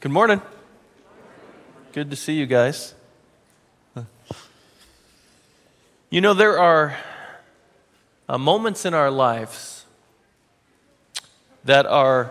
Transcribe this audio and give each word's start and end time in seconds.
Good 0.00 0.12
morning. 0.12 0.40
Good 1.92 2.08
to 2.10 2.14
see 2.14 2.34
you 2.34 2.46
guys. 2.46 2.94
You 6.08 6.20
know, 6.20 6.34
there 6.34 6.56
are 6.56 6.96
uh, 8.28 8.38
moments 8.38 8.84
in 8.84 8.94
our 8.94 9.10
lives 9.10 9.86
that 11.64 11.84
are 11.84 12.30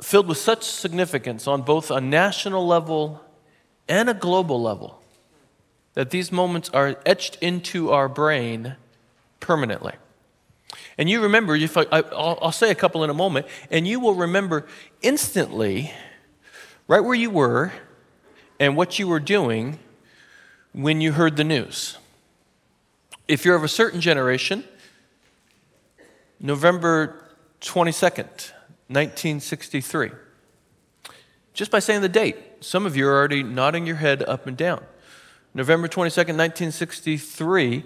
filled 0.00 0.26
with 0.26 0.38
such 0.38 0.62
significance 0.62 1.46
on 1.46 1.60
both 1.60 1.90
a 1.90 2.00
national 2.00 2.66
level 2.66 3.22
and 3.86 4.08
a 4.08 4.14
global 4.14 4.62
level 4.62 5.02
that 5.92 6.08
these 6.08 6.32
moments 6.32 6.70
are 6.70 6.96
etched 7.04 7.36
into 7.42 7.90
our 7.90 8.08
brain 8.08 8.76
permanently. 9.38 9.92
And 10.96 11.10
you 11.10 11.20
remember, 11.20 11.54
if 11.56 11.76
I, 11.76 12.00
will 12.00 12.52
say 12.52 12.70
a 12.70 12.74
couple 12.74 13.04
in 13.04 13.10
a 13.10 13.14
moment, 13.14 13.46
and 13.70 13.86
you 13.86 14.00
will 14.00 14.14
remember 14.14 14.64
instantly 15.02 15.92
right 16.88 17.00
where 17.00 17.14
you 17.14 17.30
were 17.30 17.72
and 18.58 18.76
what 18.76 18.98
you 18.98 19.08
were 19.08 19.20
doing 19.20 19.78
when 20.72 21.00
you 21.00 21.12
heard 21.12 21.36
the 21.36 21.44
news. 21.44 21.98
If 23.28 23.44
you're 23.44 23.56
of 23.56 23.64
a 23.64 23.68
certain 23.68 24.00
generation, 24.00 24.64
November 26.38 27.24
22nd, 27.60 28.52
1963. 28.88 30.10
Just 31.54 31.70
by 31.70 31.78
saying 31.78 32.02
the 32.02 32.08
date, 32.08 32.36
some 32.60 32.86
of 32.86 32.96
you 32.96 33.08
are 33.08 33.14
already 33.14 33.42
nodding 33.42 33.86
your 33.86 33.96
head 33.96 34.22
up 34.22 34.46
and 34.46 34.56
down. 34.56 34.84
November 35.54 35.88
22nd, 35.88 36.36
1963 36.36 37.84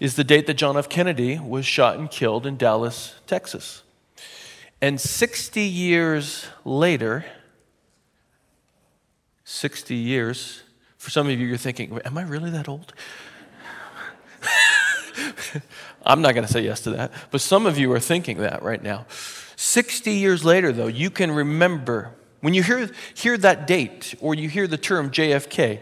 is 0.00 0.16
the 0.16 0.24
date 0.24 0.48
that 0.48 0.54
John 0.54 0.76
F. 0.76 0.88
Kennedy 0.88 1.38
was 1.38 1.64
shot 1.64 1.96
and 1.96 2.10
killed 2.10 2.44
in 2.44 2.56
Dallas, 2.56 3.14
Texas. 3.28 3.84
And 4.82 5.00
60 5.00 5.60
years 5.60 6.46
later, 6.64 7.24
60 9.44 9.94
years, 9.94 10.62
for 10.96 11.10
some 11.10 11.28
of 11.28 11.38
you, 11.38 11.46
you're 11.46 11.56
thinking, 11.56 11.98
Am 12.04 12.18
I 12.18 12.22
really 12.22 12.50
that 12.50 12.68
old? 12.68 12.92
I'm 16.06 16.20
not 16.22 16.34
going 16.34 16.46
to 16.46 16.52
say 16.52 16.62
yes 16.62 16.80
to 16.82 16.90
that, 16.90 17.12
but 17.30 17.40
some 17.40 17.66
of 17.66 17.78
you 17.78 17.92
are 17.92 18.00
thinking 18.00 18.38
that 18.38 18.62
right 18.62 18.82
now. 18.82 19.06
60 19.56 20.10
years 20.10 20.44
later, 20.44 20.72
though, 20.72 20.86
you 20.88 21.10
can 21.10 21.30
remember 21.30 22.12
when 22.44 22.52
you 22.52 22.62
hear, 22.62 22.90
hear 23.14 23.38
that 23.38 23.66
date 23.66 24.14
or 24.20 24.34
you 24.34 24.50
hear 24.50 24.66
the 24.66 24.76
term 24.76 25.10
JFK, 25.10 25.80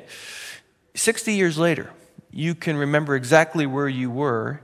60 0.94 1.32
years 1.32 1.58
later, 1.58 1.90
you 2.30 2.54
can 2.54 2.76
remember 2.76 3.16
exactly 3.16 3.66
where 3.66 3.88
you 3.88 4.12
were 4.12 4.60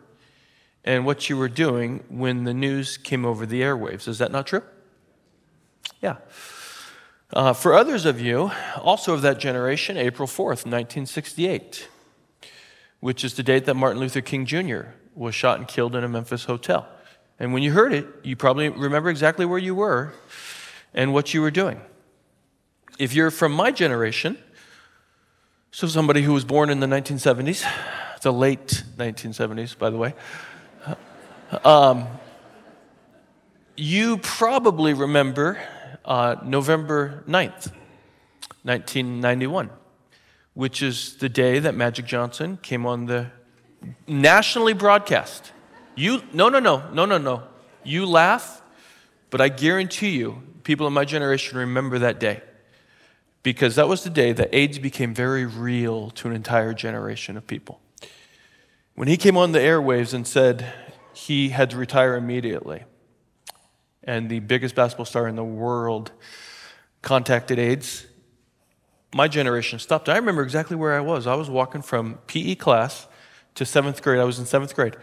and 0.85 1.05
what 1.05 1.29
you 1.29 1.37
were 1.37 1.49
doing 1.49 2.05
when 2.09 2.45
the 2.45 2.55
news 2.55 2.99
came 2.99 3.25
over 3.25 3.45
the 3.47 3.63
airwaves. 3.63 4.07
Is 4.07 4.19
that 4.19 4.31
not 4.31 4.47
true? 4.47 4.63
Yeah. 6.01 6.19
Uh, 7.33 7.53
for 7.53 7.75
others 7.75 8.07
of 8.07 8.21
you, 8.21 8.51
also 8.77 9.13
of 9.13 9.21
that 9.21 9.39
generation, 9.39 9.99
April 9.99 10.27
4th, 10.27 10.65
1968, 10.65 11.89
which 13.01 13.23
is 13.23 13.35
the 13.35 13.43
date 13.43 13.67
that 13.67 13.75
Martin 13.75 14.01
Luther 14.01 14.23
King 14.23 14.47
Jr. 14.47 14.83
was 15.15 15.35
shot 15.35 15.59
and 15.59 15.69
killed 15.69 15.95
in 15.95 16.05
a 16.05 16.09
Memphis 16.09 16.45
hotel. 16.45 16.89
And 17.39 17.53
when 17.53 17.63
you 17.63 17.73
heard 17.73 17.93
it, 17.93 18.07
you 18.23 18.35
probably 18.35 18.71
remember 18.71 19.11
exactly 19.11 19.45
where 19.45 19.59
you 19.59 19.75
were 19.75 20.15
and 20.95 21.13
what 21.13 21.35
you 21.35 21.43
were 21.43 21.51
doing. 21.51 21.81
If 22.99 23.15
you're 23.15 23.31
from 23.31 23.53
my 23.53 23.73
generation, 23.73 24.39
so, 25.71 25.87
somebody 25.87 26.23
who 26.23 26.33
was 26.33 26.47
born 26.47 26.71
in 26.71 26.81
the 26.81 26.87
1970s, 26.87 27.63
the 28.23 28.33
late 28.33 28.83
1970s, 28.97 29.77
by 29.77 29.91
the 29.91 29.99
way, 29.99 30.15
um, 31.63 32.07
you 33.77 34.17
probably 34.17 34.95
remember 34.95 35.61
uh, 36.09 36.37
November 36.43 37.23
9th, 37.29 37.71
1991, 38.63 39.71
which 40.55 40.83
is 40.83 41.17
the 41.17 41.29
day 41.29 41.59
that 41.59 41.75
Magic 41.75 42.07
Johnson 42.07 42.59
came 42.63 42.87
on 42.87 43.05
the 43.07 43.31
nationally 44.07 44.73
broadcast. 44.73 45.53
You, 45.95 46.23
no, 46.33 46.49
no, 46.49 46.59
no, 46.59 46.91
no, 46.93 47.05
no, 47.05 47.19
no. 47.19 47.43
You 47.85 48.07
laugh, 48.07 48.63
but 49.29 49.43
I 49.43 49.51
guarantee 49.51 50.11
you, 50.17 50.43
people 50.65 50.87
in 50.87 50.95
my 50.95 51.05
generation 51.05 51.59
remember 51.59 51.99
that 51.99 52.19
day 52.19 52.43
because 53.43 53.77
that 53.77 53.87
was 53.87 54.03
the 54.03 54.11
day 54.11 54.33
that 54.33 54.49
AIDS 54.55 54.79
became 54.79 55.15
very 55.15 55.45
real 55.45 56.11
to 56.11 56.29
an 56.29 56.35
entire 56.35 56.73
generation 56.73 57.37
of 57.37 57.47
people. 57.47 57.81
When 58.95 59.09
he 59.09 59.17
came 59.17 59.37
on 59.37 59.53
the 59.53 59.59
airwaves 59.59 60.15
and 60.15 60.27
said 60.27 60.73
he 61.13 61.51
had 61.51 61.71
to 61.71 61.77
retire 61.77 62.17
immediately, 62.17 62.85
and 64.09 64.31
the 64.31 64.41
biggest 64.41 64.75
basketball 64.75 65.05
star 65.05 65.29
in 65.29 65.37
the 65.37 65.45
world 65.45 66.13
contacted 67.03 67.59
AIDS, 67.59 68.07
my 69.15 69.29
generation 69.29 69.79
stopped. 69.79 70.09
I 70.09 70.17
remember 70.17 70.43
exactly 70.43 70.77
where 70.77 70.95
I 70.95 71.01
was. 71.01 71.27
I 71.27 71.35
was 71.35 71.51
walking 71.51 71.83
from 71.83 72.19
PE 72.27 72.55
class 72.55 73.07
to 73.55 73.67
seventh 73.67 74.03
grade. 74.03 74.19
I 74.19 74.25
was 74.25 74.39
in 74.39 74.47
seventh 74.47 74.75
grade. 74.75 74.97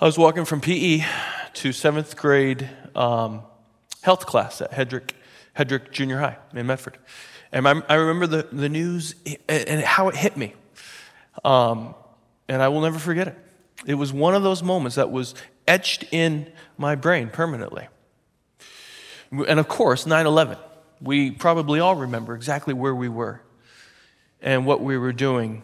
I 0.00 0.04
was 0.04 0.16
walking 0.16 0.44
from 0.44 0.60
PE 0.60 1.04
to 1.54 1.72
seventh 1.72 2.16
grade 2.16 2.70
um, 2.94 3.42
health 4.02 4.24
class 4.24 4.60
at 4.60 4.70
Hedrick 4.70 5.10
Hedrick 5.58 5.90
Junior 5.90 6.18
High 6.18 6.36
in 6.54 6.66
Medford. 6.66 6.98
And 7.50 7.66
I, 7.66 7.82
I 7.88 7.94
remember 7.94 8.28
the, 8.28 8.48
the 8.52 8.68
news 8.68 9.16
and 9.48 9.80
how 9.80 10.08
it 10.08 10.14
hit 10.14 10.36
me. 10.36 10.54
Um, 11.44 11.96
and 12.48 12.62
I 12.62 12.68
will 12.68 12.82
never 12.82 13.00
forget 13.00 13.26
it. 13.26 13.38
It 13.84 13.94
was 13.94 14.12
one 14.12 14.36
of 14.36 14.44
those 14.44 14.62
moments 14.62 14.94
that 14.94 15.10
was 15.10 15.34
etched 15.66 16.04
in 16.12 16.52
my 16.78 16.94
brain 16.94 17.30
permanently. 17.30 17.88
And 19.30 19.60
of 19.60 19.68
course, 19.68 20.06
9 20.06 20.26
11. 20.26 20.58
We 21.00 21.30
probably 21.30 21.80
all 21.80 21.94
remember 21.94 22.34
exactly 22.34 22.72
where 22.72 22.94
we 22.94 23.08
were 23.08 23.42
and 24.40 24.64
what 24.64 24.80
we 24.80 24.96
were 24.96 25.12
doing 25.12 25.62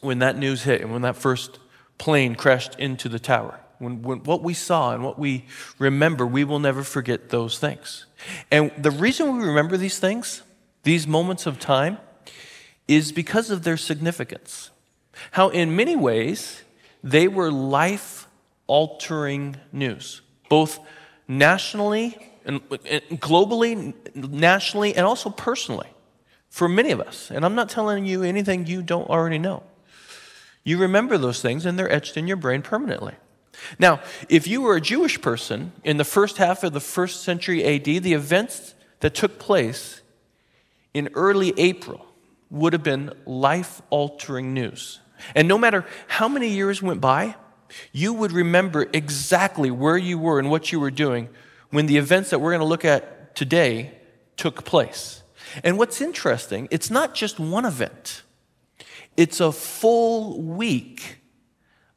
when 0.00 0.20
that 0.20 0.36
news 0.36 0.62
hit 0.62 0.82
and 0.82 0.92
when 0.92 1.02
that 1.02 1.16
first 1.16 1.58
plane 1.98 2.34
crashed 2.34 2.78
into 2.78 3.08
the 3.08 3.18
tower. 3.18 3.60
When, 3.78 4.02
when, 4.02 4.18
what 4.20 4.42
we 4.42 4.54
saw 4.54 4.94
and 4.94 5.04
what 5.04 5.18
we 5.18 5.44
remember, 5.78 6.26
we 6.26 6.44
will 6.44 6.58
never 6.58 6.82
forget 6.82 7.30
those 7.30 7.58
things. 7.58 8.06
And 8.50 8.70
the 8.78 8.90
reason 8.90 9.36
we 9.36 9.44
remember 9.44 9.76
these 9.76 9.98
things, 9.98 10.42
these 10.82 11.06
moments 11.06 11.46
of 11.46 11.58
time, 11.58 11.98
is 12.88 13.12
because 13.12 13.50
of 13.50 13.64
their 13.64 13.76
significance. 13.76 14.70
How, 15.32 15.48
in 15.48 15.76
many 15.76 15.96
ways, 15.96 16.62
they 17.02 17.28
were 17.28 17.50
life 17.50 18.28
altering 18.66 19.56
news, 19.72 20.22
both 20.48 20.78
nationally 21.28 22.16
and 22.46 22.60
globally, 22.70 23.94
nationally, 24.14 24.94
and 24.94 25.04
also 25.04 25.28
personally 25.30 25.88
for 26.48 26.68
many 26.68 26.92
of 26.92 27.00
us. 27.00 27.30
And 27.30 27.44
I'm 27.44 27.54
not 27.54 27.68
telling 27.68 28.06
you 28.06 28.22
anything 28.22 28.66
you 28.66 28.82
don't 28.82 29.10
already 29.10 29.38
know. 29.38 29.62
You 30.64 30.78
remember 30.78 31.18
those 31.18 31.42
things, 31.42 31.66
and 31.66 31.78
they're 31.78 31.92
etched 31.92 32.16
in 32.16 32.26
your 32.26 32.36
brain 32.36 32.62
permanently. 32.62 33.14
Now, 33.78 34.00
if 34.28 34.46
you 34.46 34.62
were 34.62 34.76
a 34.76 34.80
Jewish 34.80 35.20
person 35.20 35.72
in 35.84 35.96
the 35.96 36.04
first 36.04 36.36
half 36.38 36.62
of 36.62 36.72
the 36.72 36.80
first 36.80 37.22
century 37.22 37.64
AD, 37.64 37.84
the 38.02 38.12
events 38.14 38.74
that 39.00 39.14
took 39.14 39.38
place 39.38 40.02
in 40.94 41.08
early 41.14 41.52
April 41.58 42.06
would 42.50 42.72
have 42.72 42.82
been 42.82 43.12
life 43.26 43.82
altering 43.90 44.54
news. 44.54 45.00
And 45.34 45.48
no 45.48 45.58
matter 45.58 45.84
how 46.06 46.28
many 46.28 46.48
years 46.48 46.82
went 46.82 47.00
by, 47.00 47.34
you 47.92 48.12
would 48.12 48.32
remember 48.32 48.86
exactly 48.92 49.70
where 49.70 49.96
you 49.96 50.18
were 50.18 50.38
and 50.38 50.50
what 50.50 50.70
you 50.70 50.78
were 50.78 50.90
doing 50.90 51.28
when 51.70 51.86
the 51.86 51.96
events 51.96 52.30
that 52.30 52.40
we're 52.40 52.50
going 52.50 52.60
to 52.60 52.66
look 52.66 52.84
at 52.84 53.34
today 53.34 53.92
took 54.36 54.64
place. 54.64 55.22
And 55.64 55.78
what's 55.78 56.00
interesting, 56.00 56.68
it's 56.70 56.90
not 56.90 57.14
just 57.14 57.38
one 57.38 57.64
event, 57.64 58.22
it's 59.16 59.40
a 59.40 59.52
full 59.52 60.40
week 60.42 61.18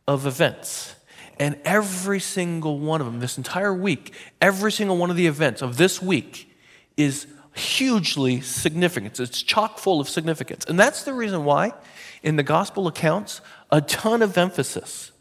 of 0.08 0.26
events. 0.26 0.96
And 1.42 1.58
every 1.64 2.20
single 2.20 2.80
one 2.80 3.00
of 3.00 3.08
them, 3.08 3.22
this 3.22 3.38
entire 3.38 3.74
week, 3.74 4.14
every 4.42 4.74
single 4.74 4.98
one 4.98 5.10
of 5.10 5.16
the 5.16 5.28
events 5.28 5.62
of 5.62 5.78
this 5.78 6.02
week 6.02 6.54
is 6.98 7.28
hugely 7.56 8.42
significant. 8.42 9.20
It's 9.22 9.42
chock 9.42 9.78
full 9.78 10.02
of 10.02 10.10
significance. 10.10 10.66
And 10.66 10.78
that's 10.78 11.04
the 11.04 11.14
reason 11.14 11.46
why, 11.46 11.74
in 12.24 12.36
the 12.36 12.44
gospel 12.44 12.88
accounts, 12.88 13.40
a 13.72 13.80
ton 13.80 14.22
of 14.22 14.38
emphasis 14.38 15.14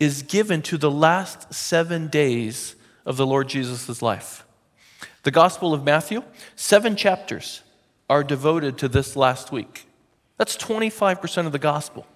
is 0.00 0.22
given 0.22 0.62
to 0.62 0.76
the 0.76 0.90
last 0.90 1.54
seven 1.54 2.08
days 2.08 2.74
of 3.04 3.16
the 3.16 3.26
Lord 3.26 3.48
Jesus' 3.48 4.02
life. 4.02 4.44
The 5.22 5.30
Gospel 5.30 5.72
of 5.72 5.84
Matthew, 5.84 6.22
seven 6.56 6.96
chapters 6.96 7.62
are 8.10 8.24
devoted 8.24 8.78
to 8.78 8.88
this 8.88 9.16
last 9.16 9.52
week. 9.52 9.86
That's 10.36 10.56
25% 10.56 11.46
of 11.46 11.52
the 11.52 11.58
gospel 11.58 12.06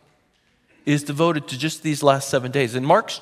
is 0.84 1.02
devoted 1.02 1.48
to 1.48 1.58
just 1.58 1.82
these 1.82 2.02
last 2.02 2.28
seven 2.28 2.50
days. 2.50 2.74
In 2.74 2.84
Mark's 2.84 3.20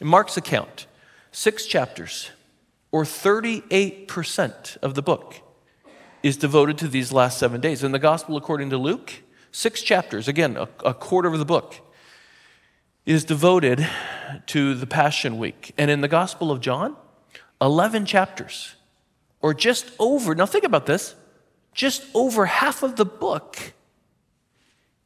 in 0.00 0.06
Mark's 0.06 0.36
account, 0.36 0.86
six 1.32 1.66
chapters, 1.66 2.30
or 2.92 3.04
38% 3.04 4.76
of 4.82 4.94
the 4.94 5.02
book, 5.02 5.36
is 6.22 6.36
devoted 6.36 6.76
to 6.78 6.88
these 6.88 7.12
last 7.12 7.38
seven 7.38 7.60
days. 7.60 7.82
In 7.82 7.92
the 7.92 7.98
Gospel 7.98 8.36
according 8.36 8.70
to 8.70 8.78
Luke, 8.78 9.22
six 9.52 9.80
chapters, 9.80 10.28
again, 10.28 10.56
a, 10.56 10.68
a 10.84 10.92
quarter 10.92 11.28
of 11.28 11.38
the 11.38 11.44
book, 11.44 11.76
is 13.06 13.24
devoted 13.24 13.86
to 14.46 14.74
the 14.74 14.86
Passion 14.86 15.38
Week. 15.38 15.72
And 15.78 15.90
in 15.90 16.00
the 16.00 16.08
Gospel 16.08 16.50
of 16.50 16.60
John, 16.60 16.96
11 17.60 18.04
chapters 18.04 18.74
or 19.40 19.54
just 19.54 19.92
over, 20.00 20.34
now 20.34 20.44
think 20.44 20.64
about 20.64 20.86
this, 20.86 21.14
just 21.72 22.04
over 22.14 22.46
half 22.46 22.82
of 22.82 22.96
the 22.96 23.04
book 23.04 23.72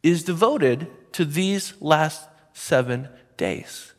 is 0.03 0.25
devoted 0.25 0.87
to 1.13 1.27
these 1.27 1.75
last 1.81 2.27
seven 2.55 3.09
days. 3.37 3.93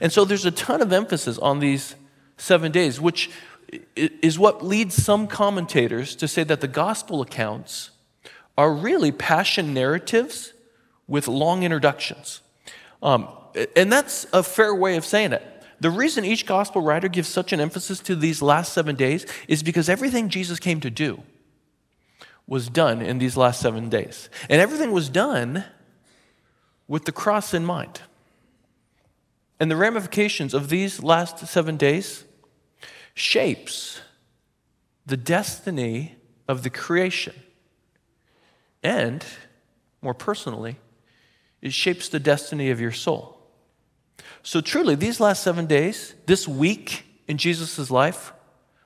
And 0.00 0.12
so 0.12 0.24
there's 0.24 0.44
a 0.44 0.50
ton 0.50 0.82
of 0.82 0.92
emphasis 0.92 1.38
on 1.38 1.60
these 1.60 1.94
seven 2.36 2.72
days, 2.72 3.00
which 3.00 3.30
is 3.94 4.38
what 4.38 4.64
leads 4.64 4.94
some 4.96 5.28
commentators 5.28 6.16
to 6.16 6.26
say 6.26 6.42
that 6.42 6.60
the 6.60 6.68
gospel 6.68 7.20
accounts 7.20 7.90
are 8.58 8.72
really 8.72 9.12
passion 9.12 9.74
narratives 9.74 10.54
with 11.06 11.28
long 11.28 11.62
introductions. 11.62 12.40
Um, 13.02 13.28
and 13.76 13.92
that's 13.92 14.26
a 14.32 14.42
fair 14.42 14.74
way 14.74 14.96
of 14.96 15.04
saying 15.04 15.32
it. 15.32 15.42
The 15.80 15.90
reason 15.90 16.24
each 16.24 16.46
gospel 16.46 16.82
writer 16.82 17.08
gives 17.08 17.28
such 17.28 17.52
an 17.52 17.60
emphasis 17.60 18.00
to 18.00 18.16
these 18.16 18.40
last 18.40 18.72
seven 18.72 18.96
days 18.96 19.26
is 19.48 19.62
because 19.62 19.88
everything 19.88 20.28
Jesus 20.28 20.58
came 20.58 20.80
to 20.80 20.90
do 20.90 21.22
was 22.46 22.68
done 22.68 23.02
in 23.02 23.18
these 23.18 23.36
last 23.36 23.60
seven 23.60 23.88
days. 23.88 24.28
And 24.48 24.60
everything 24.60 24.92
was 24.92 25.08
done 25.08 25.64
with 26.86 27.04
the 27.04 27.12
cross 27.12 27.54
in 27.54 27.64
mind. 27.64 28.00
And 29.58 29.70
the 29.70 29.76
ramifications 29.76 30.52
of 30.52 30.68
these 30.68 31.02
last 31.02 31.46
seven 31.46 31.76
days 31.76 32.24
shapes 33.14 34.00
the 35.06 35.16
destiny 35.16 36.16
of 36.48 36.62
the 36.62 36.70
creation. 36.70 37.34
And, 38.82 39.24
more 40.02 40.14
personally, 40.14 40.76
it 41.62 41.72
shapes 41.72 42.08
the 42.08 42.20
destiny 42.20 42.70
of 42.70 42.80
your 42.80 42.92
soul. 42.92 43.33
So, 44.42 44.60
truly, 44.60 44.94
these 44.94 45.20
last 45.20 45.42
seven 45.42 45.66
days, 45.66 46.14
this 46.26 46.46
week 46.46 47.04
in 47.26 47.38
Jesus' 47.38 47.90
life, 47.90 48.32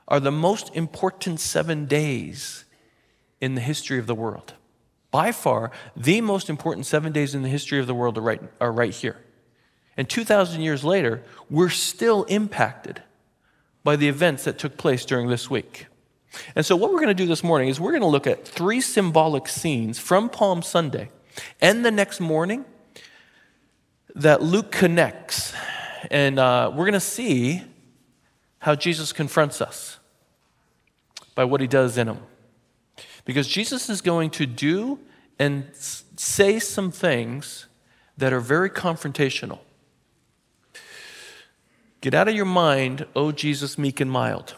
are 0.07 0.21
the 0.21 0.33
most 0.33 0.75
important 0.75 1.41
seven 1.41 1.87
days 1.87 2.65
in 3.41 3.55
the 3.55 3.61
history 3.61 3.99
of 3.99 4.07
the 4.07 4.15
world. 4.15 4.55
By 5.11 5.33
far, 5.33 5.71
the 5.97 6.21
most 6.21 6.51
important 6.51 6.87
seven 6.87 7.13
days 7.13 7.35
in 7.35 7.43
the 7.43 7.49
history 7.49 7.79
of 7.79 7.87
the 7.87 7.95
world 7.95 8.19
are 8.19 8.23
right, 8.23 8.43
are 8.61 8.73
right 8.73 8.95
here. 8.95 9.17
And 9.97 10.09
2,000 10.09 10.61
years 10.61 10.85
later, 10.85 11.23
we're 11.51 11.71
still 11.71 12.25
impacted 12.25 13.03
by 13.85 13.97
the 13.97 14.09
events 14.09 14.45
that 14.45 14.59
took 14.59 14.77
place 14.77 15.05
during 15.05 15.29
this 15.29 15.51
week. 15.51 15.87
And 16.55 16.65
so, 16.65 16.77
what 16.77 16.93
we're 16.93 17.01
going 17.01 17.09
to 17.09 17.15
do 17.15 17.27
this 17.27 17.43
morning 17.43 17.69
is 17.69 17.81
we're 17.81 17.93
going 17.93 18.03
to 18.03 18.07
look 18.07 18.27
at 18.27 18.47
three 18.47 18.81
symbolic 18.81 19.49
scenes 19.49 19.99
from 19.99 20.29
Palm 20.29 20.63
Sunday 20.63 21.11
and 21.61 21.85
the 21.85 21.91
next 21.91 22.21
morning 22.21 22.65
that 24.19 24.43
Luke 24.43 24.71
connects. 24.73 25.55
And 26.11 26.39
uh, 26.39 26.71
we're 26.73 26.85
going 26.85 26.93
to 26.93 27.01
see 27.01 27.63
how 28.59 28.75
Jesus 28.75 29.13
confronts 29.13 29.61
us 29.61 29.99
by 31.35 31.45
what 31.45 31.61
he 31.61 31.67
does 31.67 31.97
in 31.97 32.09
them. 32.09 32.19
Because 33.25 33.47
Jesus 33.47 33.89
is 33.89 34.01
going 34.01 34.31
to 34.31 34.47
do 34.47 34.99
and 35.39 35.69
say 35.75 36.59
some 36.59 36.91
things 36.91 37.67
that 38.17 38.33
are 38.33 38.41
very 38.41 38.71
confrontational. 38.71 39.61
Get 42.01 42.15
out 42.15 42.29
of 42.29 42.35
your 42.35 42.45
mind, 42.45 43.07
oh 43.15 43.31
Jesus, 43.33 43.79
meek 43.79 44.01
and 44.01 44.11
mild. 44.11 44.57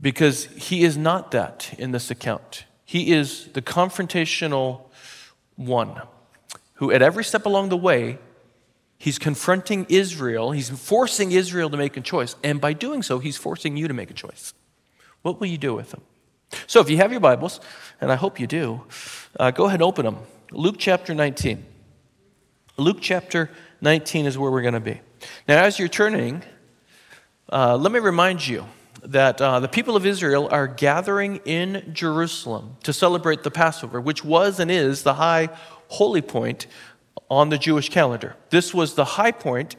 Because 0.00 0.46
he 0.46 0.82
is 0.82 0.96
not 0.96 1.30
that 1.30 1.74
in 1.78 1.92
this 1.92 2.10
account. 2.10 2.64
He 2.84 3.12
is 3.12 3.48
the 3.52 3.62
confrontational 3.62 4.82
one 5.56 6.02
who, 6.74 6.90
at 6.90 7.02
every 7.02 7.24
step 7.24 7.46
along 7.46 7.68
the 7.68 7.76
way, 7.76 8.18
he's 8.98 9.18
confronting 9.18 9.86
Israel. 9.88 10.52
He's 10.52 10.70
forcing 10.70 11.32
Israel 11.32 11.70
to 11.70 11.76
make 11.76 11.96
a 11.96 12.00
choice. 12.00 12.36
And 12.42 12.60
by 12.60 12.72
doing 12.72 13.02
so, 13.02 13.18
he's 13.18 13.36
forcing 13.36 13.76
you 13.76 13.88
to 13.88 13.94
make 13.94 14.10
a 14.10 14.14
choice. 14.14 14.54
What 15.22 15.40
will 15.40 15.46
you 15.46 15.58
do 15.58 15.74
with 15.74 15.90
them? 15.90 16.02
So, 16.66 16.80
if 16.80 16.90
you 16.90 16.98
have 16.98 17.10
your 17.10 17.20
Bibles, 17.20 17.60
and 18.00 18.12
I 18.12 18.16
hope 18.16 18.38
you 18.38 18.46
do, 18.46 18.82
uh, 19.38 19.50
go 19.50 19.64
ahead 19.64 19.80
and 19.80 19.82
open 19.82 20.04
them. 20.04 20.18
Luke 20.52 20.76
chapter 20.78 21.14
19. 21.14 21.64
Luke 22.76 22.98
chapter 23.00 23.50
19 23.80 24.26
is 24.26 24.38
where 24.38 24.50
we're 24.50 24.62
going 24.62 24.74
to 24.74 24.80
be. 24.80 25.00
Now, 25.48 25.62
as 25.64 25.78
you're 25.78 25.88
turning, 25.88 26.42
uh, 27.52 27.76
let 27.76 27.92
me 27.92 27.98
remind 27.98 28.46
you 28.46 28.66
that 29.04 29.40
uh, 29.40 29.60
the 29.60 29.68
people 29.68 29.96
of 29.96 30.06
Israel 30.06 30.48
are 30.50 30.66
gathering 30.66 31.40
in 31.44 31.90
Jerusalem 31.92 32.76
to 32.82 32.92
celebrate 32.92 33.42
the 33.42 33.50
Passover, 33.50 34.00
which 34.00 34.24
was 34.24 34.60
and 34.60 34.70
is 34.70 35.02
the 35.02 35.14
high 35.14 35.50
holy 35.94 36.22
point 36.22 36.66
on 37.30 37.48
the 37.48 37.58
Jewish 37.58 37.88
calendar. 37.88 38.36
This 38.50 38.74
was 38.74 38.94
the 38.94 39.04
high 39.04 39.32
point 39.32 39.76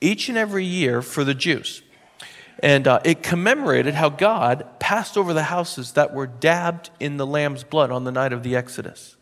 each 0.00 0.28
and 0.28 0.38
every 0.38 0.64
year 0.64 1.02
for 1.02 1.24
the 1.24 1.34
Jews. 1.34 1.82
And 2.62 2.86
uh, 2.86 3.00
it 3.04 3.22
commemorated 3.22 3.94
how 3.94 4.10
God 4.10 4.66
passed 4.78 5.16
over 5.16 5.32
the 5.32 5.44
houses 5.44 5.92
that 5.92 6.12
were 6.12 6.26
dabbed 6.26 6.90
in 6.98 7.16
the 7.16 7.26
lamb's 7.26 7.64
blood 7.64 7.90
on 7.90 8.04
the 8.04 8.12
night 8.12 8.32
of 8.32 8.42
the 8.42 8.54
Exodus, 8.54 9.16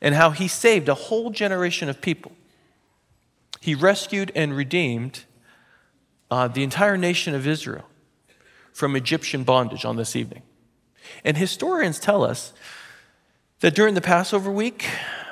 and 0.00 0.14
how 0.14 0.30
he 0.30 0.48
saved 0.48 0.88
a 0.88 0.94
whole 0.94 1.30
generation 1.30 1.88
of 1.88 2.00
people. 2.00 2.32
He 3.60 3.76
rescued 3.76 4.32
and 4.34 4.56
redeemed 4.56 5.24
uh, 6.28 6.48
the 6.48 6.64
entire 6.64 6.96
nation 6.96 7.34
of 7.34 7.46
Israel 7.46 7.84
from 8.72 8.96
Egyptian 8.96 9.44
bondage 9.44 9.84
on 9.84 9.96
this 9.96 10.16
evening. 10.16 10.42
And 11.24 11.36
historians 11.36 12.00
tell 12.00 12.24
us 12.24 12.52
that 13.60 13.74
during 13.74 13.94
the 13.94 14.00
Passover 14.00 14.50
week, 14.50 14.86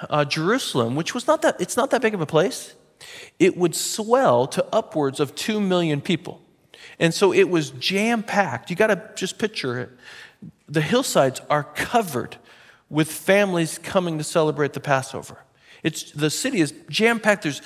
uh, 0.08 0.24
Jerusalem, 0.24 0.94
which 0.94 1.14
was 1.14 1.26
not 1.26 1.42
that, 1.42 1.60
it's 1.60 1.76
not 1.76 1.90
that 1.90 2.02
big 2.02 2.14
of 2.14 2.20
a 2.20 2.26
place, 2.26 2.74
it 3.38 3.56
would 3.56 3.74
swell 3.74 4.46
to 4.48 4.64
upwards 4.72 5.20
of 5.20 5.34
2 5.34 5.60
million 5.60 6.00
people. 6.00 6.40
And 6.98 7.14
so 7.14 7.32
it 7.32 7.48
was 7.48 7.70
jam 7.70 8.22
packed. 8.22 8.70
You 8.70 8.76
got 8.76 8.88
to 8.88 9.10
just 9.14 9.38
picture 9.38 9.78
it. 9.78 9.90
The 10.68 10.80
hillsides 10.80 11.40
are 11.50 11.64
covered 11.64 12.36
with 12.88 13.10
families 13.10 13.78
coming 13.78 14.18
to 14.18 14.24
celebrate 14.24 14.72
the 14.72 14.80
Passover. 14.80 15.38
It's, 15.82 16.10
the 16.12 16.30
city 16.30 16.60
is 16.60 16.74
jam 16.88 17.20
packed. 17.20 17.44
There's 17.44 17.62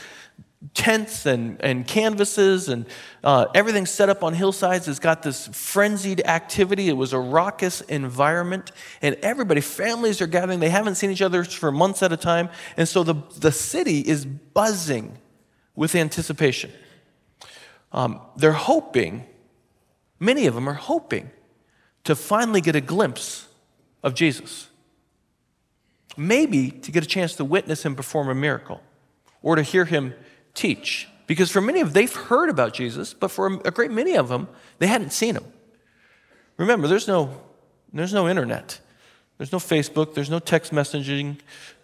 tents 0.72 1.26
and, 1.26 1.60
and 1.62 1.86
canvases 1.86 2.68
and 2.68 2.86
uh, 3.22 3.46
everything 3.54 3.84
set 3.84 4.08
up 4.08 4.22
on 4.22 4.32
hillsides. 4.32 4.86
Has 4.86 4.98
got 4.98 5.22
this 5.22 5.48
frenzied 5.48 6.22
activity. 6.24 6.88
It 6.88 6.96
was 6.96 7.12
a 7.12 7.18
raucous 7.18 7.80
environment 7.82 8.72
and 9.02 9.16
everybody 9.16 9.60
families 9.60 10.20
are 10.20 10.26
gathering. 10.26 10.60
They 10.60 10.70
haven't 10.70 10.94
seen 10.94 11.10
each 11.10 11.22
other 11.22 11.44
for 11.44 11.70
months 11.70 12.02
at 12.02 12.12
a 12.12 12.16
time 12.16 12.48
and 12.76 12.88
so 12.88 13.02
the, 13.02 13.14
the 13.38 13.52
city 13.52 14.00
is 14.00 14.24
buzzing 14.24 15.18
with 15.74 15.94
anticipation. 15.94 16.72
Um, 17.92 18.20
they're 18.36 18.52
hoping 18.52 19.26
many 20.18 20.46
of 20.46 20.54
them 20.54 20.68
are 20.68 20.74
hoping 20.74 21.30
to 22.04 22.14
finally 22.14 22.60
get 22.60 22.76
a 22.76 22.80
glimpse 22.80 23.48
of 24.02 24.14
jesus. 24.14 24.68
Maybe 26.16 26.70
to 26.70 26.92
get 26.92 27.02
a 27.02 27.06
chance 27.06 27.34
to 27.36 27.44
witness 27.44 27.84
him 27.84 27.96
perform 27.96 28.28
a 28.28 28.34
miracle 28.34 28.80
or 29.42 29.56
to 29.56 29.62
hear 29.62 29.84
him 29.84 30.14
teach. 30.54 31.08
Because 31.26 31.50
for 31.50 31.60
many 31.60 31.80
of 31.80 31.88
them, 31.88 31.94
they've 31.94 32.14
heard 32.14 32.50
about 32.50 32.74
Jesus, 32.74 33.14
but 33.14 33.30
for 33.30 33.60
a 33.64 33.70
great 33.70 33.90
many 33.90 34.14
of 34.14 34.28
them, 34.28 34.48
they 34.78 34.86
hadn't 34.86 35.12
seen 35.12 35.36
him. 35.36 35.44
Remember, 36.56 36.86
there's 36.86 37.08
no, 37.08 37.40
there's 37.92 38.12
no 38.12 38.28
internet. 38.28 38.80
There's 39.38 39.52
no 39.52 39.58
Facebook, 39.58 40.14
there's 40.14 40.30
no 40.30 40.38
text 40.38 40.72
messaging 40.72 41.38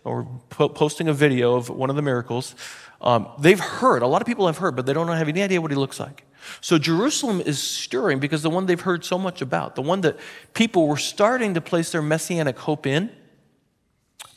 or 0.05 0.27
po- 0.51 0.69
posting 0.69 1.09
a 1.09 1.13
video 1.13 1.57
of 1.57 1.69
one 1.69 1.91
of 1.91 1.97
the 1.97 2.03
miracles. 2.03 2.55
Um, 3.01 3.29
they've 3.39 3.59
heard, 3.59 4.03
a 4.03 4.07
lot 4.07 4.23
of 4.23 4.27
people 4.27 4.47
have 4.47 4.59
heard, 4.59 4.77
but 4.77 4.87
they 4.87 4.93
don't 4.93 5.09
have 5.09 5.29
any 5.29 5.43
idea 5.43 5.61
what 5.61 5.71
he 5.71 5.77
looks 5.77 5.99
like. 5.99 6.25
So 6.61 6.79
Jerusalem 6.79 7.41
is 7.41 7.61
stirring 7.61 8.19
because 8.19 8.43
the 8.43 8.51
one 8.51 8.67
they've 8.67 8.81
heard 8.81 9.05
so 9.05 9.19
much 9.19 9.43
about, 9.43 9.75
the 9.75 9.83
one 9.83 10.03
that 10.03 10.17
people 10.55 10.87
were 10.87 10.97
starting 10.97 11.55
to 11.55 11.61
place 11.61 11.93
their 11.93 12.03
messianic 12.03 12.59
hope 12.59 12.87
in, 12.87 13.11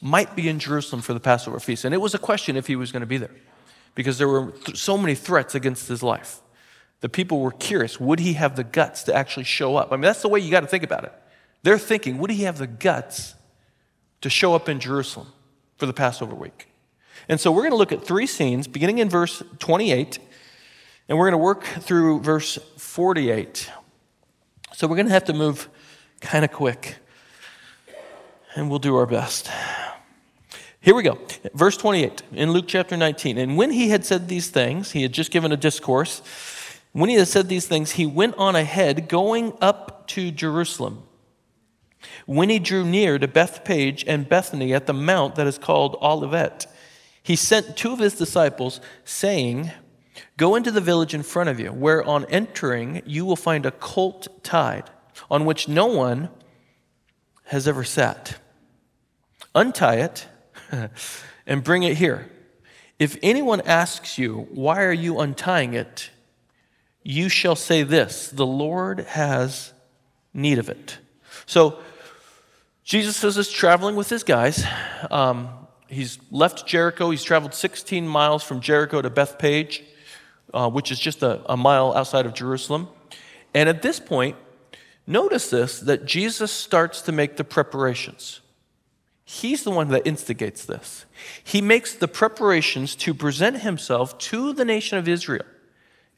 might 0.01 0.35
be 0.35 0.49
in 0.49 0.59
Jerusalem 0.59 1.01
for 1.01 1.13
the 1.13 1.19
Passover 1.19 1.59
feast. 1.59 1.85
And 1.85 1.93
it 1.93 1.99
was 1.99 2.13
a 2.13 2.19
question 2.19 2.57
if 2.57 2.67
he 2.67 2.75
was 2.75 2.91
going 2.91 3.01
to 3.01 3.07
be 3.07 3.17
there 3.17 3.31
because 3.95 4.17
there 4.17 4.27
were 4.27 4.51
th- 4.51 4.77
so 4.77 4.97
many 4.97 5.15
threats 5.15 5.55
against 5.55 5.87
his 5.87 6.03
life. 6.03 6.41
The 7.01 7.09
people 7.09 7.39
were 7.41 7.51
curious 7.51 7.99
would 7.99 8.19
he 8.19 8.33
have 8.33 8.55
the 8.55 8.63
guts 8.63 9.03
to 9.03 9.13
actually 9.13 9.43
show 9.43 9.75
up? 9.75 9.91
I 9.91 9.95
mean, 9.95 10.03
that's 10.03 10.21
the 10.21 10.29
way 10.29 10.39
you 10.39 10.51
got 10.51 10.61
to 10.61 10.67
think 10.67 10.83
about 10.83 11.03
it. 11.03 11.13
They're 11.63 11.79
thinking, 11.79 12.17
would 12.17 12.29
he 12.29 12.43
have 12.43 12.57
the 12.57 12.67
guts 12.67 13.35
to 14.21 14.29
show 14.29 14.53
up 14.53 14.67
in 14.69 14.79
Jerusalem 14.79 15.27
for 15.77 15.85
the 15.85 15.93
Passover 15.93 16.35
week? 16.35 16.67
And 17.29 17.39
so 17.39 17.51
we're 17.51 17.61
going 17.61 17.71
to 17.71 17.77
look 17.77 17.91
at 17.91 18.03
three 18.05 18.27
scenes, 18.27 18.67
beginning 18.67 18.97
in 18.97 19.09
verse 19.09 19.41
28, 19.59 20.19
and 21.07 21.17
we're 21.17 21.25
going 21.25 21.39
to 21.39 21.43
work 21.43 21.63
through 21.63 22.19
verse 22.19 22.57
48. 22.77 23.71
So 24.73 24.87
we're 24.87 24.95
going 24.95 25.07
to 25.07 25.13
have 25.13 25.25
to 25.25 25.33
move 25.33 25.69
kind 26.19 26.43
of 26.43 26.51
quick, 26.51 26.97
and 28.55 28.69
we'll 28.69 28.79
do 28.79 28.95
our 28.95 29.05
best. 29.05 29.49
Here 30.83 30.93
we 30.93 31.03
go. 31.03 31.17
Verse 31.53 31.77
28 31.77 32.23
in 32.33 32.51
Luke 32.51 32.65
chapter 32.67 32.97
19. 32.97 33.37
And 33.37 33.55
when 33.55 33.71
he 33.71 33.87
had 33.87 34.03
said 34.05 34.27
these 34.27 34.49
things, 34.49 34.91
he 34.91 35.01
had 35.01 35.13
just 35.13 35.31
given 35.31 35.53
a 35.53 35.57
discourse. 35.57 36.21
When 36.91 37.09
he 37.09 37.15
had 37.15 37.29
said 37.29 37.47
these 37.47 37.65
things, 37.65 37.91
he 37.91 38.05
went 38.05 38.35
on 38.35 38.57
ahead, 38.57 39.07
going 39.07 39.53
up 39.61 40.05
to 40.09 40.29
Jerusalem. 40.29 41.03
When 42.25 42.49
he 42.49 42.59
drew 42.59 42.83
near 42.83 43.17
to 43.17 43.29
Bethphage 43.29 44.03
and 44.05 44.27
Bethany 44.27 44.73
at 44.73 44.85
the 44.85 44.93
mount 44.93 45.35
that 45.35 45.47
is 45.47 45.57
called 45.57 45.95
Olivet, 46.01 46.67
he 47.23 47.37
sent 47.37 47.77
two 47.77 47.93
of 47.93 47.99
his 47.99 48.15
disciples, 48.15 48.81
saying, 49.05 49.71
Go 50.35 50.53
into 50.53 50.69
the 50.69 50.81
village 50.81 51.13
in 51.13 51.23
front 51.23 51.47
of 51.47 51.61
you, 51.61 51.71
where 51.71 52.03
on 52.03 52.25
entering 52.25 53.01
you 53.05 53.23
will 53.23 53.37
find 53.37 53.65
a 53.65 53.71
colt 53.71 54.27
tied 54.43 54.89
on 55.31 55.45
which 55.45 55.69
no 55.69 55.85
one 55.85 56.27
has 57.45 57.69
ever 57.69 57.85
sat. 57.85 58.35
Untie 59.55 59.95
it 59.95 60.27
and 61.47 61.63
bring 61.63 61.83
it 61.83 61.97
here. 61.97 62.29
If 62.99 63.17
anyone 63.21 63.61
asks 63.61 64.17
you, 64.17 64.47
Why 64.51 64.83
are 64.83 64.93
you 64.93 65.19
untying 65.19 65.73
it? 65.73 66.09
you 67.03 67.29
shall 67.29 67.55
say 67.55 67.83
this 67.83 68.29
The 68.29 68.45
Lord 68.45 69.01
has 69.01 69.73
need 70.33 70.57
of 70.57 70.69
it. 70.69 70.97
So, 71.45 71.79
Jesus 72.83 73.23
is 73.23 73.49
traveling 73.49 73.95
with 73.95 74.09
his 74.09 74.23
guys. 74.23 74.65
Um, 75.09 75.49
he's 75.87 76.19
left 76.31 76.67
Jericho. 76.67 77.11
He's 77.11 77.23
traveled 77.23 77.53
16 77.53 78.05
miles 78.05 78.43
from 78.43 78.59
Jericho 78.59 79.01
to 79.01 79.09
Bethphage, 79.09 79.83
uh, 80.53 80.69
which 80.69 80.91
is 80.91 80.99
just 80.99 81.23
a, 81.23 81.41
a 81.49 81.55
mile 81.55 81.93
outside 81.93 82.25
of 82.25 82.33
Jerusalem. 82.33 82.89
And 83.53 83.69
at 83.69 83.81
this 83.83 84.01
point, 84.01 84.35
notice 85.07 85.49
this 85.49 85.79
that 85.81 86.05
Jesus 86.05 86.51
starts 86.51 87.01
to 87.03 87.13
make 87.13 87.37
the 87.37 87.45
preparations. 87.45 88.41
He's 89.33 89.63
the 89.63 89.71
one 89.71 89.87
that 89.87 90.05
instigates 90.05 90.63
this. 90.63 91.05
He 91.43 91.59
makes 91.59 91.95
the 91.95 92.07
preparations 92.07 92.93
to 92.97 93.15
present 93.15 93.61
himself 93.61 94.15
to 94.19 94.53
the 94.53 94.63
nation 94.63 94.99
of 94.99 95.07
Israel 95.07 95.45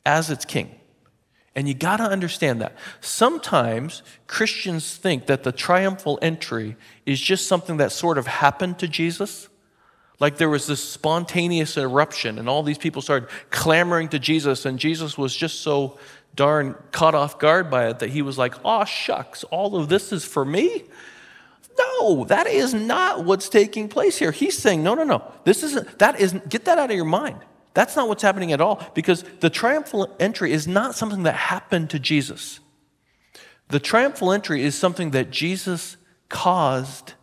as 0.06 0.30
its 0.30 0.44
king. 0.44 0.76
And 1.56 1.66
you 1.66 1.74
got 1.74 1.98
to 1.98 2.04
understand 2.04 2.60
that. 2.60 2.76
Sometimes 3.00 4.04
Christians 4.28 4.98
think 4.98 5.28
that 5.28 5.44
the 5.44 5.54
triumphal 5.54 6.20
entry 6.22 6.76
is 7.06 7.22
just 7.22 7.48
something 7.48 7.78
that 7.78 7.94
sort 7.94 8.18
of 8.18 8.28
happened 8.28 8.80
to 8.80 8.88
Jesus. 8.90 9.48
Like 10.20 10.38
there 10.38 10.50
was 10.50 10.68
this 10.68 10.84
spontaneous 10.84 11.78
eruption, 11.78 12.38
and 12.38 12.50
all 12.50 12.64
these 12.64 12.78
people 12.78 13.02
started 13.02 13.30
clamoring 13.50 14.10
to 14.10 14.20
Jesus, 14.20 14.66
and 14.66 14.78
Jesus 14.78 15.18
was 15.18 15.34
just 15.34 15.62
so 15.62 15.98
darn 16.36 16.76
caught 16.92 17.16
off 17.16 17.40
guard 17.40 17.72
by 17.72 17.88
it 17.88 18.00
that 18.00 18.10
he 18.10 18.22
was 18.22 18.38
like, 18.38 18.56
oh, 18.66 18.84
shucks, 18.84 19.46
all 19.46 19.78
of 19.78 19.88
this 19.88 20.12
is 20.12 20.26
for 20.26 20.44
me? 20.44 20.84
No, 21.78 22.26
that 22.26 22.48
is 22.48 22.74
not 22.74 23.26
what's 23.26 23.50
taking 23.50 23.90
place 23.90 24.18
here. 24.18 24.32
He's 24.32 24.58
saying, 24.58 24.84
no, 24.84 24.94
no, 24.94 25.04
no. 25.04 25.32
This 25.44 25.64
isn't, 25.64 26.00
that 26.00 26.20
isn't, 26.20 26.48
get 26.50 26.66
that 26.66 26.78
out 26.78 26.90
of 26.90 26.96
your 26.96 27.06
mind. 27.06 27.40
That's 27.74 27.96
not 27.96 28.08
what's 28.08 28.24
happening 28.24 28.54
at 28.54 28.62
all 28.62 28.82
because 28.94 29.24
the 29.42 29.50
triumphal 29.50 30.16
entry 30.20 30.54
is 30.54 30.68
not 30.68 30.96
something 30.96 31.24
that 31.24 31.36
happened 31.36 31.90
to 31.90 32.00
Jesus. 32.00 32.62
The 33.68 33.80
triumphal 33.80 34.32
entry 34.32 34.64
is 34.64 34.76
something 34.76 35.12
that 35.12 35.32
Jesus 35.32 35.98
caused 36.30 37.14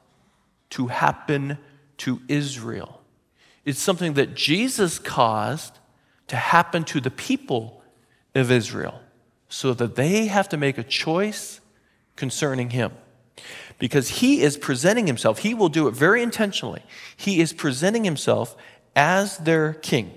to 0.71 0.89
happen 0.89 1.59
to 1.99 2.21
Israel. 2.29 3.01
It's 3.65 3.81
something 3.81 4.15
that 4.15 4.35
Jesus 4.35 4.99
caused 4.99 5.79
to 6.29 6.37
happen 6.37 6.85
to 6.85 7.01
the 7.01 7.11
people 7.11 7.83
of 8.35 8.51
Israel 8.51 9.01
so 9.49 9.75
that 9.75 9.95
they 9.97 10.27
have 10.27 10.49
to 10.49 10.57
make 10.57 10.79
a 10.79 10.83
choice 10.83 11.61
concerning 12.17 12.71
him. 12.71 12.93
Because 13.83 14.09
he 14.09 14.43
is 14.43 14.57
presenting 14.57 15.09
himself, 15.09 15.41
he 15.41 15.55
will 15.55 15.69
do 15.69 15.89
it 15.89 15.91
very 15.91 16.23
intentionally. 16.23 16.85
He 17.17 17.41
is 17.41 17.53
presenting 17.53 18.05
himself 18.05 18.57
as 18.95 19.39
their 19.39 19.73
king. 19.73 20.17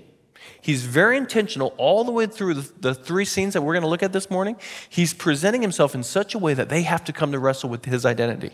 He's 0.60 0.84
very 0.84 1.16
intentional 1.16 1.74
all 1.76 2.04
the 2.04 2.12
way 2.12 2.26
through 2.26 2.54
the, 2.54 2.72
the 2.78 2.94
three 2.94 3.24
scenes 3.24 3.54
that 3.54 3.62
we're 3.62 3.72
going 3.72 3.82
to 3.82 3.88
look 3.88 4.04
at 4.04 4.12
this 4.12 4.30
morning. 4.30 4.54
He's 4.88 5.12
presenting 5.12 5.62
himself 5.62 5.96
in 5.96 6.04
such 6.04 6.32
a 6.32 6.38
way 6.38 6.54
that 6.54 6.68
they 6.68 6.82
have 6.82 7.02
to 7.06 7.12
come 7.12 7.32
to 7.32 7.40
wrestle 7.40 7.68
with 7.68 7.84
his 7.86 8.06
identity. 8.06 8.52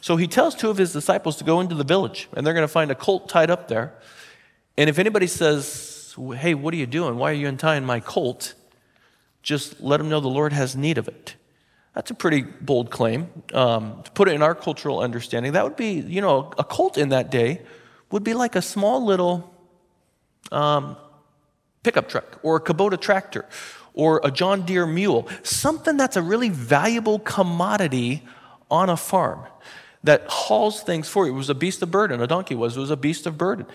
So 0.00 0.14
he 0.16 0.28
tells 0.28 0.54
two 0.54 0.70
of 0.70 0.76
his 0.76 0.92
disciples 0.92 1.34
to 1.38 1.44
go 1.44 1.60
into 1.60 1.74
the 1.74 1.82
village, 1.82 2.28
and 2.32 2.46
they're 2.46 2.54
going 2.54 2.62
to 2.62 2.68
find 2.68 2.92
a 2.92 2.94
colt 2.94 3.28
tied 3.28 3.50
up 3.50 3.66
there. 3.66 3.98
And 4.76 4.88
if 4.88 5.00
anybody 5.00 5.26
says, 5.26 6.14
Hey, 6.36 6.54
what 6.54 6.72
are 6.72 6.76
you 6.76 6.86
doing? 6.86 7.16
Why 7.16 7.32
are 7.32 7.34
you 7.34 7.48
untying 7.48 7.84
my 7.84 7.98
colt? 7.98 8.54
Just 9.42 9.80
let 9.80 9.96
them 9.96 10.08
know 10.08 10.20
the 10.20 10.28
Lord 10.28 10.52
has 10.52 10.76
need 10.76 10.96
of 10.96 11.08
it. 11.08 11.34
That's 11.98 12.12
a 12.12 12.14
pretty 12.14 12.42
bold 12.42 12.92
claim. 12.92 13.28
Um, 13.52 14.04
to 14.04 14.10
put 14.12 14.28
it 14.28 14.34
in 14.34 14.40
our 14.40 14.54
cultural 14.54 15.00
understanding, 15.00 15.54
that 15.54 15.64
would 15.64 15.74
be, 15.74 15.94
you 15.94 16.20
know, 16.20 16.52
a 16.56 16.62
cult 16.62 16.96
in 16.96 17.08
that 17.08 17.28
day 17.28 17.62
would 18.12 18.22
be 18.22 18.34
like 18.34 18.54
a 18.54 18.62
small 18.62 19.04
little 19.04 19.52
um, 20.52 20.96
pickup 21.82 22.08
truck 22.08 22.38
or 22.44 22.54
a 22.54 22.60
Kubota 22.60 23.00
tractor 23.00 23.46
or 23.94 24.20
a 24.22 24.30
John 24.30 24.64
Deere 24.64 24.86
mule, 24.86 25.28
something 25.42 25.96
that's 25.96 26.16
a 26.16 26.22
really 26.22 26.50
valuable 26.50 27.18
commodity 27.18 28.22
on 28.70 28.88
a 28.88 28.96
farm 28.96 29.42
that 30.04 30.24
hauls 30.28 30.84
things 30.84 31.08
for 31.08 31.26
you. 31.26 31.32
It 31.32 31.36
was 31.36 31.50
a 31.50 31.54
beast 31.56 31.82
of 31.82 31.90
burden, 31.90 32.20
a 32.20 32.28
donkey 32.28 32.54
was, 32.54 32.76
it 32.76 32.80
was 32.80 32.92
a 32.92 32.96
beast 32.96 33.26
of 33.26 33.36
burden. 33.36 33.66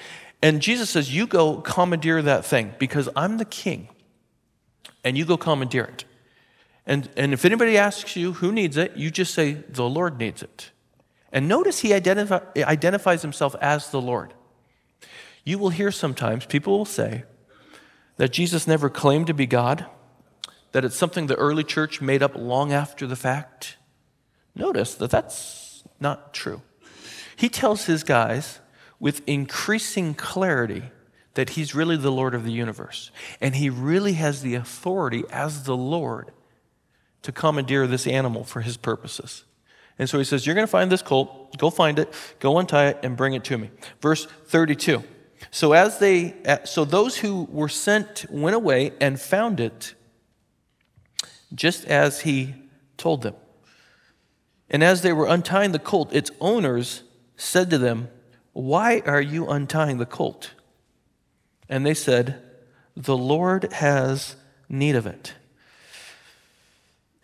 And 0.42 0.62
Jesus 0.62 0.90
says, 0.90 1.14
You 1.14 1.28
go 1.28 1.58
commandeer 1.58 2.22
that 2.22 2.46
thing 2.46 2.74
because 2.80 3.10
I'm 3.18 3.38
the 3.38 3.44
king, 3.44 3.90
and 5.04 5.18
you 5.18 5.26
go 5.26 5.36
commandeer 5.36 5.84
it. 5.84 6.06
And, 6.86 7.10
and 7.16 7.34
if 7.34 7.46
anybody 7.46 7.78
asks 7.78 8.16
you 8.16 8.34
who 8.34 8.52
needs 8.52 8.78
it, 8.78 8.98
you 8.98 9.10
just 9.10 9.34
say, 9.34 9.64
The 9.70 9.88
Lord 9.88 10.18
needs 10.18 10.44
it. 10.44 10.72
And 11.32 11.48
notice 11.48 11.80
he 11.80 11.90
identifi- 11.90 12.64
identifies 12.64 13.22
himself 13.22 13.56
as 13.62 13.90
the 13.90 14.02
Lord. 14.02 14.34
You 15.44 15.58
will 15.58 15.70
hear 15.70 15.92
sometimes 15.92 16.46
people 16.46 16.78
will 16.78 16.86
say, 16.86 17.24
that 18.18 18.32
Jesus 18.32 18.68
never 18.68 18.90
claimed 18.90 19.28
to 19.28 19.34
be 19.34 19.46
God, 19.46 19.86
that 20.72 20.86
it's 20.86 20.96
something 20.96 21.28
the 21.28 21.36
early 21.36 21.64
church 21.64 22.02
made 22.02 22.24
up 22.24 22.36
long 22.36 22.72
after 22.72 23.08
the 23.08 23.16
fact. 23.16 23.78
Notice 24.56 24.96
that 24.96 25.12
that's 25.12 25.84
not 26.00 26.34
true. 26.34 26.62
He 27.36 27.50
tells 27.50 27.86
his 27.86 28.04
guys 28.04 28.60
with 29.00 29.22
increasing 29.28 30.14
clarity 30.14 30.84
that 31.34 31.52
he's 31.52 31.74
really 31.74 31.98
the 31.98 32.12
Lord 32.12 32.36
of 32.36 32.44
the 32.44 32.52
universe. 32.52 33.10
And 33.42 33.56
he 33.56 33.70
really 33.70 34.14
has 34.14 34.42
the 34.42 34.56
authority 34.56 35.24
as 35.32 35.64
the 35.64 35.76
Lord 35.76 36.32
to 37.24 37.32
commandeer 37.32 37.88
this 37.88 38.06
animal 38.06 38.44
for 38.44 38.62
his 38.62 38.78
purposes. 38.78 39.44
And 39.98 40.10
so 40.10 40.18
he 40.18 40.24
says, 40.24 40.46
You're 40.46 40.56
going 40.56 40.68
to 40.68 40.72
find 40.72 40.92
this 40.92 41.02
colt, 41.02 41.58
go 41.58 41.70
find 41.70 42.00
it, 42.00 42.14
go 42.40 42.58
untie 42.58 42.90
it, 42.90 43.00
and 43.04 43.18
bring 43.18 43.34
it 43.34 43.44
to 43.46 43.58
me. 43.58 43.72
Verse 44.02 44.26
32. 44.46 45.04
So 45.52 45.74
as 45.74 46.00
they 46.00 46.36
uh, 46.46 46.64
so 46.64 46.86
those 46.86 47.18
who 47.18 47.44
were 47.52 47.70
sent 47.70 48.26
went 48.30 48.56
away 48.56 48.94
and 49.00 49.20
found 49.20 49.60
it 49.60 49.94
just 51.54 51.86
as 51.86 52.22
he 52.22 52.56
told 52.98 53.22
them. 53.22 53.36
And 54.70 54.84
as 54.84 55.02
they 55.02 55.14
were 55.14 55.28
untying 55.28 55.72
the 55.72 55.80
colt, 55.80 56.14
its 56.14 56.32
owners 56.40 57.04
said 57.36 57.70
to 57.70 57.78
them, 57.78 58.10
"Why 58.54 59.02
are 59.06 59.22
you 59.22 59.48
untying 59.48 59.98
the 59.98 60.06
colt?" 60.06 60.54
And 61.70 61.86
they 61.86 61.94
said, 61.94 62.42
"The 62.96 63.18
Lord 63.18 63.72
has 63.74 64.38
need 64.70 64.96
of 64.96 65.06
it." 65.06 65.34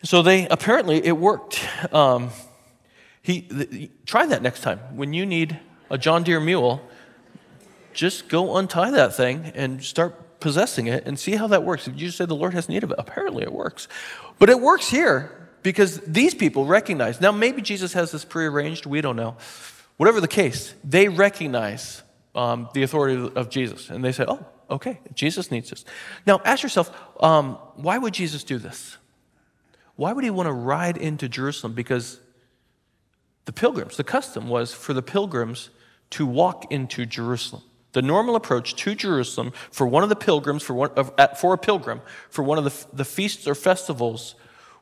So 0.02 0.22
they 0.22 0.48
apparently 0.48 1.04
it 1.04 1.16
worked. 1.16 1.60
Um, 1.92 2.30
he, 3.22 3.42
the, 3.50 3.90
try 4.06 4.26
that 4.26 4.42
next 4.42 4.62
time 4.62 4.78
when 4.96 5.12
you 5.12 5.26
need 5.26 5.58
a 5.90 5.98
John 5.98 6.22
Deere 6.22 6.40
mule 6.40 6.80
just 7.92 8.28
go 8.28 8.56
untie 8.56 8.90
that 8.92 9.14
thing 9.14 9.52
and 9.54 9.82
start 9.82 10.40
possessing 10.40 10.86
it 10.86 11.06
and 11.06 11.18
see 11.18 11.32
how 11.32 11.46
that 11.48 11.64
works. 11.64 11.86
If 11.86 11.94
you 11.94 12.06
just 12.06 12.18
say 12.18 12.24
the 12.24 12.34
Lord 12.34 12.54
has 12.54 12.68
need 12.68 12.82
of 12.82 12.90
it, 12.90 12.96
apparently 12.98 13.42
it 13.42 13.52
works. 13.52 13.88
But 14.38 14.48
it 14.48 14.60
works 14.60 14.88
here 14.88 15.48
because 15.62 16.00
these 16.00 16.34
people 16.34 16.64
recognize. 16.64 17.20
Now, 17.20 17.32
maybe 17.32 17.60
Jesus 17.60 17.92
has 17.92 18.10
this 18.10 18.24
prearranged, 18.24 18.86
we 18.86 19.00
don't 19.00 19.16
know. 19.16 19.36
Whatever 19.96 20.20
the 20.20 20.28
case, 20.28 20.74
they 20.82 21.08
recognize 21.08 22.02
um, 22.34 22.68
the 22.72 22.82
authority 22.82 23.30
of 23.34 23.50
Jesus 23.50 23.90
and 23.90 24.02
they 24.02 24.12
say, 24.12 24.24
oh, 24.26 24.46
okay, 24.70 25.00
Jesus 25.14 25.50
needs 25.50 25.68
this. 25.68 25.84
Now, 26.26 26.40
ask 26.44 26.62
yourself, 26.62 26.90
um, 27.22 27.58
why 27.74 27.98
would 27.98 28.14
Jesus 28.14 28.44
do 28.44 28.56
this? 28.58 28.96
Why 30.00 30.14
would 30.14 30.24
he 30.24 30.30
want 30.30 30.46
to 30.46 30.52
ride 30.54 30.96
into 30.96 31.28
Jerusalem? 31.28 31.74
Because 31.74 32.20
the 33.44 33.52
pilgrims, 33.52 33.98
the 33.98 34.02
custom 34.02 34.48
was 34.48 34.72
for 34.72 34.94
the 34.94 35.02
pilgrims 35.02 35.68
to 36.12 36.24
walk 36.24 36.72
into 36.72 37.04
Jerusalem. 37.04 37.64
The 37.92 38.00
normal 38.00 38.34
approach 38.34 38.74
to 38.76 38.94
Jerusalem 38.94 39.52
for 39.70 39.86
one 39.86 40.02
of 40.02 40.08
the 40.08 40.16
pilgrims, 40.16 40.62
for, 40.62 40.72
one, 40.72 40.88
for 41.36 41.52
a 41.52 41.58
pilgrim, 41.58 42.00
for 42.30 42.42
one 42.42 42.56
of 42.56 42.64
the, 42.64 42.96
the 42.96 43.04
feasts 43.04 43.46
or 43.46 43.54
festivals 43.54 44.36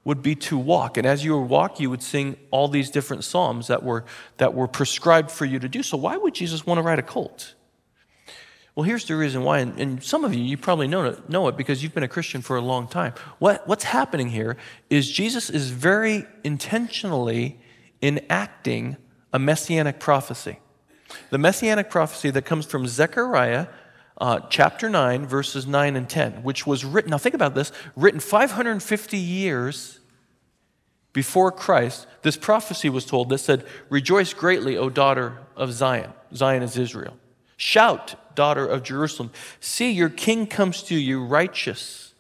would 0.05 0.23
be 0.23 0.37
to 0.37 0.57
walk. 0.57 0.97
And 0.97 1.05
as 1.05 1.25
you 1.25 1.37
would 1.37 1.49
walk, 1.49 1.81
you 1.81 1.91
would 1.91 2.05
sing 2.05 2.37
all 2.53 2.69
these 2.69 2.89
different 2.89 3.25
psalms 3.25 3.67
that 3.67 3.83
were, 3.83 4.05
that 4.37 4.55
were 4.55 4.69
prescribed 4.69 5.33
for 5.33 5.47
you 5.47 5.59
to 5.59 5.69
do. 5.69 5.83
So, 5.83 5.97
why 5.97 6.17
would 6.17 6.35
Jesus 6.37 6.65
want 6.65 6.79
to 6.79 6.83
ride 6.83 7.01
a 7.01 7.03
colt? 7.03 7.55
Well, 8.79 8.85
here's 8.85 9.07
the 9.07 9.17
reason 9.17 9.43
why, 9.43 9.59
and, 9.59 9.77
and 9.81 10.05
some 10.05 10.25
of 10.25 10.33
you, 10.33 10.41
you 10.41 10.57
probably 10.57 10.87
know 10.87 11.07
it, 11.07 11.29
know 11.29 11.49
it 11.49 11.57
because 11.57 11.83
you've 11.83 11.95
been 11.95 12.05
a 12.05 12.09
Christian 12.09 12.43
for 12.43 12.57
a 12.57 12.61
long 12.61 12.87
time. 12.87 13.13
What, 13.41 13.67
what's 13.67 13.83
happening 13.83 14.29
here 14.29 14.57
is 14.89 15.11
Jesus 15.11 15.51
is 15.51 15.71
very 15.71 16.25
intentionally 16.45 17.59
enacting 18.01 18.97
a 19.33 19.39
messianic 19.41 19.99
prophecy. 19.99 20.61
The 21.31 21.39
messianic 21.39 21.91
prophecy 21.91 22.31
that 22.31 22.43
comes 22.43 22.67
from 22.67 22.87
Zechariah 22.87 23.67
uh, 24.21 24.43
chapter 24.49 24.89
9, 24.89 25.27
verses 25.27 25.67
9 25.67 25.97
and 25.97 26.09
10, 26.09 26.45
which 26.45 26.65
was 26.65 26.85
written, 26.85 27.11
now 27.11 27.19
think 27.19 27.35
about 27.35 27.57
this, 27.57 27.73
written 27.97 28.21
550 28.21 29.19
years 29.19 29.99
before 31.13 31.51
Christ. 31.51 32.07
This 32.23 32.37
prophecy 32.37 32.89
was 32.89 33.05
told 33.05 33.31
that 33.31 33.39
said, 33.39 33.67
Rejoice 33.91 34.33
greatly, 34.33 34.77
O 34.77 34.89
daughter 34.89 35.37
of 35.57 35.73
Zion. 35.73 36.13
Zion 36.33 36.63
is 36.63 36.79
Israel. 36.79 37.17
Shout, 37.61 38.37
daughter 38.37 38.65
of 38.65 38.85
Jerusalem. 38.85 39.33
See, 39.59 39.91
your 39.91 40.09
king 40.09 40.47
comes 40.47 40.81
to 40.85 40.95
you 40.95 41.25
righteous 41.25 42.15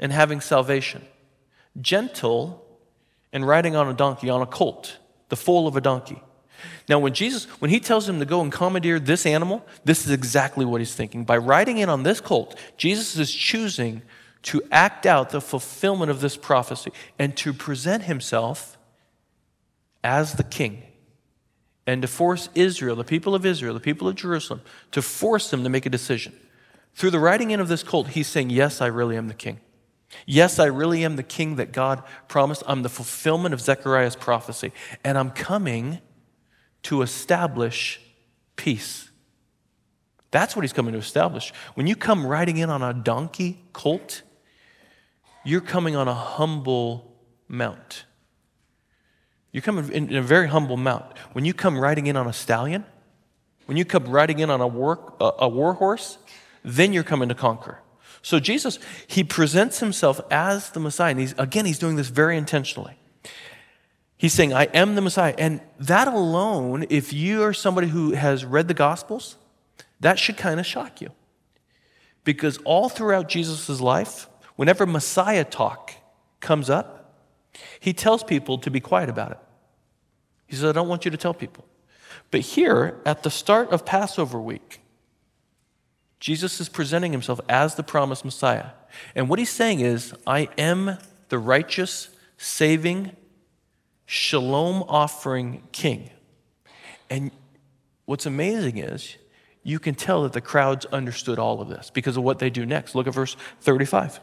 and 0.00 0.10
having 0.10 0.40
salvation, 0.40 1.04
gentle 1.80 2.66
and 3.32 3.46
riding 3.46 3.76
on 3.76 3.88
a 3.88 3.94
donkey, 3.94 4.28
on 4.28 4.42
a 4.42 4.46
colt, 4.46 4.98
the 5.28 5.36
foal 5.36 5.68
of 5.68 5.76
a 5.76 5.80
donkey. 5.80 6.20
Now, 6.88 6.98
when 6.98 7.14
Jesus, 7.14 7.44
when 7.60 7.70
he 7.70 7.78
tells 7.78 8.08
him 8.08 8.18
to 8.18 8.24
go 8.24 8.40
and 8.40 8.50
commandeer 8.50 8.98
this 8.98 9.26
animal, 9.26 9.64
this 9.84 10.04
is 10.04 10.10
exactly 10.10 10.64
what 10.64 10.80
he's 10.80 10.94
thinking. 10.94 11.24
By 11.24 11.36
riding 11.36 11.78
in 11.78 11.88
on 11.88 12.02
this 12.02 12.20
colt, 12.20 12.58
Jesus 12.76 13.16
is 13.16 13.32
choosing 13.32 14.02
to 14.42 14.60
act 14.72 15.06
out 15.06 15.30
the 15.30 15.40
fulfillment 15.40 16.10
of 16.10 16.20
this 16.20 16.36
prophecy 16.36 16.90
and 17.16 17.36
to 17.36 17.52
present 17.52 18.02
himself 18.02 18.76
as 20.02 20.32
the 20.32 20.42
king 20.42 20.82
and 21.86 22.02
to 22.02 22.08
force 22.08 22.48
Israel, 22.54 22.96
the 22.96 23.04
people 23.04 23.34
of 23.34 23.44
Israel, 23.44 23.74
the 23.74 23.80
people 23.80 24.08
of 24.08 24.14
Jerusalem, 24.14 24.62
to 24.92 25.02
force 25.02 25.50
them 25.50 25.62
to 25.64 25.68
make 25.68 25.86
a 25.86 25.90
decision. 25.90 26.34
Through 26.94 27.10
the 27.10 27.18
riding 27.18 27.50
in 27.50 27.60
of 27.60 27.68
this 27.68 27.82
colt, 27.82 28.08
he's 28.08 28.28
saying, 28.28 28.50
Yes, 28.50 28.80
I 28.80 28.86
really 28.86 29.16
am 29.16 29.28
the 29.28 29.34
king. 29.34 29.60
Yes, 30.26 30.58
I 30.58 30.66
really 30.66 31.04
am 31.04 31.16
the 31.16 31.22
king 31.22 31.56
that 31.56 31.72
God 31.72 32.02
promised. 32.28 32.62
I'm 32.66 32.82
the 32.82 32.88
fulfillment 32.88 33.52
of 33.52 33.60
Zechariah's 33.60 34.16
prophecy. 34.16 34.72
And 35.02 35.18
I'm 35.18 35.30
coming 35.30 35.98
to 36.84 37.02
establish 37.02 38.00
peace. 38.56 39.10
That's 40.30 40.54
what 40.54 40.62
he's 40.62 40.72
coming 40.72 40.92
to 40.92 40.98
establish. 40.98 41.52
When 41.74 41.86
you 41.86 41.96
come 41.96 42.26
riding 42.26 42.58
in 42.58 42.70
on 42.70 42.82
a 42.82 42.92
donkey 42.92 43.64
colt, 43.72 44.22
you're 45.44 45.60
coming 45.60 45.96
on 45.96 46.08
a 46.08 46.14
humble 46.14 47.16
mount. 47.48 48.04
You're 49.54 49.62
coming 49.62 49.88
in 49.92 50.16
a 50.16 50.20
very 50.20 50.48
humble 50.48 50.76
mount. 50.76 51.04
When 51.32 51.44
you 51.44 51.54
come 51.54 51.78
riding 51.78 52.08
in 52.08 52.16
on 52.16 52.26
a 52.26 52.32
stallion, 52.32 52.84
when 53.66 53.76
you 53.76 53.84
come 53.84 54.08
riding 54.08 54.40
in 54.40 54.50
on 54.50 54.60
a 54.60 54.66
war, 54.66 55.14
a 55.20 55.48
war 55.48 55.74
horse, 55.74 56.18
then 56.64 56.92
you're 56.92 57.04
coming 57.04 57.28
to 57.28 57.36
conquer. 57.36 57.78
So 58.20 58.40
Jesus, 58.40 58.80
he 59.06 59.22
presents 59.22 59.78
himself 59.78 60.20
as 60.28 60.70
the 60.70 60.80
Messiah. 60.80 61.12
And 61.12 61.20
he's, 61.20 61.34
again, 61.38 61.66
he's 61.66 61.78
doing 61.78 61.94
this 61.94 62.08
very 62.08 62.36
intentionally. 62.36 62.98
He's 64.16 64.32
saying, 64.32 64.52
I 64.52 64.64
am 64.64 64.96
the 64.96 65.00
Messiah. 65.00 65.36
And 65.38 65.60
that 65.78 66.08
alone, 66.08 66.86
if 66.90 67.12
you 67.12 67.44
are 67.44 67.52
somebody 67.52 67.86
who 67.86 68.10
has 68.10 68.44
read 68.44 68.66
the 68.66 68.74
Gospels, 68.74 69.36
that 70.00 70.18
should 70.18 70.36
kind 70.36 70.58
of 70.58 70.66
shock 70.66 71.00
you. 71.00 71.10
Because 72.24 72.58
all 72.64 72.88
throughout 72.88 73.28
Jesus' 73.28 73.80
life, 73.80 74.28
whenever 74.56 74.84
Messiah 74.84 75.44
talk 75.44 75.92
comes 76.40 76.68
up, 76.68 77.20
he 77.78 77.92
tells 77.92 78.24
people 78.24 78.58
to 78.58 78.68
be 78.68 78.80
quiet 78.80 79.08
about 79.08 79.30
it. 79.30 79.38
He 80.46 80.56
says, 80.56 80.64
I 80.64 80.72
don't 80.72 80.88
want 80.88 81.04
you 81.04 81.10
to 81.10 81.16
tell 81.16 81.34
people. 81.34 81.64
But 82.30 82.40
here, 82.40 83.00
at 83.04 83.22
the 83.22 83.30
start 83.30 83.70
of 83.70 83.84
Passover 83.84 84.40
week, 84.40 84.80
Jesus 86.20 86.60
is 86.60 86.68
presenting 86.68 87.12
himself 87.12 87.40
as 87.48 87.74
the 87.74 87.82
promised 87.82 88.24
Messiah. 88.24 88.70
And 89.14 89.28
what 89.28 89.38
he's 89.38 89.50
saying 89.50 89.80
is, 89.80 90.14
I 90.26 90.48
am 90.56 90.98
the 91.28 91.38
righteous, 91.38 92.08
saving, 92.38 93.14
shalom 94.06 94.84
offering 94.88 95.62
king. 95.72 96.10
And 97.10 97.30
what's 98.06 98.26
amazing 98.26 98.78
is, 98.78 99.16
you 99.62 99.78
can 99.78 99.94
tell 99.94 100.22
that 100.22 100.32
the 100.32 100.40
crowds 100.40 100.84
understood 100.86 101.38
all 101.38 101.60
of 101.60 101.68
this 101.68 101.90
because 101.90 102.16
of 102.16 102.22
what 102.22 102.38
they 102.38 102.50
do 102.50 102.66
next. 102.66 102.94
Look 102.94 103.06
at 103.06 103.14
verse 103.14 103.36
35. 103.60 104.20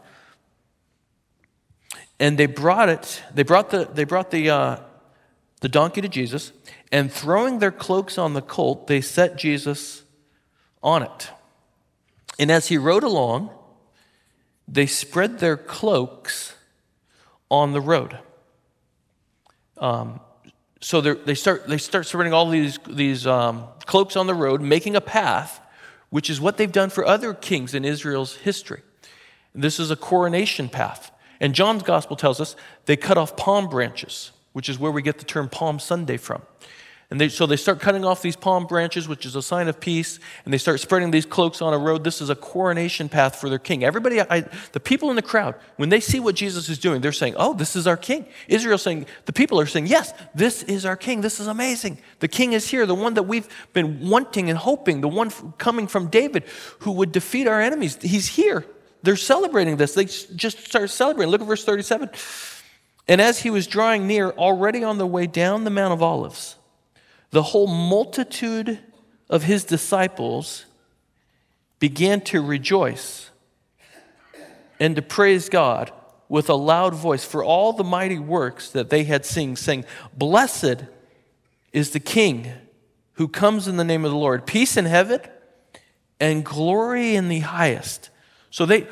And 2.20 2.38
they 2.38 2.46
brought 2.46 2.88
it, 2.88 3.22
they 3.34 3.42
brought 3.42 3.70
the, 3.70 3.88
they 3.92 4.04
brought 4.04 4.30
the, 4.30 4.50
uh, 4.50 4.76
the 5.62 5.68
donkey 5.68 6.00
to 6.02 6.08
Jesus, 6.08 6.52
and 6.90 7.10
throwing 7.10 7.58
their 7.58 7.72
cloaks 7.72 8.18
on 8.18 8.34
the 8.34 8.42
colt, 8.42 8.88
they 8.88 9.00
set 9.00 9.38
Jesus 9.38 10.02
on 10.82 11.02
it. 11.02 11.30
And 12.38 12.50
as 12.50 12.68
he 12.68 12.76
rode 12.76 13.04
along, 13.04 13.50
they 14.68 14.86
spread 14.86 15.38
their 15.38 15.56
cloaks 15.56 16.54
on 17.50 17.72
the 17.72 17.80
road. 17.80 18.18
Um, 19.78 20.20
so 20.80 21.00
they 21.00 21.34
start, 21.34 21.68
they 21.68 21.78
start 21.78 22.06
spreading 22.06 22.32
all 22.32 22.50
these, 22.50 22.78
these 22.88 23.26
um, 23.26 23.64
cloaks 23.86 24.16
on 24.16 24.26
the 24.26 24.34
road, 24.34 24.60
making 24.60 24.96
a 24.96 25.00
path, 25.00 25.60
which 26.10 26.28
is 26.28 26.40
what 26.40 26.56
they've 26.56 26.72
done 26.72 26.90
for 26.90 27.06
other 27.06 27.34
kings 27.34 27.72
in 27.72 27.84
Israel's 27.84 28.36
history. 28.36 28.82
This 29.54 29.78
is 29.78 29.92
a 29.92 29.96
coronation 29.96 30.68
path. 30.68 31.12
And 31.40 31.54
John's 31.54 31.84
gospel 31.84 32.16
tells 32.16 32.40
us 32.40 32.56
they 32.86 32.96
cut 32.96 33.16
off 33.16 33.36
palm 33.36 33.68
branches, 33.68 34.32
which 34.52 34.68
is 34.68 34.78
where 34.78 34.92
we 34.92 35.02
get 35.02 35.18
the 35.18 35.24
term 35.24 35.48
Palm 35.48 35.78
Sunday 35.78 36.16
from. 36.16 36.42
And 37.12 37.20
they, 37.20 37.28
so 37.28 37.44
they 37.44 37.56
start 37.56 37.78
cutting 37.78 38.06
off 38.06 38.22
these 38.22 38.36
palm 38.36 38.66
branches, 38.66 39.06
which 39.06 39.26
is 39.26 39.36
a 39.36 39.42
sign 39.42 39.68
of 39.68 39.78
peace, 39.78 40.18
and 40.46 40.54
they 40.54 40.56
start 40.56 40.80
spreading 40.80 41.10
these 41.10 41.26
cloaks 41.26 41.60
on 41.60 41.74
a 41.74 41.78
road. 41.78 42.04
This 42.04 42.22
is 42.22 42.30
a 42.30 42.34
coronation 42.34 43.10
path 43.10 43.36
for 43.36 43.50
their 43.50 43.58
king. 43.58 43.84
Everybody, 43.84 44.22
I, 44.22 44.48
the 44.72 44.80
people 44.80 45.10
in 45.10 45.16
the 45.16 45.20
crowd, 45.20 45.54
when 45.76 45.90
they 45.90 46.00
see 46.00 46.20
what 46.20 46.36
Jesus 46.36 46.70
is 46.70 46.78
doing, 46.78 47.02
they're 47.02 47.12
saying, 47.12 47.34
Oh, 47.36 47.52
this 47.52 47.76
is 47.76 47.86
our 47.86 47.98
king. 47.98 48.24
Israel 48.48 48.78
saying, 48.78 49.04
the 49.26 49.32
people 49.34 49.60
are 49.60 49.66
saying, 49.66 49.88
Yes, 49.88 50.14
this 50.34 50.62
is 50.62 50.86
our 50.86 50.96
king. 50.96 51.20
This 51.20 51.38
is 51.38 51.48
amazing. 51.48 51.98
The 52.20 52.28
king 52.28 52.54
is 52.54 52.70
here, 52.70 52.86
the 52.86 52.94
one 52.94 53.12
that 53.12 53.24
we've 53.24 53.46
been 53.74 54.08
wanting 54.08 54.48
and 54.48 54.58
hoping, 54.58 55.02
the 55.02 55.08
one 55.08 55.28
coming 55.58 55.88
from 55.88 56.08
David 56.08 56.44
who 56.78 56.92
would 56.92 57.12
defeat 57.12 57.46
our 57.46 57.60
enemies. 57.60 57.98
He's 58.00 58.26
here. 58.28 58.64
They're 59.02 59.16
celebrating 59.16 59.76
this. 59.76 59.92
They 59.92 60.06
just 60.06 60.64
start 60.64 60.88
celebrating. 60.88 61.30
Look 61.30 61.42
at 61.42 61.46
verse 61.46 61.62
37. 61.62 62.08
And 63.08 63.20
as 63.20 63.40
he 63.40 63.50
was 63.50 63.66
drawing 63.66 64.06
near, 64.06 64.30
already 64.30 64.84
on 64.84 64.98
the 64.98 65.06
way 65.06 65.26
down 65.26 65.64
the 65.64 65.70
Mount 65.70 65.92
of 65.92 66.02
Olives, 66.02 66.56
the 67.30 67.42
whole 67.42 67.66
multitude 67.66 68.78
of 69.28 69.44
his 69.44 69.64
disciples 69.64 70.66
began 71.78 72.20
to 72.20 72.40
rejoice 72.40 73.30
and 74.78 74.94
to 74.96 75.02
praise 75.02 75.48
God 75.48 75.90
with 76.28 76.48
a 76.48 76.54
loud 76.54 76.94
voice 76.94 77.24
for 77.24 77.44
all 77.44 77.72
the 77.72 77.84
mighty 77.84 78.18
works 78.18 78.70
that 78.70 78.90
they 78.90 79.04
had 79.04 79.24
seen, 79.24 79.56
saying, 79.56 79.84
Blessed 80.16 80.84
is 81.72 81.90
the 81.90 82.00
King 82.00 82.52
who 83.14 83.28
comes 83.28 83.68
in 83.68 83.76
the 83.76 83.84
name 83.84 84.04
of 84.04 84.10
the 84.10 84.16
Lord, 84.16 84.46
peace 84.46 84.76
in 84.76 84.84
heaven 84.84 85.20
and 86.18 86.44
glory 86.44 87.16
in 87.16 87.28
the 87.28 87.40
highest. 87.40 88.10
So 88.52 88.66
they, 88.66 88.86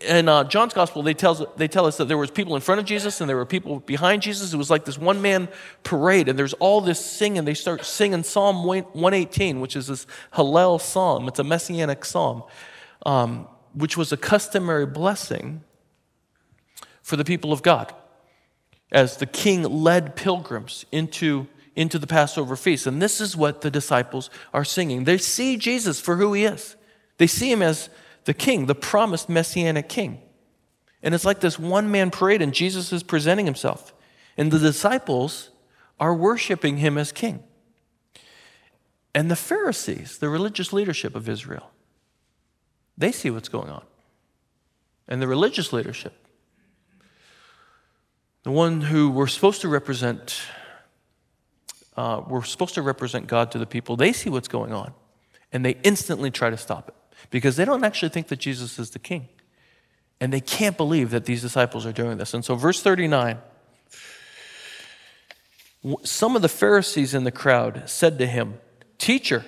in 0.00 0.26
uh, 0.26 0.44
John's 0.44 0.72
gospel, 0.72 1.02
they, 1.02 1.12
tells, 1.12 1.44
they 1.58 1.68
tell 1.68 1.84
us 1.84 1.98
that 1.98 2.08
there 2.08 2.16
was 2.16 2.30
people 2.30 2.54
in 2.54 2.62
front 2.62 2.78
of 2.78 2.86
Jesus 2.86 3.20
and 3.20 3.28
there 3.28 3.36
were 3.36 3.44
people 3.44 3.80
behind 3.80 4.22
Jesus. 4.22 4.54
It 4.54 4.56
was 4.56 4.70
like 4.70 4.86
this 4.86 4.96
one 4.96 5.20
man 5.20 5.50
parade, 5.82 6.30
and 6.30 6.38
there's 6.38 6.54
all 6.54 6.80
this 6.80 6.98
singing. 6.98 7.44
They 7.44 7.52
start 7.52 7.84
singing 7.84 8.22
Psalm 8.22 8.64
118, 8.64 9.60
which 9.60 9.76
is 9.76 9.88
this 9.88 10.06
Hallel 10.32 10.80
psalm. 10.80 11.28
It's 11.28 11.38
a 11.38 11.44
messianic 11.44 12.06
psalm, 12.06 12.42
um, 13.04 13.46
which 13.74 13.98
was 13.98 14.12
a 14.12 14.16
customary 14.16 14.86
blessing 14.86 15.62
for 17.02 17.16
the 17.16 17.24
people 17.24 17.52
of 17.52 17.60
God 17.60 17.92
as 18.90 19.18
the 19.18 19.26
king 19.26 19.62
led 19.62 20.16
pilgrims 20.16 20.86
into, 20.90 21.48
into 21.76 21.98
the 21.98 22.06
Passover 22.06 22.56
feast. 22.56 22.86
And 22.86 23.02
this 23.02 23.20
is 23.20 23.36
what 23.36 23.60
the 23.60 23.70
disciples 23.70 24.30
are 24.54 24.64
singing. 24.64 25.04
They 25.04 25.18
see 25.18 25.58
Jesus 25.58 26.00
for 26.00 26.16
who 26.16 26.32
he 26.32 26.44
is, 26.44 26.76
they 27.18 27.26
see 27.26 27.52
him 27.52 27.60
as 27.60 27.90
the 28.24 28.34
king, 28.34 28.66
the 28.66 28.74
promised 28.74 29.28
messianic 29.28 29.88
king. 29.88 30.20
And 31.02 31.14
it's 31.14 31.24
like 31.24 31.40
this 31.40 31.58
one 31.58 31.90
man 31.90 32.10
parade, 32.10 32.42
and 32.42 32.52
Jesus 32.52 32.92
is 32.92 33.02
presenting 33.02 33.46
himself. 33.46 33.94
And 34.36 34.50
the 34.50 34.58
disciples 34.58 35.50
are 35.98 36.14
worshiping 36.14 36.78
him 36.78 36.98
as 36.98 37.12
king. 37.12 37.42
And 39.14 39.30
the 39.30 39.36
Pharisees, 39.36 40.18
the 40.18 40.28
religious 40.28 40.72
leadership 40.72 41.14
of 41.14 41.28
Israel, 41.28 41.70
they 42.96 43.12
see 43.12 43.30
what's 43.30 43.48
going 43.48 43.70
on. 43.70 43.84
And 45.08 45.20
the 45.20 45.26
religious 45.26 45.72
leadership, 45.72 46.14
the 48.44 48.50
one 48.50 48.82
who 48.82 49.10
we're 49.10 49.26
supposed 49.26 49.62
to 49.62 49.68
represent, 49.68 50.40
uh, 51.96 52.22
we're 52.28 52.44
supposed 52.44 52.74
to 52.74 52.82
represent 52.82 53.26
God 53.26 53.50
to 53.52 53.58
the 53.58 53.66
people, 53.66 53.96
they 53.96 54.12
see 54.12 54.30
what's 54.30 54.48
going 54.48 54.72
on. 54.72 54.92
And 55.52 55.64
they 55.64 55.76
instantly 55.82 56.30
try 56.30 56.50
to 56.50 56.56
stop 56.56 56.88
it 56.88 56.94
because 57.28 57.56
they 57.56 57.64
don't 57.64 57.84
actually 57.84 58.08
think 58.08 58.28
that 58.28 58.38
Jesus 58.38 58.78
is 58.78 58.90
the 58.90 58.98
king. 58.98 59.28
And 60.20 60.32
they 60.32 60.40
can't 60.40 60.76
believe 60.76 61.10
that 61.10 61.24
these 61.24 61.42
disciples 61.42 61.86
are 61.86 61.92
doing 61.92 62.18
this. 62.18 62.34
And 62.34 62.44
so, 62.44 62.54
verse 62.54 62.82
39 62.82 63.38
some 66.04 66.36
of 66.36 66.42
the 66.42 66.48
Pharisees 66.48 67.14
in 67.14 67.24
the 67.24 67.30
crowd 67.30 67.84
said 67.86 68.18
to 68.18 68.26
him, 68.26 68.58
Teacher, 68.98 69.44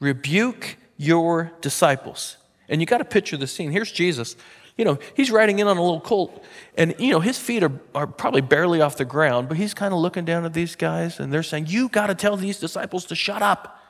rebuke 0.00 0.76
your 0.96 1.52
disciples. 1.60 2.36
And 2.68 2.80
you 2.80 2.86
got 2.86 2.98
to 2.98 3.04
picture 3.04 3.36
the 3.36 3.46
scene. 3.46 3.70
Here's 3.70 3.92
Jesus. 3.92 4.36
You 4.76 4.84
know, 4.84 4.98
he's 5.14 5.30
riding 5.30 5.60
in 5.60 5.68
on 5.68 5.76
a 5.76 5.82
little 5.82 6.00
colt, 6.00 6.44
and, 6.76 6.96
you 6.98 7.12
know, 7.12 7.20
his 7.20 7.38
feet 7.38 7.62
are, 7.62 7.70
are 7.94 8.08
probably 8.08 8.40
barely 8.40 8.80
off 8.80 8.96
the 8.96 9.04
ground, 9.04 9.48
but 9.48 9.56
he's 9.56 9.72
kind 9.72 9.94
of 9.94 10.00
looking 10.00 10.24
down 10.24 10.44
at 10.44 10.52
these 10.52 10.74
guys, 10.74 11.20
and 11.20 11.32
they're 11.32 11.44
saying, 11.44 11.66
You 11.68 11.88
got 11.88 12.08
to 12.08 12.14
tell 12.16 12.36
these 12.36 12.58
disciples 12.58 13.04
to 13.06 13.14
shut 13.14 13.40
up. 13.40 13.80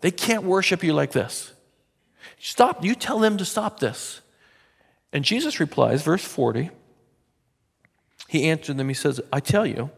They 0.00 0.10
can't 0.10 0.44
worship 0.44 0.82
you 0.82 0.92
like 0.92 1.12
this. 1.12 1.52
Stop. 2.38 2.84
You 2.84 2.94
tell 2.94 3.18
them 3.18 3.38
to 3.38 3.44
stop 3.44 3.80
this. 3.80 4.20
And 5.12 5.24
Jesus 5.24 5.60
replies, 5.60 6.02
verse 6.02 6.24
40. 6.24 6.70
He 8.28 8.48
answered 8.48 8.76
them, 8.76 8.88
He 8.88 8.94
says, 8.94 9.20
I 9.32 9.40
tell 9.40 9.66
you, 9.66 9.90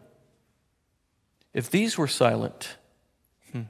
if 1.54 1.70
these 1.70 1.98
were 1.98 2.06
silent, 2.06 2.76
hmm, 3.52 3.62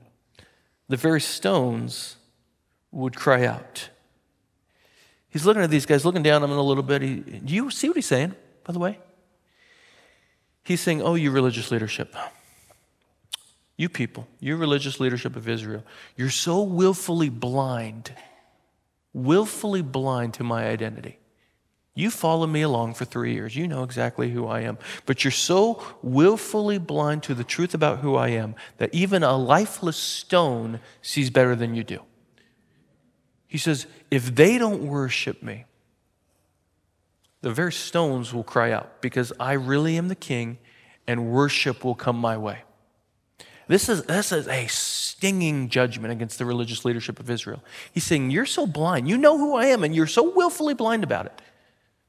the 0.88 0.96
very 0.96 1.20
stones 1.20 2.16
would 2.90 3.14
cry 3.16 3.46
out. 3.46 3.88
He's 5.30 5.46
looking 5.46 5.62
at 5.62 5.70
these 5.70 5.86
guys, 5.86 6.04
looking 6.04 6.22
down 6.22 6.42
at 6.42 6.48
them 6.48 6.58
a 6.58 6.62
little 6.62 6.82
bit. 6.82 7.02
He, 7.02 7.16
do 7.16 7.54
you 7.54 7.70
see 7.70 7.88
what 7.88 7.96
he's 7.96 8.06
saying, 8.06 8.34
by 8.64 8.72
the 8.72 8.78
way? 8.78 8.98
He's 10.64 10.80
saying, 10.80 11.02
Oh, 11.02 11.14
you 11.14 11.30
religious 11.30 11.70
leadership, 11.70 12.14
you 13.78 13.88
people, 13.88 14.26
you 14.40 14.56
religious 14.56 15.00
leadership 15.00 15.36
of 15.36 15.48
Israel, 15.48 15.84
you're 16.16 16.30
so 16.30 16.62
willfully 16.62 17.28
blind, 17.30 18.12
willfully 19.14 19.82
blind 19.82 20.34
to 20.34 20.44
my 20.44 20.66
identity. 20.66 21.18
You 21.94 22.10
follow 22.10 22.46
me 22.46 22.62
along 22.62 22.94
for 22.94 23.04
three 23.04 23.32
years. 23.32 23.56
You 23.56 23.66
know 23.66 23.84
exactly 23.84 24.30
who 24.30 24.46
I 24.46 24.60
am. 24.60 24.78
But 25.06 25.24
you're 25.24 25.30
so 25.30 25.82
willfully 26.02 26.78
blind 26.78 27.22
to 27.24 27.34
the 27.34 27.44
truth 27.44 27.72
about 27.72 27.98
who 27.98 28.14
I 28.16 28.28
am 28.28 28.56
that 28.76 28.92
even 28.92 29.22
a 29.22 29.36
lifeless 29.36 29.96
stone 29.96 30.80
sees 31.00 31.30
better 31.30 31.56
than 31.56 31.74
you 31.74 31.82
do. 31.82 32.02
He 33.46 33.58
says, 33.58 33.86
if 34.10 34.34
they 34.34 34.58
don't 34.58 34.82
worship 34.82 35.42
me, 35.42 35.64
the 37.40 37.52
very 37.52 37.72
stones 37.72 38.34
will 38.34 38.44
cry 38.44 38.72
out 38.72 39.00
because 39.00 39.32
I 39.38 39.52
really 39.52 39.96
am 39.96 40.08
the 40.08 40.14
king 40.14 40.58
and 41.06 41.30
worship 41.30 41.84
will 41.84 41.94
come 41.94 42.16
my 42.16 42.36
way. 42.36 42.62
This 43.68 43.88
is, 43.88 44.02
this 44.04 44.32
is 44.32 44.48
a 44.48 44.66
stinging 44.66 45.68
judgment 45.68 46.12
against 46.12 46.38
the 46.38 46.46
religious 46.46 46.84
leadership 46.84 47.20
of 47.20 47.30
Israel. 47.30 47.62
He's 47.92 48.04
saying, 48.04 48.30
You're 48.30 48.46
so 48.46 48.66
blind. 48.66 49.08
You 49.08 49.16
know 49.16 49.38
who 49.38 49.54
I 49.54 49.66
am, 49.66 49.84
and 49.84 49.94
you're 49.94 50.06
so 50.06 50.34
willfully 50.34 50.74
blind 50.74 51.04
about 51.04 51.26
it 51.26 51.40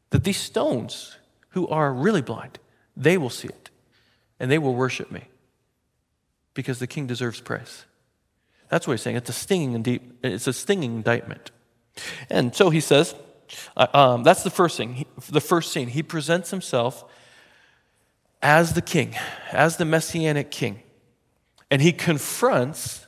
that 0.10 0.24
these 0.24 0.38
stones, 0.38 1.18
who 1.50 1.68
are 1.68 1.94
really 1.94 2.22
blind, 2.22 2.60
they 2.96 3.18
will 3.18 3.30
see 3.30 3.48
it 3.48 3.70
and 4.40 4.50
they 4.50 4.58
will 4.58 4.76
worship 4.76 5.12
me 5.12 5.24
because 6.54 6.80
the 6.80 6.88
king 6.88 7.08
deserves 7.08 7.42
praise. 7.42 7.86
That's 8.70 8.88
what 8.88 8.94
he's 8.94 9.02
saying. 9.02 9.16
It's 9.16 9.30
a 9.30 9.34
stinging, 9.34 10.00
it's 10.24 10.48
a 10.48 10.54
stinging 10.54 10.96
indictment. 10.96 11.52
And 12.30 12.56
so 12.56 12.70
he 12.70 12.80
says, 12.80 13.16
uh, 13.76 13.88
um, 13.94 14.24
that's 14.24 14.44
the 14.44 14.50
first 14.50 14.78
thing. 14.78 14.94
He, 14.94 15.08
the 15.30 15.42
first 15.42 15.74
scene. 15.74 15.88
He 15.88 16.04
presents 16.04 16.52
himself 16.52 17.04
as 18.42 18.74
the 18.74 18.82
king, 18.82 19.16
as 19.52 19.78
the 19.78 19.86
messianic 19.86 20.52
king. 20.52 20.82
And 21.72 21.82
he 21.82 21.92
confronts 21.92 23.08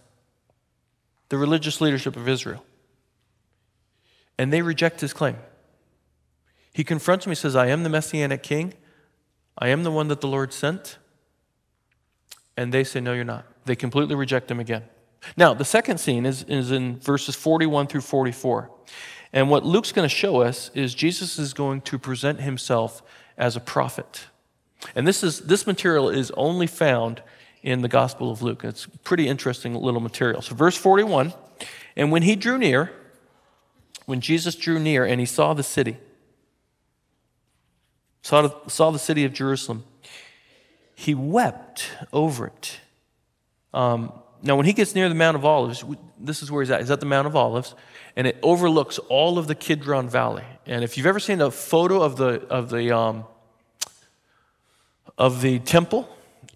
the 1.30 1.38
religious 1.38 1.82
leadership 1.82 2.16
of 2.16 2.28
Israel. 2.28 2.64
And 4.38 4.52
they 4.52 4.62
reject 4.62 5.02
his 5.02 5.14
claim. 5.14 5.38
He 6.74 6.84
confronts 6.84 7.28
me, 7.28 7.36
says, 7.36 7.56
I 7.56 7.68
am 7.68 7.84
the 7.84 7.90
messianic 7.90 8.44
king. 8.44 8.74
I 9.58 9.70
am 9.70 9.84
the 9.84 9.92
one 9.92 10.08
that 10.08 10.22
the 10.22 10.28
Lord 10.28 10.54
sent. 10.54 10.98
And 12.56 12.74
they 12.74 12.84
say, 12.84 13.00
No, 13.00 13.14
you're 13.14 13.24
not. 13.24 13.46
They 13.66 13.76
completely 13.76 14.16
reject 14.16 14.50
him 14.50 14.60
again. 14.60 14.84
Now, 15.38 15.54
the 15.54 15.66
second 15.66 16.00
scene 16.00 16.26
is, 16.26 16.44
is 16.44 16.72
in 16.72 17.00
verses 17.00 17.36
41 17.36 17.88
through 17.88 18.02
44. 18.02 18.72
And 19.34 19.50
what 19.50 19.66
Luke's 19.66 19.92
going 19.92 20.08
to 20.08 20.14
show 20.14 20.42
us 20.42 20.72
is 20.74 20.94
Jesus 20.94 21.38
is 21.38 21.54
going 21.54 21.82
to 21.82 22.00
present 22.00 22.42
himself 22.42 23.02
as 23.38 23.56
a 23.56 23.60
prophet. 23.60 24.26
And 24.96 25.08
this, 25.08 25.24
is, 25.24 25.42
this 25.42 25.68
material 25.68 26.10
is 26.10 26.32
only 26.32 26.68
found 26.68 27.22
in 27.64 27.82
the 27.82 27.88
Gospel 27.88 28.32
of 28.32 28.42
Luke. 28.42 28.64
It's 28.64 28.88
pretty 29.04 29.28
interesting 29.28 29.76
little 29.76 30.02
material. 30.02 30.42
So, 30.42 30.56
verse 30.56 30.76
41 30.76 31.34
And 31.96 32.12
when 32.12 32.24
he 32.24 32.36
drew 32.36 32.58
near, 32.58 32.92
when 34.06 34.22
Jesus 34.22 34.56
drew 34.56 34.80
near 34.80 35.06
and 35.06 35.20
he 35.20 35.26
saw 35.26 35.54
the 35.54 35.64
city, 35.64 35.98
saw, 38.22 38.50
saw 38.68 38.92
the 38.92 39.00
city 39.00 39.26
of 39.26 39.34
Jerusalem, 39.34 39.84
he 40.96 41.16
wept 41.16 41.92
over 42.12 42.48
it. 42.48 42.80
Um, 43.74 44.12
now, 44.44 44.56
when 44.56 44.66
he 44.66 44.74
gets 44.74 44.96
near 44.96 45.08
the 45.08 45.16
Mount 45.16 45.38
of 45.38 45.46
Olives, 45.46 45.84
this 46.20 46.42
is 46.42 46.52
where 46.52 46.64
he's 46.64 46.72
at. 46.72 46.80
He's 46.80 46.90
at 46.90 47.00
the 47.00 47.06
Mount 47.06 47.28
of 47.28 47.36
Olives, 47.36 47.76
and 48.16 48.26
it 48.26 48.38
overlooks 48.42 48.98
all 48.98 49.38
of 49.38 49.48
the 49.48 49.54
Kidron 49.54 50.10
Valley. 50.10 50.44
And 50.66 50.84
if 50.84 50.98
you've 50.98 51.06
ever 51.06 51.20
seen 51.20 51.42
a 51.42 51.52
photo 51.52 52.02
of 52.02 52.18
the, 52.18 52.42
of 52.48 52.70
the, 52.72 52.96
um, 52.96 53.26
of 55.18 55.42
the 55.42 55.60
temple, 55.60 56.10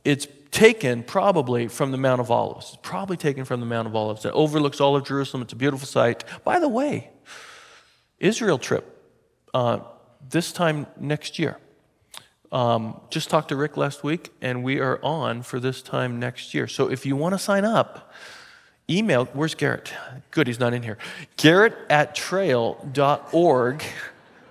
it's 0.03 0.27
taken 0.55 1.03
probably 1.03 1.67
from 1.67 1.91
the 1.91 1.97
Mount 1.97 2.21
of 2.21 2.31
Olives. 2.31 2.77
Probably 2.81 3.17
taken 3.17 3.43
from 3.43 3.59
the 3.59 3.65
Mount 3.65 3.89
of 3.89 3.95
Olives. 3.95 4.23
It 4.23 4.31
overlooks 4.33 4.79
all 4.79 4.95
of 4.95 5.05
Jerusalem. 5.05 5.43
It's 5.43 5.51
a 5.51 5.57
beautiful 5.57 5.85
sight. 5.85 6.23
By 6.45 6.59
the 6.59 6.69
way, 6.69 7.11
Israel 8.19 8.57
trip. 8.57 8.91
Uh, 9.53 9.79
this 10.29 10.53
time 10.53 10.87
next 10.97 11.37
year. 11.39 11.57
Um, 12.53 13.01
just 13.09 13.29
talked 13.29 13.49
to 13.49 13.57
Rick 13.57 13.75
last 13.75 14.01
week, 14.03 14.31
and 14.41 14.63
we 14.63 14.79
are 14.79 14.97
on 15.03 15.41
for 15.41 15.59
this 15.59 15.81
time 15.81 16.19
next 16.19 16.53
year. 16.53 16.67
So 16.67 16.89
if 16.89 17.05
you 17.05 17.17
want 17.17 17.33
to 17.33 17.39
sign 17.39 17.65
up, 17.65 18.13
email, 18.89 19.25
where's 19.33 19.55
Garrett? 19.55 19.93
Good, 20.31 20.47
he's 20.47 20.59
not 20.59 20.73
in 20.73 20.83
here. 20.83 20.97
Garrett 21.35 21.75
at 21.89 22.15
trail.org. 22.15 23.83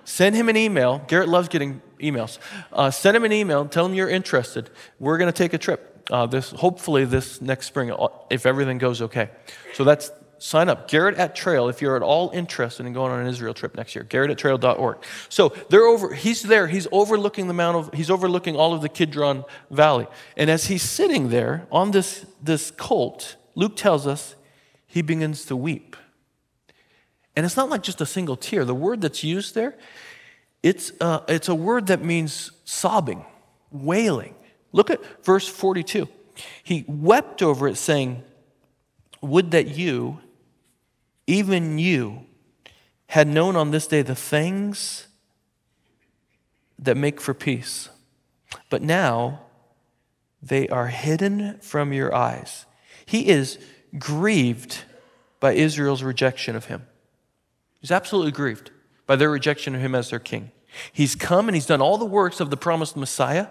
Send 0.03 0.35
him 0.35 0.49
an 0.49 0.57
email. 0.57 1.03
Garrett 1.07 1.29
loves 1.29 1.47
getting 1.47 1.81
emails. 1.99 2.37
Uh, 2.71 2.91
send 2.91 3.17
him 3.17 3.23
an 3.23 3.31
email, 3.31 3.65
tell 3.65 3.87
him 3.87 3.95
you're 3.95 4.09
interested. 4.09 4.69
We're 4.99 5.17
going 5.17 5.31
to 5.31 5.37
take 5.37 5.53
a 5.53 5.57
trip. 5.57 5.94
Uh, 6.11 6.25
this 6.25 6.51
hopefully 6.51 7.05
this 7.05 7.41
next 7.41 7.67
spring 7.67 7.91
if 8.29 8.45
everything 8.45 8.77
goes 8.77 9.01
okay. 9.01 9.29
So 9.73 9.83
that's 9.83 10.11
sign 10.37 10.69
up. 10.69 10.87
Garrett 10.87 11.17
at 11.17 11.35
Trail, 11.35 11.69
if 11.69 11.81
you're 11.81 11.95
at 11.95 12.01
all 12.01 12.29
interested 12.31 12.85
in 12.85 12.93
going 12.93 13.11
on 13.11 13.21
an 13.21 13.27
Israel 13.27 13.53
trip 13.53 13.75
next 13.75 13.95
year, 13.95 14.03
garrett 14.03 14.31
at 14.31 14.37
trail.org. 14.37 14.97
So 15.29 15.49
they're 15.69 15.85
over, 15.85 16.13
he's 16.13 16.43
there, 16.43 16.67
he's 16.67 16.87
overlooking 16.91 17.47
the 17.47 17.53
Mount 17.53 17.77
of, 17.77 17.93
he's 17.93 18.09
overlooking 18.09 18.55
all 18.55 18.73
of 18.73 18.81
the 18.81 18.89
Kidron 18.89 19.45
Valley. 19.71 20.07
And 20.37 20.49
as 20.49 20.65
he's 20.65 20.83
sitting 20.83 21.29
there 21.29 21.67
on 21.71 21.91
this, 21.91 22.25
this 22.41 22.71
colt, 22.71 23.37
Luke 23.55 23.75
tells 23.75 24.05
us 24.05 24.35
he 24.85 25.01
begins 25.01 25.45
to 25.45 25.55
weep. 25.55 25.95
And 27.35 27.45
it's 27.45 27.57
not 27.57 27.69
like 27.69 27.83
just 27.83 27.99
a 27.99 28.05
single 28.05 28.37
tear. 28.37 28.63
The 28.63 28.75
word 28.75 29.01
that's 29.01 29.23
used 29.23 29.55
there, 29.55 29.75
it's, 30.63 30.91
uh, 31.01 31.21
it's 31.27 31.49
a 31.49 31.55
word 31.55 31.87
that 31.87 32.03
means 32.03 32.51
sobbing, 32.63 33.25
wailing. 33.71 34.35
Look 34.75 34.89
at 34.89 35.23
verse 35.23 35.47
42. 35.47 36.09
He 36.61 36.83
wept 36.85 37.41
over 37.41 37.65
it, 37.65 37.77
saying, 37.77 38.23
Would 39.21 39.51
that 39.51 39.69
you, 39.69 40.19
even 41.25 41.79
you 41.79 42.25
had 43.07 43.29
known 43.29 43.55
on 43.55 43.71
this 43.71 43.87
day 43.87 44.01
the 44.01 44.15
things 44.15 45.07
that 46.77 46.97
make 46.97 47.21
for 47.21 47.33
peace. 47.33 47.87
But 48.69 48.81
now 48.81 49.43
they 50.41 50.67
are 50.67 50.87
hidden 50.87 51.57
from 51.59 51.93
your 51.93 52.13
eyes. 52.13 52.65
He 53.05 53.29
is 53.29 53.57
grieved 53.97 54.83
by 55.39 55.53
Israel's 55.53 56.03
rejection 56.03 56.53
of 56.57 56.65
him. 56.65 56.85
He's 57.79 57.91
absolutely 57.91 58.33
grieved 58.33 58.71
by 59.05 59.15
their 59.15 59.29
rejection 59.29 59.73
of 59.73 59.79
him 59.79 59.95
as 59.95 60.09
their 60.09 60.19
king. 60.19 60.51
He's 60.91 61.15
come 61.15 61.47
and 61.47 61.55
he's 61.55 61.65
done 61.65 61.81
all 61.81 61.97
the 61.97 62.03
works 62.03 62.41
of 62.41 62.49
the 62.49 62.57
promised 62.57 62.97
Messiah, 62.97 63.47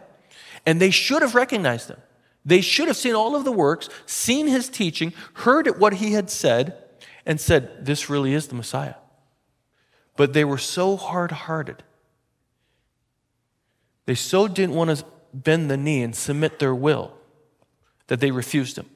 and 0.67 0.81
they 0.81 0.91
should 0.91 1.23
have 1.23 1.35
recognized 1.35 1.91
him. 1.91 1.99
They 2.45 2.61
should 2.61 2.89
have 2.89 2.97
seen 2.97 3.15
all 3.15 3.37
of 3.37 3.45
the 3.45 3.53
works, 3.53 3.89
seen 4.07 4.47
his 4.47 4.69
teaching, 4.69 5.13
heard 5.35 5.67
what 5.79 5.95
he 5.95 6.13
had 6.13 6.31
said, 6.31 6.77
and 7.25 7.41
said, 7.41 7.87
This 7.87 8.11
really 8.11 8.35
is 8.35 8.49
the 8.49 8.55
Messiah. 8.55 8.95
But 10.17 10.33
they 10.33 10.45
were 10.45 10.59
so 10.59 10.97
hard 10.97 11.33
hearted. 11.33 11.83
They 14.07 14.15
so 14.15 14.47
didn't 14.49 14.75
want 14.75 14.97
to 14.97 15.05
bend 15.33 15.71
the 15.71 15.77
knee 15.77 16.03
and 16.03 16.15
submit 16.15 16.59
their 16.59 16.75
will 16.75 17.15
that 18.07 18.21
they 18.21 18.31
refused 18.31 18.77
him. 18.77 18.89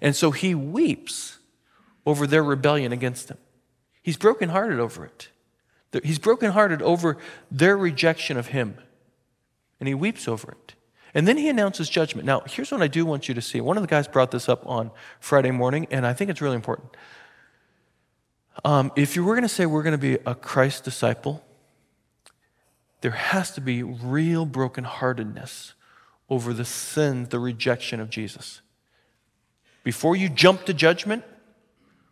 And 0.00 0.16
so 0.16 0.32
he 0.32 0.54
weeps 0.54 1.38
over 2.04 2.26
their 2.26 2.42
rebellion 2.42 2.92
against 2.92 3.30
him. 3.30 3.38
He's 4.02 4.16
brokenhearted 4.16 4.78
over 4.78 5.04
it. 5.04 5.28
He's 6.02 6.18
brokenhearted 6.18 6.82
over 6.82 7.16
their 7.50 7.76
rejection 7.76 8.36
of 8.36 8.48
him. 8.48 8.76
And 9.80 9.88
he 9.88 9.94
weeps 9.94 10.28
over 10.28 10.52
it. 10.52 10.75
And 11.16 11.26
then 11.26 11.38
he 11.38 11.48
announces 11.48 11.88
judgment. 11.88 12.26
Now, 12.26 12.42
here's 12.46 12.70
what 12.70 12.82
I 12.82 12.88
do 12.88 13.06
want 13.06 13.26
you 13.26 13.34
to 13.34 13.40
see. 13.40 13.58
One 13.62 13.78
of 13.78 13.82
the 13.82 13.88
guys 13.88 14.06
brought 14.06 14.30
this 14.30 14.50
up 14.50 14.66
on 14.66 14.90
Friday 15.18 15.50
morning, 15.50 15.86
and 15.90 16.06
I 16.06 16.12
think 16.12 16.30
it's 16.30 16.42
really 16.42 16.56
important. 16.56 16.94
Um, 18.66 18.92
if 18.96 19.16
you 19.16 19.24
were 19.24 19.32
going 19.32 19.42
to 19.42 19.48
say 19.48 19.64
we're 19.64 19.82
going 19.82 19.98
to 19.98 19.98
be 19.98 20.18
a 20.26 20.34
Christ 20.34 20.84
disciple, 20.84 21.42
there 23.00 23.12
has 23.12 23.50
to 23.52 23.62
be 23.62 23.82
real 23.82 24.46
brokenheartedness 24.46 25.72
over 26.28 26.52
the 26.52 26.66
sin, 26.66 27.28
the 27.30 27.38
rejection 27.38 27.98
of 27.98 28.10
Jesus. 28.10 28.60
Before 29.84 30.16
you 30.16 30.28
jump 30.28 30.66
to 30.66 30.74
judgment, 30.74 31.24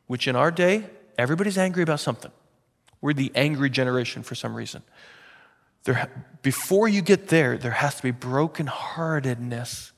which 0.07 0.27
in 0.27 0.35
our 0.35 0.51
day, 0.51 0.87
everybody's 1.19 1.59
angry 1.59 1.83
about 1.83 2.01
something. 2.01 2.33
We're 3.03 3.13
the 3.13 3.33
angry 3.35 3.69
generation 3.69 4.23
for 4.23 4.35
some 4.35 4.55
reason. 4.55 4.83
There, 5.85 6.11
before 6.43 6.89
you 6.89 7.03
get 7.03 7.29
there, 7.29 7.57
there 7.57 7.73
has 7.73 7.97
to 7.97 8.03
be 8.03 8.13
brokenheartedness 8.13 9.93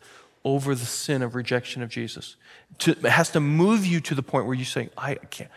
over 0.44 0.75
the 0.75 0.87
sin 0.87 1.22
of 1.22 1.35
rejection 1.35 1.83
of 1.83 1.88
Jesus. 1.88 2.37
To, 2.79 2.92
it 2.92 3.05
has 3.05 3.31
to 3.31 3.40
move 3.40 3.87
you 3.87 4.01
to 4.01 4.14
the 4.14 4.22
point 4.22 4.46
where 4.46 4.55
you 4.55 4.64
say, 4.64 4.90
I 4.96 5.14
can't. 5.14 5.51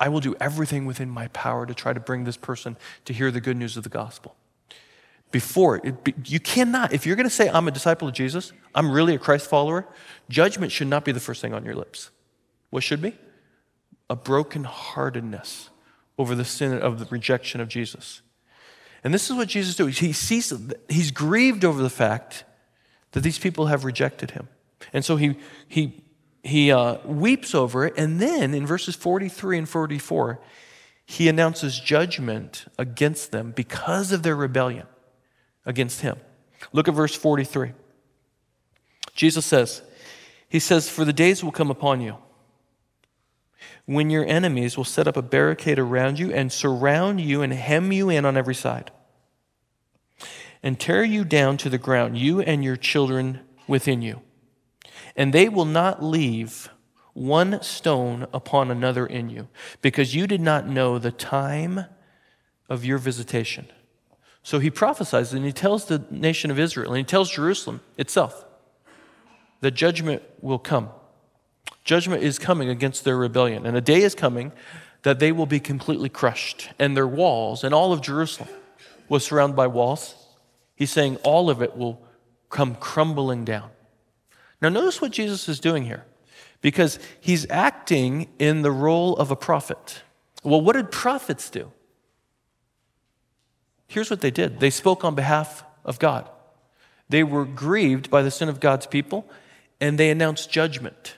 I 0.00 0.08
will 0.08 0.20
do 0.20 0.34
everything 0.40 0.86
within 0.86 1.08
my 1.08 1.28
power 1.28 1.64
to 1.64 1.72
try 1.72 1.92
to 1.92 2.00
bring 2.00 2.24
this 2.24 2.36
person 2.36 2.76
to 3.04 3.12
hear 3.12 3.30
the 3.30 3.40
good 3.40 3.56
news 3.56 3.76
of 3.76 3.84
the 3.84 3.88
gospel. 3.88 4.36
Before, 5.30 5.76
it, 5.76 5.94
you 6.24 6.40
cannot, 6.40 6.92
if 6.92 7.06
you're 7.06 7.16
going 7.16 7.28
to 7.28 7.34
say, 7.34 7.48
I'm 7.48 7.68
a 7.68 7.70
disciple 7.70 8.08
of 8.08 8.14
Jesus, 8.14 8.52
I'm 8.74 8.90
really 8.90 9.14
a 9.14 9.18
Christ 9.18 9.48
follower, 9.48 9.86
judgment 10.28 10.72
should 10.72 10.88
not 10.88 11.04
be 11.04 11.12
the 11.12 11.20
first 11.20 11.40
thing 11.42 11.52
on 11.52 11.64
your 11.64 11.74
lips. 11.74 12.10
What 12.70 12.82
should 12.82 13.02
be? 13.02 13.14
A 14.08 14.16
brokenheartedness 14.16 15.68
over 16.16 16.34
the 16.34 16.44
sin 16.44 16.72
of 16.78 16.98
the 16.98 17.04
rejection 17.06 17.60
of 17.60 17.68
Jesus. 17.68 18.22
And 19.04 19.14
this 19.14 19.30
is 19.30 19.36
what 19.36 19.48
Jesus 19.48 19.76
does. 19.76 19.98
He 19.98 20.12
sees, 20.12 20.52
he's 20.88 21.10
grieved 21.10 21.64
over 21.64 21.82
the 21.82 21.90
fact 21.90 22.44
that 23.12 23.20
these 23.20 23.38
people 23.38 23.66
have 23.66 23.84
rejected 23.84 24.32
him. 24.32 24.48
And 24.92 25.04
so 25.04 25.16
he, 25.16 25.36
he, 25.66 26.02
he 26.42 26.72
uh, 26.72 26.98
weeps 27.04 27.54
over 27.54 27.86
it. 27.86 27.94
And 27.96 28.20
then 28.20 28.54
in 28.54 28.66
verses 28.66 28.96
43 28.96 29.58
and 29.58 29.68
44, 29.68 30.40
he 31.06 31.28
announces 31.28 31.78
judgment 31.78 32.66
against 32.78 33.32
them 33.32 33.52
because 33.52 34.12
of 34.12 34.22
their 34.22 34.36
rebellion 34.36 34.86
against 35.64 36.02
him. 36.02 36.18
Look 36.72 36.88
at 36.88 36.94
verse 36.94 37.14
43. 37.14 37.72
Jesus 39.14 39.46
says, 39.46 39.82
He 40.48 40.58
says, 40.58 40.88
For 40.88 41.04
the 41.04 41.12
days 41.12 41.42
will 41.42 41.52
come 41.52 41.70
upon 41.70 42.00
you 42.00 42.16
when 43.86 44.10
your 44.10 44.24
enemies 44.26 44.76
will 44.76 44.84
set 44.84 45.08
up 45.08 45.16
a 45.16 45.22
barricade 45.22 45.78
around 45.78 46.18
you 46.18 46.32
and 46.32 46.52
surround 46.52 47.20
you 47.20 47.42
and 47.42 47.52
hem 47.52 47.92
you 47.92 48.10
in 48.10 48.24
on 48.24 48.36
every 48.36 48.54
side 48.54 48.90
and 50.62 50.78
tear 50.78 51.04
you 51.04 51.24
down 51.24 51.56
to 51.58 51.70
the 51.70 51.78
ground, 51.78 52.18
you 52.18 52.40
and 52.40 52.64
your 52.64 52.76
children 52.76 53.40
within 53.66 54.02
you. 54.02 54.20
And 55.16 55.32
they 55.32 55.48
will 55.48 55.64
not 55.64 56.02
leave 56.02 56.68
one 57.12 57.62
stone 57.62 58.26
upon 58.32 58.70
another 58.70 59.04
in 59.04 59.28
you, 59.28 59.48
because 59.82 60.14
you 60.14 60.26
did 60.26 60.40
not 60.40 60.68
know 60.68 60.98
the 60.98 61.10
time 61.10 61.84
of 62.68 62.84
your 62.84 62.98
visitation. 62.98 63.66
So 64.42 64.60
he 64.60 64.70
prophesies 64.70 65.32
and 65.32 65.44
he 65.44 65.52
tells 65.52 65.86
the 65.86 66.04
nation 66.10 66.50
of 66.50 66.58
Israel 66.58 66.92
and 66.92 66.98
he 66.98 67.04
tells 67.04 67.30
Jerusalem 67.30 67.80
itself 67.96 68.44
that 69.60 69.72
judgment 69.72 70.22
will 70.40 70.58
come. 70.58 70.90
Judgment 71.88 72.22
is 72.22 72.38
coming 72.38 72.68
against 72.68 73.04
their 73.04 73.16
rebellion, 73.16 73.64
and 73.64 73.74
a 73.74 73.80
day 73.80 74.02
is 74.02 74.14
coming 74.14 74.52
that 75.04 75.20
they 75.20 75.32
will 75.32 75.46
be 75.46 75.58
completely 75.58 76.10
crushed, 76.10 76.68
and 76.78 76.94
their 76.94 77.06
walls, 77.06 77.64
and 77.64 77.72
all 77.72 77.94
of 77.94 78.02
Jerusalem 78.02 78.50
was 79.08 79.24
surrounded 79.24 79.56
by 79.56 79.68
walls. 79.68 80.14
He's 80.76 80.90
saying 80.90 81.16
all 81.22 81.48
of 81.48 81.62
it 81.62 81.78
will 81.78 82.02
come 82.50 82.74
crumbling 82.74 83.46
down. 83.46 83.70
Now, 84.60 84.68
notice 84.68 85.00
what 85.00 85.12
Jesus 85.12 85.48
is 85.48 85.60
doing 85.60 85.86
here, 85.86 86.04
because 86.60 86.98
he's 87.22 87.48
acting 87.48 88.28
in 88.38 88.60
the 88.60 88.70
role 88.70 89.16
of 89.16 89.30
a 89.30 89.36
prophet. 89.36 90.02
Well, 90.42 90.60
what 90.60 90.76
did 90.76 90.90
prophets 90.92 91.48
do? 91.48 91.72
Here's 93.86 94.10
what 94.10 94.20
they 94.20 94.30
did 94.30 94.60
they 94.60 94.68
spoke 94.68 95.06
on 95.06 95.14
behalf 95.14 95.64
of 95.86 95.98
God. 95.98 96.28
They 97.08 97.24
were 97.24 97.46
grieved 97.46 98.10
by 98.10 98.20
the 98.20 98.30
sin 98.30 98.50
of 98.50 98.60
God's 98.60 98.86
people, 98.86 99.26
and 99.80 99.96
they 99.96 100.10
announced 100.10 100.50
judgment. 100.50 101.14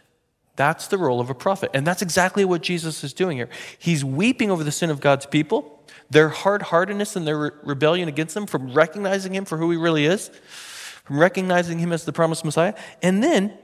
That's 0.61 0.89
the 0.89 0.99
role 0.99 1.21
of 1.21 1.31
a 1.31 1.35
prophet. 1.35 1.71
And 1.73 1.87
that's 1.87 2.03
exactly 2.03 2.45
what 2.45 2.61
Jesus 2.61 3.03
is 3.03 3.15
doing 3.15 3.39
here. 3.39 3.49
He's 3.79 4.05
weeping 4.05 4.51
over 4.51 4.63
the 4.63 4.71
sin 4.71 4.91
of 4.91 5.01
God's 5.01 5.25
people 5.25 5.83
their 6.11 6.29
hard 6.29 6.61
heartedness 6.61 7.17
and 7.17 7.27
their 7.27 7.39
re- 7.39 7.51
rebellion 7.63 8.09
against 8.09 8.37
him, 8.37 8.45
from 8.45 8.75
recognizing 8.75 9.35
him 9.35 9.47
for 9.47 9.57
who 9.57 9.71
he 9.71 9.79
really 9.79 10.05
is, 10.05 10.31
from 11.05 11.19
recognizing 11.19 11.79
him 11.79 11.95
as 11.95 12.05
the 12.05 12.13
promised 12.13 12.45
Messiah. 12.45 12.75
And 13.03 13.23
then 13.23 13.57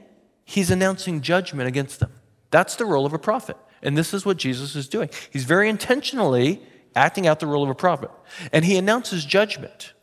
he's 0.43 0.71
announcing 0.71 1.21
judgment 1.21 1.67
against 1.67 1.99
them. 1.99 2.11
That's 2.49 2.75
the 2.77 2.85
role 2.85 3.05
of 3.05 3.13
a 3.13 3.19
prophet. 3.19 3.57
And 3.83 3.95
this 3.95 4.11
is 4.11 4.25
what 4.25 4.37
Jesus 4.37 4.75
is 4.75 4.87
doing. 4.87 5.11
He's 5.29 5.43
very 5.43 5.69
intentionally 5.69 6.63
acting 6.95 7.27
out 7.27 7.39
the 7.39 7.45
role 7.45 7.63
of 7.63 7.69
a 7.69 7.75
prophet. 7.75 8.09
And 8.51 8.65
he 8.65 8.75
announces 8.75 9.23
judgment. 9.23 9.93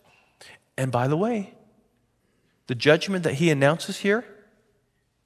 And 0.79 0.93
by 0.93 1.09
the 1.09 1.17
way, 1.17 1.55
the 2.69 2.77
judgment 2.77 3.25
that 3.25 3.35
he 3.35 3.51
announces 3.51 3.99
here, 3.99 4.25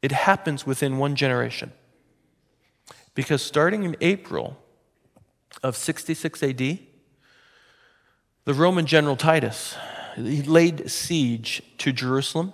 it 0.02 0.12
happens 0.12 0.66
within 0.66 0.98
one 0.98 1.16
generation. 1.16 1.72
Because 3.14 3.42
starting 3.42 3.82
in 3.82 3.96
April 4.00 4.56
of 5.62 5.76
66 5.76 6.42
AD, 6.42 6.58
the 6.58 8.54
Roman 8.54 8.86
general 8.86 9.16
Titus, 9.16 9.76
he 10.14 10.42
laid 10.42 10.90
siege 10.90 11.62
to 11.78 11.92
Jerusalem 11.92 12.52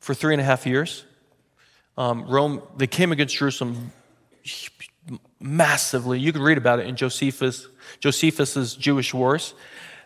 for 0.00 0.14
three 0.14 0.32
and 0.32 0.40
a 0.40 0.44
half 0.44 0.66
years. 0.66 1.04
Um, 1.98 2.26
Rome, 2.26 2.62
they 2.76 2.86
came 2.86 3.10
against 3.10 3.36
Jerusalem 3.36 3.90
massively. 5.40 6.20
You 6.20 6.32
can 6.32 6.42
read 6.42 6.58
about 6.58 6.78
it 6.78 6.86
in 6.86 6.96
Josephus, 6.96 7.66
Josephus's 8.00 8.74
Jewish 8.74 9.12
Wars. 9.12 9.54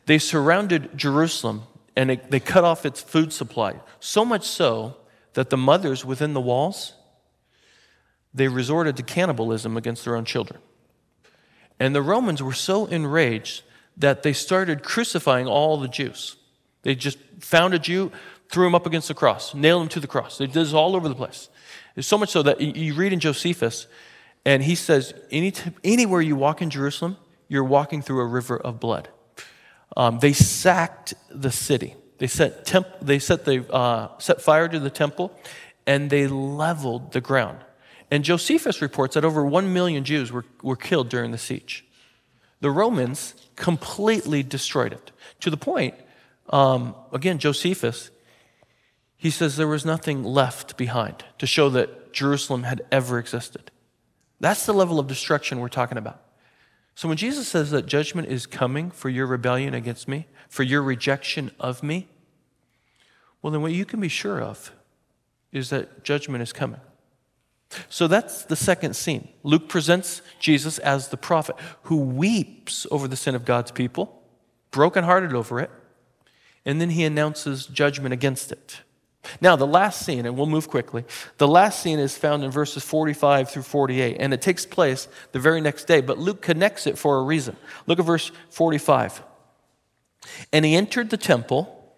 They 0.06 0.18
surrounded 0.18 0.96
Jerusalem 0.96 1.64
and 1.96 2.12
it, 2.12 2.30
they 2.30 2.40
cut 2.40 2.64
off 2.64 2.86
its 2.86 3.02
food 3.02 3.32
supply. 3.32 3.74
So 3.98 4.24
much 4.24 4.46
so 4.46 4.96
that 5.34 5.50
the 5.50 5.56
mothers 5.56 6.04
within 6.04 6.34
the 6.34 6.40
walls, 6.40 6.94
they 8.34 8.48
resorted 8.48 8.96
to 8.96 9.02
cannibalism 9.02 9.76
against 9.76 10.04
their 10.04 10.16
own 10.16 10.24
children. 10.24 10.60
And 11.78 11.94
the 11.94 12.02
Romans 12.02 12.42
were 12.42 12.52
so 12.52 12.86
enraged 12.86 13.62
that 13.96 14.22
they 14.22 14.32
started 14.32 14.82
crucifying 14.82 15.46
all 15.46 15.78
the 15.78 15.88
Jews. 15.88 16.36
They 16.82 16.94
just 16.94 17.18
found 17.40 17.74
a 17.74 17.78
Jew, 17.78 18.12
threw 18.50 18.66
him 18.66 18.74
up 18.74 18.86
against 18.86 19.08
the 19.08 19.14
cross, 19.14 19.54
nailed 19.54 19.82
him 19.82 19.88
to 19.88 20.00
the 20.00 20.06
cross. 20.06 20.38
They 20.38 20.46
did 20.46 20.54
this 20.54 20.72
all 20.72 20.96
over 20.96 21.08
the 21.08 21.14
place. 21.14 21.48
It's 21.96 22.08
so 22.08 22.18
much 22.18 22.30
so 22.30 22.42
that 22.42 22.60
you 22.60 22.94
read 22.94 23.12
in 23.12 23.20
Josephus, 23.20 23.86
and 24.44 24.62
he 24.62 24.74
says, 24.74 25.12
Any 25.30 25.50
t- 25.50 25.70
anywhere 25.84 26.20
you 26.20 26.36
walk 26.36 26.62
in 26.62 26.70
Jerusalem, 26.70 27.16
you're 27.48 27.64
walking 27.64 28.00
through 28.00 28.20
a 28.20 28.26
river 28.26 28.56
of 28.56 28.80
blood. 28.80 29.08
Um, 29.96 30.20
they 30.20 30.32
sacked 30.32 31.14
the 31.30 31.50
city. 31.50 31.96
They 32.20 32.26
set, 32.26 32.66
temp- 32.66 33.00
they 33.00 33.18
set, 33.18 33.46
the, 33.46 33.66
uh, 33.72 34.18
set 34.18 34.42
fire 34.42 34.68
to 34.68 34.78
the 34.78 34.90
temple, 34.90 35.32
and 35.86 36.10
they 36.10 36.26
leveled 36.26 37.12
the 37.12 37.20
ground. 37.22 37.58
And 38.10 38.24
Josephus 38.24 38.82
reports 38.82 39.14
that 39.14 39.24
over 39.24 39.42
one 39.42 39.72
million 39.72 40.04
Jews 40.04 40.30
were, 40.30 40.44
were 40.62 40.76
killed 40.76 41.08
during 41.08 41.30
the 41.30 41.38
siege. 41.38 41.86
The 42.60 42.70
Romans 42.70 43.34
completely 43.56 44.42
destroyed 44.42 44.92
it 44.92 45.12
to 45.40 45.48
the 45.48 45.56
point, 45.56 45.94
um, 46.50 46.94
again, 47.10 47.38
Josephus, 47.38 48.10
he 49.16 49.30
says 49.30 49.56
there 49.56 49.66
was 49.66 49.86
nothing 49.86 50.22
left 50.22 50.76
behind 50.76 51.24
to 51.38 51.46
show 51.46 51.70
that 51.70 52.12
Jerusalem 52.12 52.64
had 52.64 52.82
ever 52.92 53.18
existed. 53.18 53.70
That's 54.40 54.66
the 54.66 54.74
level 54.74 54.98
of 54.98 55.06
destruction 55.06 55.60
we're 55.60 55.68
talking 55.68 55.96
about. 55.96 56.20
So 56.94 57.08
when 57.08 57.16
Jesus 57.16 57.48
says 57.48 57.70
that 57.70 57.86
judgment 57.86 58.28
is 58.28 58.46
coming 58.46 58.90
for 58.90 59.08
your 59.08 59.26
rebellion 59.26 59.74
against 59.74 60.06
me, 60.06 60.26
for 60.48 60.62
your 60.62 60.82
rejection 60.82 61.50
of 61.58 61.82
me, 61.82 62.08
well, 63.40 63.50
then 63.50 63.62
what 63.62 63.72
you 63.72 63.84
can 63.84 64.00
be 64.00 64.08
sure 64.08 64.40
of 64.40 64.72
is 65.52 65.70
that 65.70 66.04
judgment 66.04 66.42
is 66.42 66.52
coming. 66.52 66.80
So 67.88 68.08
that's 68.08 68.44
the 68.44 68.56
second 68.56 68.94
scene. 68.94 69.28
Luke 69.42 69.68
presents 69.68 70.22
Jesus 70.40 70.78
as 70.78 71.08
the 71.08 71.16
prophet 71.16 71.56
who 71.84 71.96
weeps 71.96 72.86
over 72.90 73.06
the 73.06 73.16
sin 73.16 73.34
of 73.34 73.44
God's 73.44 73.70
people, 73.70 74.22
brokenhearted 74.70 75.32
over 75.32 75.60
it, 75.60 75.70
and 76.64 76.80
then 76.80 76.90
he 76.90 77.04
announces 77.04 77.66
judgment 77.66 78.12
against 78.12 78.52
it. 78.52 78.80
Now, 79.40 79.54
the 79.56 79.66
last 79.66 80.04
scene, 80.04 80.24
and 80.24 80.36
we'll 80.36 80.46
move 80.46 80.68
quickly, 80.68 81.04
the 81.38 81.48
last 81.48 81.80
scene 81.80 81.98
is 81.98 82.16
found 82.16 82.42
in 82.42 82.50
verses 82.50 82.82
45 82.82 83.50
through 83.50 83.62
48, 83.62 84.16
and 84.18 84.32
it 84.32 84.40
takes 84.40 84.64
place 84.64 85.08
the 85.32 85.38
very 85.38 85.60
next 85.60 85.84
day, 85.84 86.00
but 86.00 86.18
Luke 86.18 86.40
connects 86.40 86.86
it 86.86 86.96
for 86.96 87.18
a 87.18 87.22
reason. 87.22 87.56
Look 87.86 87.98
at 87.98 88.06
verse 88.06 88.32
45. 88.48 89.22
And 90.52 90.64
he 90.64 90.74
entered 90.74 91.10
the 91.10 91.16
temple, 91.16 91.94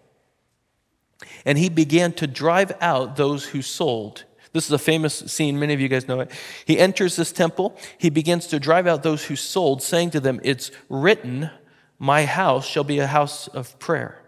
and 1.45 1.57
he 1.57 1.69
began 1.69 2.11
to 2.13 2.27
drive 2.27 2.73
out 2.81 3.15
those 3.15 3.45
who 3.45 3.61
sold 3.61 4.25
this 4.53 4.67
is 4.67 4.71
a 4.71 4.77
famous 4.77 5.15
scene. 5.15 5.59
Many 5.59 5.73
of 5.73 5.81
you 5.81 5.89
guys 5.89 6.07
know 6.07 6.19
it. 6.19 6.31
He 6.65 6.77
enters 6.77 7.15
this 7.15 7.31
temple. 7.31 7.75
He 7.97 8.11
begins 8.11 8.47
to 8.47 8.59
drive 8.59 8.85
out 8.85 9.01
those 9.01 9.25
who 9.25 9.35
sold, 9.35 9.81
saying 9.81 10.11
to 10.11 10.19
them, 10.19 10.39
It's 10.43 10.71
written, 10.89 11.49
My 11.97 12.25
house 12.25 12.65
shall 12.65 12.83
be 12.83 12.99
a 12.99 13.07
house 13.07 13.47
of 13.47 13.77
prayer. 13.79 14.22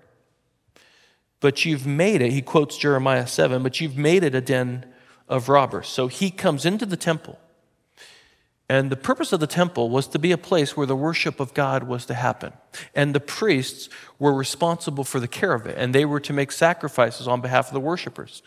But 1.45 1.63
you've 1.63 1.85
made 1.85 2.23
it, 2.23 2.31
he 2.31 2.41
quotes 2.41 2.75
Jeremiah 2.75 3.27
7, 3.27 3.61
but 3.61 3.79
you've 3.79 3.95
made 3.95 4.23
it 4.23 4.33
a 4.33 4.41
den 4.41 4.83
of 5.29 5.47
robbers. 5.47 5.87
So 5.87 6.07
he 6.07 6.31
comes 6.31 6.65
into 6.65 6.87
the 6.87 6.97
temple. 6.97 7.37
And 8.67 8.91
the 8.91 8.95
purpose 8.95 9.31
of 9.31 9.39
the 9.41 9.45
temple 9.45 9.91
was 9.91 10.07
to 10.07 10.17
be 10.17 10.31
a 10.31 10.39
place 10.39 10.75
where 10.75 10.87
the 10.87 10.95
worship 10.95 11.39
of 11.39 11.53
God 11.53 11.83
was 11.83 12.07
to 12.07 12.15
happen. 12.15 12.53
And 12.95 13.13
the 13.13 13.19
priests 13.19 13.89
were 14.17 14.33
responsible 14.33 15.03
for 15.03 15.19
the 15.19 15.27
care 15.27 15.53
of 15.53 15.67
it, 15.67 15.77
and 15.77 15.93
they 15.93 16.03
were 16.03 16.19
to 16.21 16.33
make 16.33 16.51
sacrifices 16.51 17.27
on 17.27 17.41
behalf 17.41 17.67
of 17.67 17.73
the 17.73 17.79
worshipers. 17.79 18.41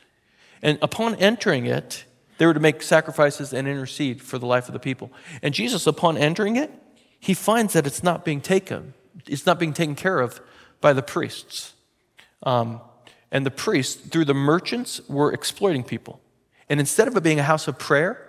And 0.60 0.76
upon 0.82 1.14
entering 1.14 1.66
it, 1.66 2.04
they 2.38 2.46
were 2.46 2.54
to 2.54 2.58
make 2.58 2.82
sacrifices 2.82 3.52
and 3.52 3.68
intercede 3.68 4.20
for 4.20 4.38
the 4.40 4.46
life 4.46 4.66
of 4.66 4.72
the 4.72 4.80
people. 4.80 5.12
And 5.40 5.54
Jesus, 5.54 5.86
upon 5.86 6.18
entering 6.18 6.56
it, 6.56 6.72
he 7.20 7.32
finds 7.32 7.74
that 7.74 7.86
it's 7.86 8.02
not 8.02 8.24
being 8.24 8.40
taken, 8.40 8.94
it's 9.28 9.46
not 9.46 9.60
being 9.60 9.72
taken 9.72 9.94
care 9.94 10.18
of 10.18 10.40
by 10.80 10.92
the 10.92 11.02
priests. 11.02 11.74
Um, 12.42 12.80
and 13.30 13.44
the 13.44 13.50
priests, 13.50 13.94
through 13.94 14.24
the 14.24 14.34
merchants, 14.34 15.00
were 15.08 15.32
exploiting 15.32 15.84
people. 15.84 16.20
And 16.68 16.80
instead 16.80 17.08
of 17.08 17.16
it 17.16 17.22
being 17.22 17.38
a 17.38 17.44
house 17.44 17.68
of 17.68 17.78
prayer 17.78 18.26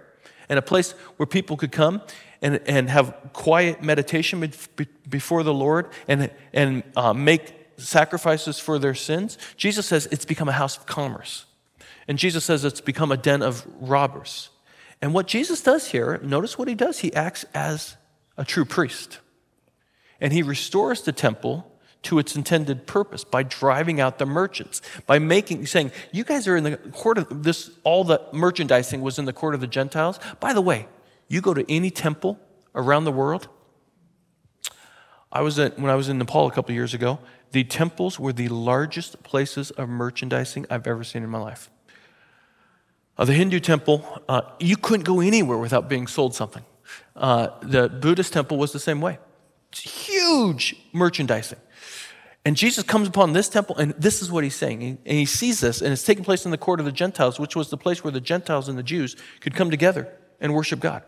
and 0.47 0.57
a 0.57 0.61
place 0.61 0.91
where 1.17 1.27
people 1.27 1.57
could 1.57 1.71
come 1.71 2.01
and, 2.41 2.59
and 2.65 2.89
have 2.89 3.15
quiet 3.33 3.83
meditation 3.83 4.51
before 5.09 5.43
the 5.43 5.53
Lord 5.53 5.89
and, 6.07 6.31
and 6.53 6.83
uh, 6.95 7.13
make 7.13 7.53
sacrifices 7.77 8.59
for 8.59 8.79
their 8.79 8.95
sins, 8.95 9.37
Jesus 9.57 9.85
says 9.85 10.07
it's 10.11 10.25
become 10.25 10.49
a 10.49 10.53
house 10.53 10.77
of 10.77 10.85
commerce. 10.85 11.45
And 12.07 12.17
Jesus 12.17 12.43
says 12.43 12.65
it's 12.65 12.81
become 12.81 13.11
a 13.11 13.17
den 13.17 13.41
of 13.41 13.65
robbers. 13.79 14.49
And 15.01 15.13
what 15.13 15.27
Jesus 15.27 15.61
does 15.61 15.91
here, 15.91 16.19
notice 16.23 16.57
what 16.57 16.67
he 16.67 16.75
does. 16.75 16.99
He 16.99 17.13
acts 17.13 17.45
as 17.53 17.95
a 18.37 18.43
true 18.43 18.65
priest. 18.65 19.19
And 20.19 20.33
he 20.33 20.41
restores 20.41 21.03
the 21.03 21.11
temple 21.11 21.68
to 22.03 22.19
its 22.19 22.35
intended 22.35 22.87
purpose 22.87 23.23
by 23.23 23.43
driving 23.43 23.99
out 23.99 24.19
the 24.19 24.25
merchants, 24.25 24.81
by 25.05 25.19
making, 25.19 25.65
saying, 25.65 25.91
you 26.11 26.23
guys 26.23 26.47
are 26.47 26.55
in 26.55 26.63
the 26.63 26.77
court 26.77 27.17
of 27.17 27.43
this, 27.43 27.71
all 27.83 28.03
the 28.03 28.21
merchandising 28.31 29.01
was 29.01 29.19
in 29.19 29.25
the 29.25 29.33
court 29.33 29.53
of 29.53 29.61
the 29.61 29.67
Gentiles. 29.67 30.19
By 30.39 30.53
the 30.53 30.61
way, 30.61 30.87
you 31.27 31.41
go 31.41 31.53
to 31.53 31.69
any 31.69 31.91
temple 31.91 32.39
around 32.73 33.03
the 33.03 33.11
world. 33.11 33.49
I 35.31 35.41
was 35.41 35.59
at, 35.59 35.77
when 35.77 35.91
I 35.91 35.95
was 35.95 36.09
in 36.09 36.17
Nepal 36.17 36.47
a 36.47 36.51
couple 36.51 36.73
years 36.73 36.93
ago, 36.93 37.19
the 37.51 37.63
temples 37.63 38.19
were 38.19 38.33
the 38.33 38.47
largest 38.47 39.21
places 39.23 39.71
of 39.71 39.89
merchandising 39.89 40.65
I've 40.69 40.87
ever 40.87 41.03
seen 41.03 41.23
in 41.23 41.29
my 41.29 41.39
life. 41.39 41.69
Uh, 43.17 43.25
the 43.25 43.33
Hindu 43.33 43.59
temple, 43.59 44.23
uh, 44.29 44.41
you 44.59 44.77
couldn't 44.77 45.03
go 45.03 45.19
anywhere 45.19 45.57
without 45.57 45.89
being 45.89 46.07
sold 46.07 46.33
something. 46.33 46.63
Uh, 47.15 47.49
the 47.61 47.89
Buddhist 47.89 48.31
temple 48.31 48.57
was 48.57 48.71
the 48.71 48.79
same 48.79 49.01
way. 49.01 49.19
It's 49.71 49.81
huge 49.81 50.75
merchandising. 50.93 51.59
And 52.45 52.55
Jesus 52.55 52.83
comes 52.83 53.07
upon 53.07 53.33
this 53.33 53.49
temple, 53.49 53.75
and 53.77 53.93
this 53.97 54.21
is 54.21 54.31
what 54.31 54.43
he's 54.43 54.55
saying. 54.55 54.81
And 54.83 55.17
he 55.17 55.25
sees 55.25 55.59
this, 55.59 55.81
and 55.81 55.91
it's 55.91 56.05
taking 56.05 56.23
place 56.23 56.45
in 56.45 56.51
the 56.51 56.57
court 56.57 56.79
of 56.79 56.85
the 56.85 56.91
Gentiles, 56.91 57.39
which 57.39 57.55
was 57.55 57.69
the 57.69 57.77
place 57.77 58.03
where 58.03 58.11
the 58.11 58.21
Gentiles 58.21 58.69
and 58.69 58.77
the 58.77 58.83
Jews 58.83 59.15
could 59.41 59.55
come 59.55 59.69
together 59.69 60.07
and 60.39 60.53
worship 60.53 60.79
God. 60.79 61.03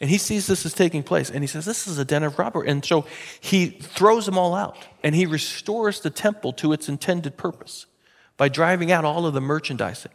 And 0.00 0.10
he 0.10 0.18
sees 0.18 0.46
this 0.46 0.66
as 0.66 0.74
taking 0.74 1.02
place, 1.02 1.30
and 1.30 1.42
he 1.42 1.46
says, 1.46 1.64
This 1.64 1.86
is 1.86 1.98
a 1.98 2.04
den 2.04 2.22
of 2.22 2.38
robbery. 2.38 2.68
And 2.68 2.84
so 2.84 3.06
he 3.40 3.68
throws 3.68 4.26
them 4.26 4.36
all 4.36 4.54
out, 4.54 4.76
and 5.02 5.14
he 5.14 5.26
restores 5.26 6.00
the 6.00 6.10
temple 6.10 6.52
to 6.54 6.72
its 6.72 6.88
intended 6.88 7.36
purpose 7.36 7.86
by 8.36 8.48
driving 8.48 8.92
out 8.92 9.04
all 9.04 9.26
of 9.26 9.32
the 9.32 9.40
merchandising. 9.40 10.12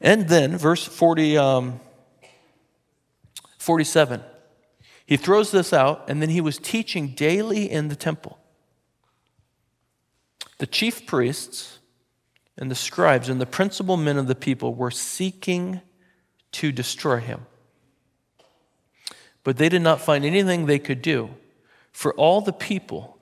And 0.00 0.28
then, 0.28 0.56
verse 0.56 0.84
40, 0.84 1.36
um, 1.38 1.80
47, 3.58 4.22
he 5.06 5.16
throws 5.16 5.50
this 5.50 5.72
out, 5.72 6.08
and 6.08 6.22
then 6.22 6.28
he 6.28 6.40
was 6.40 6.58
teaching 6.58 7.08
daily 7.08 7.68
in 7.68 7.88
the 7.88 7.96
temple. 7.96 8.37
The 10.58 10.66
chief 10.66 11.06
priests 11.06 11.78
and 12.56 12.70
the 12.70 12.74
scribes 12.74 13.28
and 13.28 13.40
the 13.40 13.46
principal 13.46 13.96
men 13.96 14.18
of 14.18 14.26
the 14.26 14.34
people 14.34 14.74
were 14.74 14.90
seeking 14.90 15.80
to 16.52 16.72
destroy 16.72 17.18
him. 17.18 17.46
But 19.44 19.56
they 19.56 19.68
did 19.68 19.82
not 19.82 20.00
find 20.00 20.24
anything 20.24 20.66
they 20.66 20.80
could 20.80 21.00
do, 21.00 21.30
for 21.92 22.12
all 22.14 22.40
the 22.40 22.52
people 22.52 23.18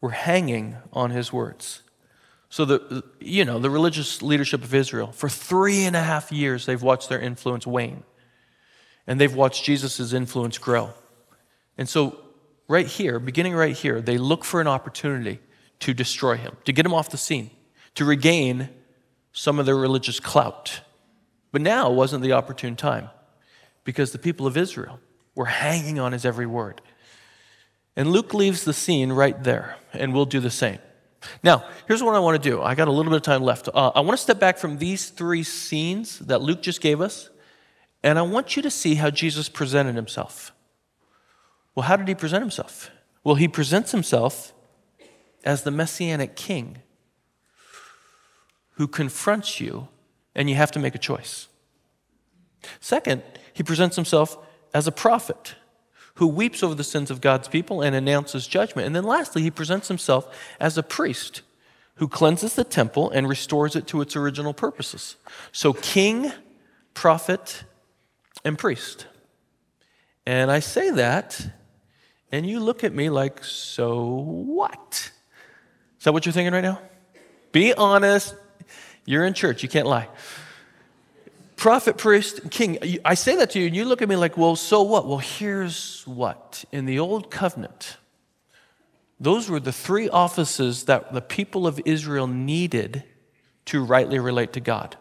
were 0.00 0.10
hanging 0.10 0.76
on 0.92 1.10
his 1.10 1.32
words. 1.32 1.82
So, 2.48 2.64
the, 2.64 3.04
you 3.20 3.44
know, 3.44 3.58
the 3.58 3.70
religious 3.70 4.22
leadership 4.22 4.62
of 4.62 4.74
Israel, 4.74 5.12
for 5.12 5.28
three 5.28 5.84
and 5.84 5.94
a 5.94 6.02
half 6.02 6.32
years, 6.32 6.64
they've 6.64 6.82
watched 6.82 7.08
their 7.08 7.20
influence 7.20 7.66
wane. 7.66 8.04
And 9.06 9.20
they've 9.20 9.34
watched 9.34 9.64
Jesus' 9.64 10.12
influence 10.12 10.58
grow. 10.58 10.90
And 11.76 11.88
so, 11.88 12.18
right 12.66 12.86
here, 12.86 13.18
beginning 13.18 13.54
right 13.54 13.76
here, 13.76 14.00
they 14.00 14.16
look 14.16 14.44
for 14.44 14.60
an 14.60 14.66
opportunity 14.66 15.40
to 15.80 15.94
destroy 15.94 16.36
him, 16.36 16.56
to 16.64 16.72
get 16.72 16.86
him 16.86 16.94
off 16.94 17.10
the 17.10 17.16
scene, 17.18 17.50
to 17.94 18.04
regain 18.04 18.68
some 19.32 19.58
of 19.58 19.66
their 19.66 19.76
religious 19.76 20.20
clout. 20.20 20.80
But 21.52 21.62
now 21.62 21.90
wasn't 21.90 22.22
the 22.22 22.32
opportune 22.32 22.76
time 22.76 23.10
because 23.84 24.12
the 24.12 24.18
people 24.18 24.46
of 24.46 24.56
Israel 24.56 25.00
were 25.34 25.46
hanging 25.46 25.98
on 25.98 26.12
his 26.12 26.24
every 26.24 26.46
word. 26.46 26.80
And 27.94 28.10
Luke 28.10 28.34
leaves 28.34 28.64
the 28.64 28.72
scene 28.72 29.12
right 29.12 29.42
there, 29.42 29.76
and 29.92 30.12
we'll 30.12 30.26
do 30.26 30.40
the 30.40 30.50
same. 30.50 30.78
Now, 31.42 31.64
here's 31.88 32.02
what 32.02 32.14
I 32.14 32.18
want 32.18 32.42
to 32.42 32.50
do. 32.50 32.60
I 32.62 32.74
got 32.74 32.88
a 32.88 32.90
little 32.90 33.10
bit 33.10 33.16
of 33.16 33.22
time 33.22 33.42
left. 33.42 33.68
Uh, 33.72 33.90
I 33.94 34.00
want 34.00 34.18
to 34.18 34.22
step 34.22 34.38
back 34.38 34.58
from 34.58 34.78
these 34.78 35.08
three 35.08 35.42
scenes 35.42 36.18
that 36.20 36.42
Luke 36.42 36.62
just 36.62 36.80
gave 36.80 37.00
us, 37.00 37.30
and 38.02 38.18
I 38.18 38.22
want 38.22 38.56
you 38.56 38.62
to 38.62 38.70
see 38.70 38.96
how 38.96 39.10
Jesus 39.10 39.48
presented 39.48 39.96
himself. 39.96 40.52
Well, 41.74 41.84
how 41.84 41.96
did 41.96 42.08
he 42.08 42.14
present 42.14 42.42
himself? 42.42 42.90
Well, 43.24 43.34
he 43.34 43.48
presents 43.48 43.92
himself 43.92 44.52
as 45.46 45.62
the 45.62 45.70
messianic 45.70 46.36
king 46.36 46.78
who 48.72 48.86
confronts 48.86 49.60
you 49.60 49.88
and 50.34 50.50
you 50.50 50.56
have 50.56 50.72
to 50.72 50.78
make 50.78 50.94
a 50.94 50.98
choice. 50.98 51.48
Second, 52.80 53.22
he 53.54 53.62
presents 53.62 53.96
himself 53.96 54.36
as 54.74 54.86
a 54.86 54.92
prophet 54.92 55.54
who 56.16 56.26
weeps 56.26 56.62
over 56.62 56.74
the 56.74 56.84
sins 56.84 57.10
of 57.10 57.20
God's 57.20 57.48
people 57.48 57.80
and 57.80 57.94
announces 57.94 58.46
judgment. 58.46 58.86
And 58.86 58.96
then 58.96 59.04
lastly, 59.04 59.42
he 59.42 59.50
presents 59.50 59.88
himself 59.88 60.26
as 60.60 60.76
a 60.76 60.82
priest 60.82 61.42
who 61.96 62.08
cleanses 62.08 62.54
the 62.54 62.64
temple 62.64 63.10
and 63.10 63.28
restores 63.28 63.76
it 63.76 63.86
to 63.86 64.00
its 64.00 64.16
original 64.16 64.52
purposes. 64.52 65.16
So, 65.52 65.72
king, 65.72 66.32
prophet, 66.92 67.64
and 68.44 68.58
priest. 68.58 69.06
And 70.26 70.50
I 70.50 70.60
say 70.60 70.90
that, 70.90 71.48
and 72.32 72.44
you 72.46 72.60
look 72.60 72.82
at 72.84 72.92
me 72.92 73.08
like, 73.08 73.44
so 73.44 74.04
what? 74.06 75.12
That 76.06 76.12
what 76.12 76.24
you're 76.24 76.32
thinking 76.32 76.54
right 76.54 76.62
now? 76.62 76.78
Be 77.50 77.74
honest. 77.74 78.36
You're 79.06 79.24
in 79.24 79.34
church, 79.34 79.64
you 79.64 79.68
can't 79.68 79.88
lie. 79.88 80.06
Prophet, 81.56 81.98
priest, 81.98 82.48
king. 82.48 82.78
I 83.04 83.14
say 83.14 83.34
that 83.36 83.50
to 83.50 83.58
you, 83.58 83.66
and 83.66 83.74
you 83.74 83.84
look 83.84 84.02
at 84.02 84.08
me 84.08 84.14
like, 84.14 84.36
well, 84.36 84.54
so 84.54 84.82
what? 84.82 85.08
Well, 85.08 85.18
here's 85.18 86.04
what. 86.06 86.64
In 86.70 86.86
the 86.86 87.00
old 87.00 87.28
covenant, 87.28 87.96
those 89.18 89.50
were 89.50 89.58
the 89.58 89.72
three 89.72 90.08
offices 90.08 90.84
that 90.84 91.12
the 91.12 91.20
people 91.20 91.66
of 91.66 91.80
Israel 91.84 92.28
needed 92.28 93.02
to 93.64 93.82
rightly 93.82 94.20
relate 94.20 94.52
to 94.52 94.60
God. 94.60 94.96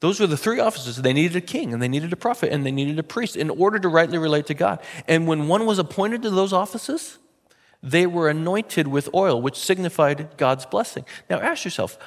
Those 0.00 0.20
were 0.20 0.26
the 0.26 0.38
three 0.38 0.58
offices. 0.58 0.96
They 0.96 1.12
needed 1.12 1.36
a 1.36 1.42
king, 1.42 1.74
and 1.74 1.82
they 1.82 1.88
needed 1.88 2.14
a 2.14 2.16
prophet, 2.16 2.50
and 2.50 2.64
they 2.64 2.72
needed 2.72 2.98
a 2.98 3.02
priest 3.02 3.36
in 3.36 3.50
order 3.50 3.78
to 3.78 3.88
rightly 3.88 4.16
relate 4.16 4.46
to 4.46 4.54
God. 4.54 4.80
And 5.06 5.26
when 5.26 5.48
one 5.48 5.66
was 5.66 5.78
appointed 5.78 6.22
to 6.22 6.30
those 6.30 6.54
offices, 6.54 7.18
they 7.82 8.06
were 8.06 8.28
anointed 8.28 8.88
with 8.88 9.12
oil, 9.14 9.40
which 9.40 9.56
signified 9.56 10.36
God's 10.36 10.66
blessing. 10.66 11.04
Now 11.30 11.38
ask 11.38 11.64
yourself, 11.64 11.98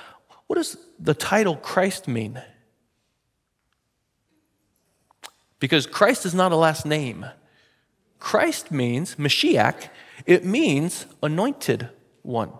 what 0.47 0.55
does 0.55 0.77
the 0.99 1.13
title 1.13 1.55
Christ 1.55 2.07
mean? 2.07 2.41
Because 5.59 5.85
Christ 5.85 6.25
is 6.25 6.33
not 6.33 6.51
a 6.51 6.55
last 6.55 6.85
name. 6.85 7.25
Christ 8.17 8.71
means, 8.71 9.15
Mashiach, 9.15 9.89
it 10.25 10.43
means 10.45 11.05
anointed 11.21 11.89
one. 12.21 12.51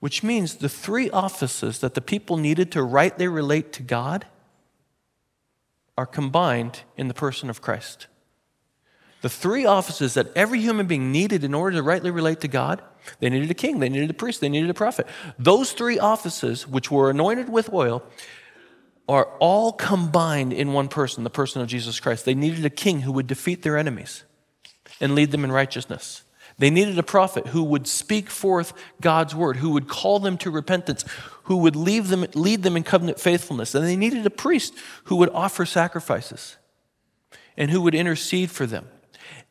Which 0.00 0.22
means 0.22 0.56
the 0.56 0.68
three 0.68 1.10
offices 1.10 1.78
that 1.80 1.94
the 1.94 2.00
people 2.00 2.36
needed 2.36 2.70
to 2.72 2.82
rightly 2.82 3.28
relate 3.28 3.72
to 3.74 3.82
God 3.82 4.26
are 5.98 6.06
combined 6.06 6.82
in 6.96 7.08
the 7.08 7.14
person 7.14 7.48
of 7.48 7.62
Christ. 7.62 8.06
The 9.26 9.30
three 9.30 9.66
offices 9.66 10.14
that 10.14 10.28
every 10.36 10.60
human 10.60 10.86
being 10.86 11.10
needed 11.10 11.42
in 11.42 11.52
order 11.52 11.78
to 11.78 11.82
rightly 11.82 12.12
relate 12.12 12.42
to 12.42 12.46
God 12.46 12.80
they 13.18 13.28
needed 13.28 13.50
a 13.50 13.54
king, 13.54 13.80
they 13.80 13.88
needed 13.88 14.08
a 14.08 14.14
priest, 14.14 14.40
they 14.40 14.48
needed 14.48 14.70
a 14.70 14.74
prophet. 14.74 15.04
Those 15.36 15.72
three 15.72 15.98
offices, 15.98 16.64
which 16.64 16.92
were 16.92 17.10
anointed 17.10 17.48
with 17.48 17.72
oil, 17.72 18.04
are 19.08 19.24
all 19.40 19.72
combined 19.72 20.52
in 20.52 20.72
one 20.72 20.86
person, 20.86 21.24
the 21.24 21.28
person 21.30 21.60
of 21.60 21.66
Jesus 21.66 21.98
Christ. 21.98 22.24
They 22.24 22.36
needed 22.36 22.64
a 22.64 22.70
king 22.70 23.00
who 23.00 23.10
would 23.10 23.26
defeat 23.26 23.62
their 23.62 23.76
enemies 23.76 24.22
and 25.00 25.16
lead 25.16 25.32
them 25.32 25.42
in 25.42 25.50
righteousness. 25.50 26.22
They 26.58 26.70
needed 26.70 26.96
a 26.96 27.02
prophet 27.02 27.48
who 27.48 27.64
would 27.64 27.88
speak 27.88 28.30
forth 28.30 28.74
God's 29.00 29.34
word, 29.34 29.56
who 29.56 29.70
would 29.70 29.88
call 29.88 30.20
them 30.20 30.38
to 30.38 30.52
repentance, 30.52 31.04
who 31.42 31.56
would 31.56 31.74
lead 31.74 32.04
them, 32.04 32.26
lead 32.34 32.62
them 32.62 32.76
in 32.76 32.84
covenant 32.84 33.18
faithfulness. 33.18 33.74
And 33.74 33.84
they 33.84 33.96
needed 33.96 34.24
a 34.24 34.30
priest 34.30 34.72
who 35.06 35.16
would 35.16 35.30
offer 35.30 35.66
sacrifices 35.66 36.58
and 37.56 37.72
who 37.72 37.82
would 37.82 37.96
intercede 37.96 38.52
for 38.52 38.66
them. 38.66 38.86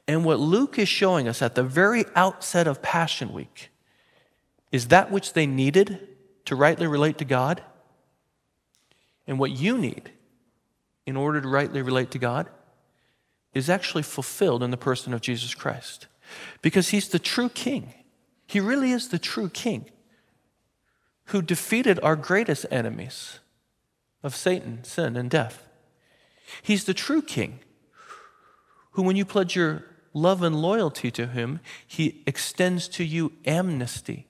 And 0.08 0.24
what 0.24 0.40
Luke 0.40 0.78
is 0.78 0.88
showing 0.88 1.28
us 1.28 1.42
at 1.42 1.56
the 1.56 1.64
very 1.64 2.06
outset 2.16 2.68
of 2.68 2.82
Passion 2.82 3.34
Week 3.34 3.70
is 4.72 4.90
that 4.90 5.12
which 5.12 5.34
they 5.34 5.48
needed 5.48 6.08
to 6.46 6.56
rightly 6.56 6.86
relate 6.86 7.18
to 7.18 7.26
God 7.26 7.64
and 9.26 9.40
what 9.40 9.52
you 9.52 9.78
need 9.78 10.12
in 11.06 11.16
order 11.16 11.42
to 11.42 11.48
rightly 11.48 11.82
relate 11.82 12.12
to 12.12 12.20
God 12.20 12.48
is 13.54 13.70
actually 13.70 14.04
fulfilled 14.04 14.62
in 14.62 14.72
the 14.72 14.78
person 14.78 15.14
of 15.14 15.22
Jesus 15.22 15.56
Christ. 15.56 16.08
Because 16.62 16.90
he's 16.90 17.08
the 17.08 17.20
true 17.20 17.50
king. 17.50 17.94
He 18.48 18.60
really 18.60 18.92
is 18.92 19.10
the 19.10 19.20
true 19.20 19.50
king 19.50 19.90
who 21.26 21.42
defeated 21.42 22.00
our 22.04 22.16
greatest 22.16 22.66
enemies 22.70 23.40
of 24.22 24.36
Satan, 24.36 24.84
sin, 24.84 25.16
and 25.16 25.30
death. 25.30 25.68
He's 26.62 26.84
the 26.84 26.94
true 26.94 27.22
king 27.22 27.60
who, 28.92 29.02
when 29.02 29.16
you 29.16 29.26
pledge 29.26 29.56
your 29.56 29.86
love 30.16 30.42
and 30.42 30.60
loyalty 30.60 31.12
to 31.12 31.28
him, 31.28 31.60
he 31.86 32.24
extends 32.26 32.88
to 32.88 33.04
you 33.04 33.34
amnesty 33.46 34.26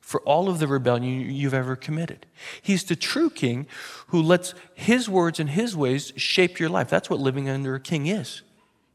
for 0.00 0.20
all 0.22 0.48
of 0.48 0.58
the 0.58 0.66
rebellion 0.66 1.30
you've 1.30 1.54
ever 1.54 1.76
committed. 1.76 2.26
He's 2.60 2.82
the 2.82 2.96
true 2.96 3.30
king 3.30 3.66
who 4.08 4.20
lets 4.20 4.54
his 4.74 5.08
words 5.08 5.38
and 5.38 5.50
his 5.50 5.76
ways 5.76 6.12
shape 6.16 6.58
your 6.58 6.70
life. 6.70 6.88
That's 6.88 7.08
what 7.08 7.20
living 7.20 7.48
under 7.48 7.74
a 7.74 7.80
king 7.80 8.06
is. 8.06 8.42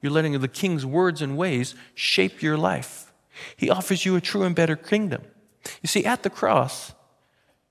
You're 0.01 0.11
letting 0.11 0.37
the 0.39 0.47
king's 0.47 0.85
words 0.85 1.21
and 1.21 1.37
ways 1.37 1.75
shape 1.93 2.41
your 2.41 2.57
life. 2.57 3.13
He 3.55 3.69
offers 3.69 4.05
you 4.05 4.15
a 4.15 4.21
true 4.21 4.43
and 4.43 4.55
better 4.55 4.75
kingdom. 4.75 5.21
You 5.81 5.87
see, 5.87 6.05
at 6.05 6.23
the 6.23 6.29
cross, 6.29 6.93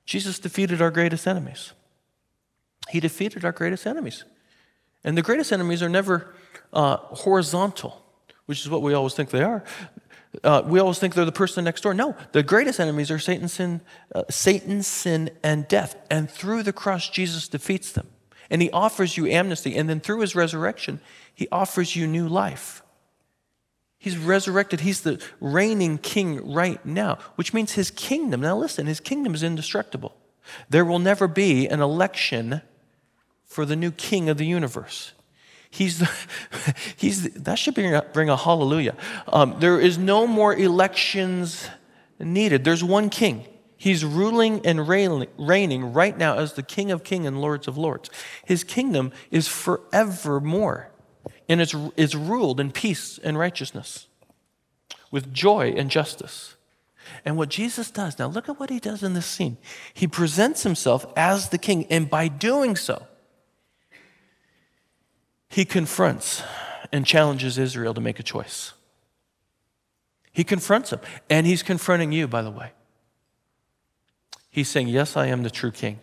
Jesus 0.06 0.38
defeated 0.38 0.80
our 0.80 0.90
greatest 0.90 1.26
enemies. 1.26 1.72
He 2.88 3.00
defeated 3.00 3.44
our 3.44 3.52
greatest 3.52 3.86
enemies. 3.86 4.24
And 5.02 5.18
the 5.18 5.22
greatest 5.22 5.52
enemies 5.52 5.82
are 5.82 5.88
never 5.88 6.34
uh, 6.72 6.96
horizontal 6.96 8.03
which 8.46 8.60
is 8.60 8.70
what 8.70 8.82
we 8.82 8.94
always 8.94 9.14
think 9.14 9.30
they 9.30 9.42
are. 9.42 9.64
Uh, 10.42 10.62
we 10.64 10.80
always 10.80 10.98
think 10.98 11.14
they're 11.14 11.24
the 11.24 11.32
person 11.32 11.64
next 11.64 11.82
door. 11.82 11.94
No, 11.94 12.16
the 12.32 12.42
greatest 12.42 12.80
enemies 12.80 13.10
are 13.10 13.18
Satan, 13.18 13.48
sin, 13.48 13.80
uh, 14.14 14.24
Satan, 14.28 14.82
sin, 14.82 15.30
and 15.42 15.68
death. 15.68 15.96
And 16.10 16.28
through 16.28 16.64
the 16.64 16.72
cross, 16.72 17.08
Jesus 17.08 17.46
defeats 17.48 17.92
them. 17.92 18.08
And 18.50 18.60
he 18.60 18.70
offers 18.70 19.16
you 19.16 19.26
amnesty. 19.26 19.76
And 19.76 19.88
then 19.88 20.00
through 20.00 20.20
his 20.20 20.34
resurrection, 20.34 21.00
he 21.34 21.48
offers 21.52 21.94
you 21.94 22.06
new 22.06 22.28
life. 22.28 22.82
He's 23.98 24.18
resurrected. 24.18 24.80
He's 24.80 25.00
the 25.00 25.22
reigning 25.40 25.96
king 25.96 26.52
right 26.52 26.84
now, 26.84 27.18
which 27.36 27.54
means 27.54 27.72
his 27.72 27.90
kingdom. 27.90 28.42
Now, 28.42 28.56
listen, 28.56 28.86
his 28.86 29.00
kingdom 29.00 29.34
is 29.34 29.42
indestructible. 29.42 30.14
There 30.68 30.84
will 30.84 30.98
never 30.98 31.26
be 31.26 31.66
an 31.66 31.80
election 31.80 32.60
for 33.46 33.64
the 33.64 33.76
new 33.76 33.90
king 33.90 34.28
of 34.28 34.36
the 34.36 34.44
universe. 34.44 35.12
He's, 35.74 35.98
the, 35.98 36.10
he's 36.96 37.24
the, 37.24 37.40
that 37.40 37.58
should 37.58 37.74
bring 37.74 37.92
a, 37.92 38.02
bring 38.02 38.30
a 38.30 38.36
hallelujah. 38.36 38.94
Um, 39.26 39.56
there 39.58 39.80
is 39.80 39.98
no 39.98 40.24
more 40.24 40.54
elections 40.54 41.68
needed. 42.20 42.62
There's 42.62 42.84
one 42.84 43.10
king. 43.10 43.44
He's 43.76 44.04
ruling 44.04 44.64
and 44.64 44.86
reigning 44.88 45.92
right 45.92 46.16
now 46.16 46.38
as 46.38 46.52
the 46.52 46.62
King 46.62 46.92
of 46.92 47.02
Kings 47.02 47.26
and 47.26 47.40
Lords 47.40 47.66
of 47.66 47.76
Lords. 47.76 48.08
His 48.44 48.62
kingdom 48.62 49.10
is 49.32 49.48
forevermore, 49.48 50.92
and 51.48 51.60
it's, 51.60 51.74
it's 51.96 52.14
ruled 52.14 52.60
in 52.60 52.70
peace 52.70 53.18
and 53.18 53.36
righteousness, 53.36 54.06
with 55.10 55.34
joy 55.34 55.74
and 55.76 55.90
justice. 55.90 56.54
And 57.24 57.36
what 57.36 57.48
Jesus 57.48 57.90
does, 57.90 58.16
now 58.16 58.28
look 58.28 58.48
at 58.48 58.60
what 58.60 58.70
he 58.70 58.78
does 58.78 59.02
in 59.02 59.14
this 59.14 59.26
scene. 59.26 59.58
He 59.92 60.06
presents 60.06 60.62
himself 60.62 61.04
as 61.16 61.48
the 61.48 61.58
king, 61.58 61.84
and 61.90 62.08
by 62.08 62.28
doing 62.28 62.76
so, 62.76 63.08
he 65.54 65.64
confronts 65.64 66.42
and 66.90 67.06
challenges 67.06 67.58
Israel 67.58 67.94
to 67.94 68.00
make 68.00 68.18
a 68.18 68.24
choice. 68.24 68.72
He 70.32 70.42
confronts 70.42 70.90
them, 70.90 70.98
and 71.30 71.46
he's 71.46 71.62
confronting 71.62 72.10
you, 72.10 72.26
by 72.26 72.42
the 72.42 72.50
way. 72.50 72.72
He's 74.50 74.68
saying, 74.68 74.88
Yes, 74.88 75.16
I 75.16 75.26
am 75.26 75.44
the 75.44 75.50
true 75.50 75.70
king. 75.70 76.00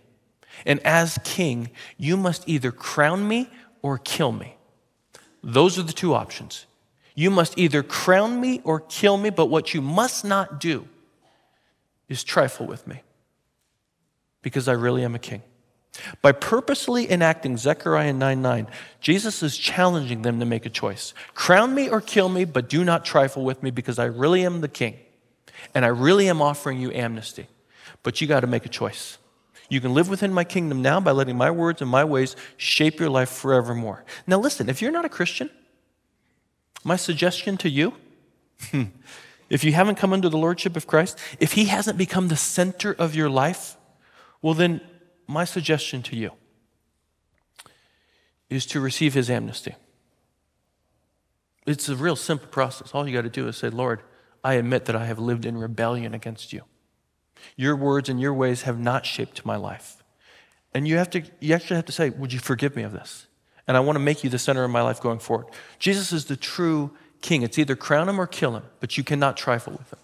And 0.66 0.80
as 0.86 1.20
king, 1.26 1.70
you 1.98 2.16
must 2.16 2.48
either 2.48 2.72
crown 2.72 3.28
me 3.28 3.50
or 3.82 3.98
kill 3.98 4.32
me. 4.32 4.56
Those 5.44 5.78
are 5.78 5.84
the 5.84 5.92
two 5.92 6.14
options. 6.14 6.66
You 7.14 7.30
must 7.30 7.58
either 7.58 7.84
crown 7.84 8.40
me 8.40 8.62
or 8.64 8.80
kill 8.80 9.18
me, 9.18 9.32
but 9.32 9.48
what 9.48 9.74
you 9.74 9.82
must 9.82 10.24
not 10.24 10.62
do 10.62 10.88
is 12.08 12.24
trifle 12.24 12.68
with 12.68 12.88
me 12.88 13.02
because 14.42 14.70
I 14.70 14.74
really 14.74 15.04
am 15.04 15.14
a 15.14 15.20
king. 15.20 15.42
By 16.22 16.32
purposely 16.32 17.12
enacting 17.12 17.58
Zechariah 17.58 18.14
9 18.14 18.42
9, 18.42 18.68
Jesus 19.02 19.44
is 19.44 19.58
challenging 19.58 20.22
them 20.22 20.40
to 20.40 20.46
make 20.46 20.66
a 20.66 20.70
choice. 20.70 21.14
Crown 21.34 21.76
me 21.76 21.90
or 21.90 22.00
kill 22.00 22.30
me, 22.30 22.46
but 22.46 22.70
do 22.70 22.84
not 22.86 23.04
trifle 23.04 23.44
with 23.44 23.62
me 23.62 23.72
because 23.72 24.00
I 24.00 24.06
really 24.06 24.46
am 24.46 24.62
the 24.62 24.68
king. 24.68 24.98
And 25.76 25.84
I 25.84 25.90
really 25.90 26.30
am 26.30 26.42
offering 26.42 26.80
you 26.80 26.92
amnesty. 26.92 27.48
But 28.04 28.22
you 28.22 28.28
got 28.28 28.40
to 28.40 28.48
make 28.48 28.66
a 28.66 28.70
choice. 28.70 29.18
You 29.70 29.80
can 29.80 29.94
live 29.94 30.10
within 30.10 30.34
my 30.34 30.44
kingdom 30.44 30.82
now 30.82 31.00
by 31.00 31.12
letting 31.12 31.38
my 31.38 31.52
words 31.52 31.82
and 31.82 31.90
my 31.90 32.04
ways 32.04 32.36
shape 32.58 33.00
your 33.00 33.10
life 33.10 33.30
forevermore. 33.30 34.04
Now, 34.28 34.40
listen, 34.40 34.70
if 34.70 34.82
you're 34.82 34.92
not 34.92 35.06
a 35.06 35.10
Christian, 35.10 35.50
my 36.84 36.96
suggestion 36.96 37.58
to 37.58 37.70
you, 37.70 37.94
if 39.50 39.64
you 39.64 39.72
haven't 39.72 39.96
come 39.96 40.14
under 40.14 40.30
the 40.30 40.38
lordship 40.38 40.76
of 40.76 40.88
Christ, 40.88 41.18
if 41.40 41.54
he 41.54 41.66
hasn't 41.66 41.98
become 41.98 42.28
the 42.28 42.36
center 42.36 42.94
of 42.94 43.16
your 43.16 43.30
life, 43.30 43.78
well, 44.42 44.54
then 44.54 44.82
my 45.32 45.46
suggestion 45.46 46.04
to 46.04 46.16
you 46.16 46.32
is 48.50 48.66
to 48.68 48.80
receive 48.80 49.14
his 49.14 49.30
amnesty. 49.30 49.76
It's 51.66 51.88
a 51.90 51.96
real 51.96 52.16
simple 52.16 52.48
process. 52.48 52.94
All 52.94 53.08
you 53.08 53.16
got 53.16 53.22
to 53.22 53.30
do 53.30 53.48
is 53.48 53.58
say, 53.58 53.70
Lord, 53.70 54.02
I 54.44 54.56
admit 54.56 54.86
that 54.86 54.96
I 54.96 55.06
have 55.06 55.20
lived 55.20 55.46
in 55.46 55.58
rebellion 55.58 56.14
against 56.14 56.52
you. 56.52 56.64
Your 57.56 57.76
words 57.76 58.10
and 58.10 58.20
your 58.20 58.34
ways 58.34 58.64
have 58.64 58.80
not 58.80 59.06
shaped 59.06 59.46
my 59.46 59.56
life. 59.56 60.04
And 60.74 60.88
you 60.88 60.98
have 60.98 61.10
to 61.12 61.24
you 61.40 61.54
actually 61.54 61.76
have 61.76 61.86
to 61.86 61.92
say, 61.92 62.10
Would 62.10 62.34
you 62.34 62.40
forgive 62.40 62.76
me 62.76 62.84
of 62.84 62.92
this? 62.92 63.28
And 63.68 63.78
I 63.78 63.80
want 63.80 63.96
to 63.96 64.00
make 64.00 64.24
you 64.24 64.30
the 64.30 64.40
center 64.40 64.64
of 64.64 64.72
my 64.72 64.82
life 64.82 65.00
going 65.00 65.20
forward. 65.20 65.48
Jesus 65.80 66.12
is 66.12 66.26
the 66.26 66.36
true 66.36 66.92
king. 67.22 67.44
It's 67.44 67.60
either 67.60 67.76
crown 67.76 68.10
him 68.10 68.20
or 68.20 68.28
kill 68.28 68.56
him, 68.56 68.64
but 68.80 68.98
you 68.98 69.04
cannot 69.04 69.38
trifle 69.38 69.74
with 69.74 69.94
him. 69.94 70.00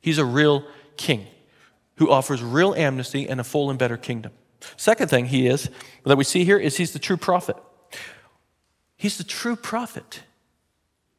He's 0.00 0.18
a 0.18 0.24
real 0.24 0.64
king 0.96 1.26
who 1.96 2.10
offers 2.10 2.42
real 2.42 2.74
amnesty 2.74 3.28
and 3.28 3.40
a 3.40 3.44
full 3.44 3.70
and 3.70 3.78
better 3.78 3.96
kingdom. 3.96 4.32
Second 4.76 5.08
thing 5.08 5.26
he 5.26 5.46
is, 5.46 5.70
that 6.04 6.16
we 6.16 6.24
see 6.24 6.44
here, 6.44 6.58
is 6.58 6.76
he's 6.76 6.92
the 6.92 6.98
true 6.98 7.16
prophet. 7.16 7.56
He's 8.96 9.18
the 9.18 9.24
true 9.24 9.56
prophet 9.56 10.22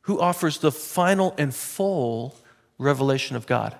who 0.01 0.19
offers 0.19 0.59
the 0.59 0.71
final 0.71 1.33
and 1.37 1.53
full 1.53 2.35
revelation 2.77 3.35
of 3.35 3.45
God. 3.45 3.75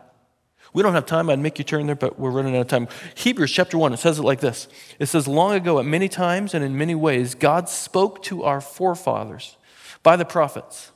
We 0.74 0.82
don't 0.82 0.94
have 0.96 1.06
time. 1.06 1.30
I'd 1.30 1.40
make 1.40 1.60
you 1.60 1.64
turn 1.64 1.86
there, 1.86 1.96
but 1.96 2.20
we're 2.20 2.32
running 2.32 2.56
out 2.56 2.62
of 2.62 2.68
time. 2.68 2.88
Hebrews 3.16 3.52
chapter 3.52 3.78
1, 3.78 3.94
it 3.94 4.00
says 4.00 4.20
it 4.20 4.24
like 4.24 4.40
this 4.40 4.68
It 5.00 5.06
says, 5.06 5.28
Long 5.28 5.54
ago, 5.54 5.80
at 5.80 5.86
many 5.86 6.10
times 6.10 6.54
and 6.54 6.64
in 6.64 6.78
many 6.78 6.96
ways, 6.96 7.36
God 7.36 7.70
spoke 7.70 8.24
to 8.24 8.44
our 8.44 8.60
forefathers 8.60 9.58
by 10.02 10.16
the 10.16 10.26
prophets. 10.26 10.92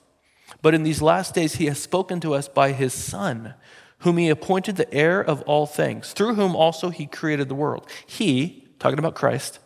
But 0.62 0.74
in 0.74 0.84
these 0.84 1.02
last 1.02 1.36
days, 1.36 1.56
he 1.56 1.66
has 1.66 1.80
spoken 1.80 2.20
to 2.22 2.34
us 2.34 2.48
by 2.48 2.72
his 2.72 2.94
Son 2.94 3.54
whom 4.00 4.18
he 4.18 4.30
appointed 4.30 4.76
the 4.76 4.94
heir 4.94 5.22
of 5.22 5.42
all 5.44 5.66
things, 5.66 6.14
through 6.14 6.36
whom 6.36 6.56
also 6.56 6.90
he 6.90 7.06
created 7.06 7.50
the 7.50 7.56
world. 7.56 7.90
He, 8.06 8.68
talking 8.80 9.00
about 9.00 9.16
Christ, 9.16 9.60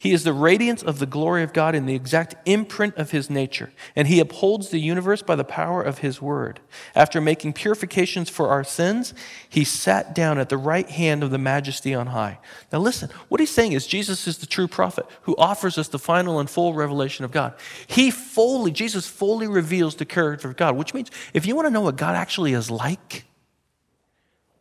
he 0.00 0.12
is 0.12 0.24
the 0.24 0.32
radiance 0.32 0.82
of 0.82 0.98
the 0.98 1.04
glory 1.04 1.42
of 1.42 1.52
God 1.52 1.74
in 1.74 1.84
the 1.84 1.94
exact 1.94 2.34
imprint 2.46 2.96
of 2.96 3.10
his 3.10 3.28
nature, 3.28 3.70
and 3.94 4.08
he 4.08 4.18
upholds 4.18 4.70
the 4.70 4.80
universe 4.80 5.20
by 5.20 5.36
the 5.36 5.44
power 5.44 5.82
of 5.82 5.98
his 5.98 6.22
word. 6.22 6.58
After 6.94 7.20
making 7.20 7.52
purifications 7.52 8.30
for 8.30 8.48
our 8.48 8.64
sins, 8.64 9.12
he 9.46 9.62
sat 9.62 10.14
down 10.14 10.38
at 10.38 10.48
the 10.48 10.56
right 10.56 10.88
hand 10.88 11.22
of 11.22 11.30
the 11.30 11.36
majesty 11.36 11.94
on 11.94 12.06
high. 12.06 12.38
Now, 12.72 12.78
listen, 12.78 13.10
what 13.28 13.40
he's 13.40 13.50
saying 13.50 13.72
is 13.72 13.86
Jesus 13.86 14.26
is 14.26 14.38
the 14.38 14.46
true 14.46 14.68
prophet 14.68 15.04
who 15.24 15.36
offers 15.36 15.76
us 15.76 15.88
the 15.88 15.98
final 15.98 16.40
and 16.40 16.48
full 16.48 16.72
revelation 16.72 17.26
of 17.26 17.30
God. 17.30 17.52
He 17.86 18.10
fully, 18.10 18.70
Jesus 18.70 19.06
fully 19.06 19.48
reveals 19.48 19.96
the 19.96 20.06
character 20.06 20.48
of 20.48 20.56
God, 20.56 20.76
which 20.76 20.94
means 20.94 21.10
if 21.34 21.44
you 21.44 21.54
want 21.54 21.66
to 21.66 21.70
know 21.70 21.82
what 21.82 21.96
God 21.96 22.16
actually 22.16 22.54
is 22.54 22.70
like, 22.70 23.26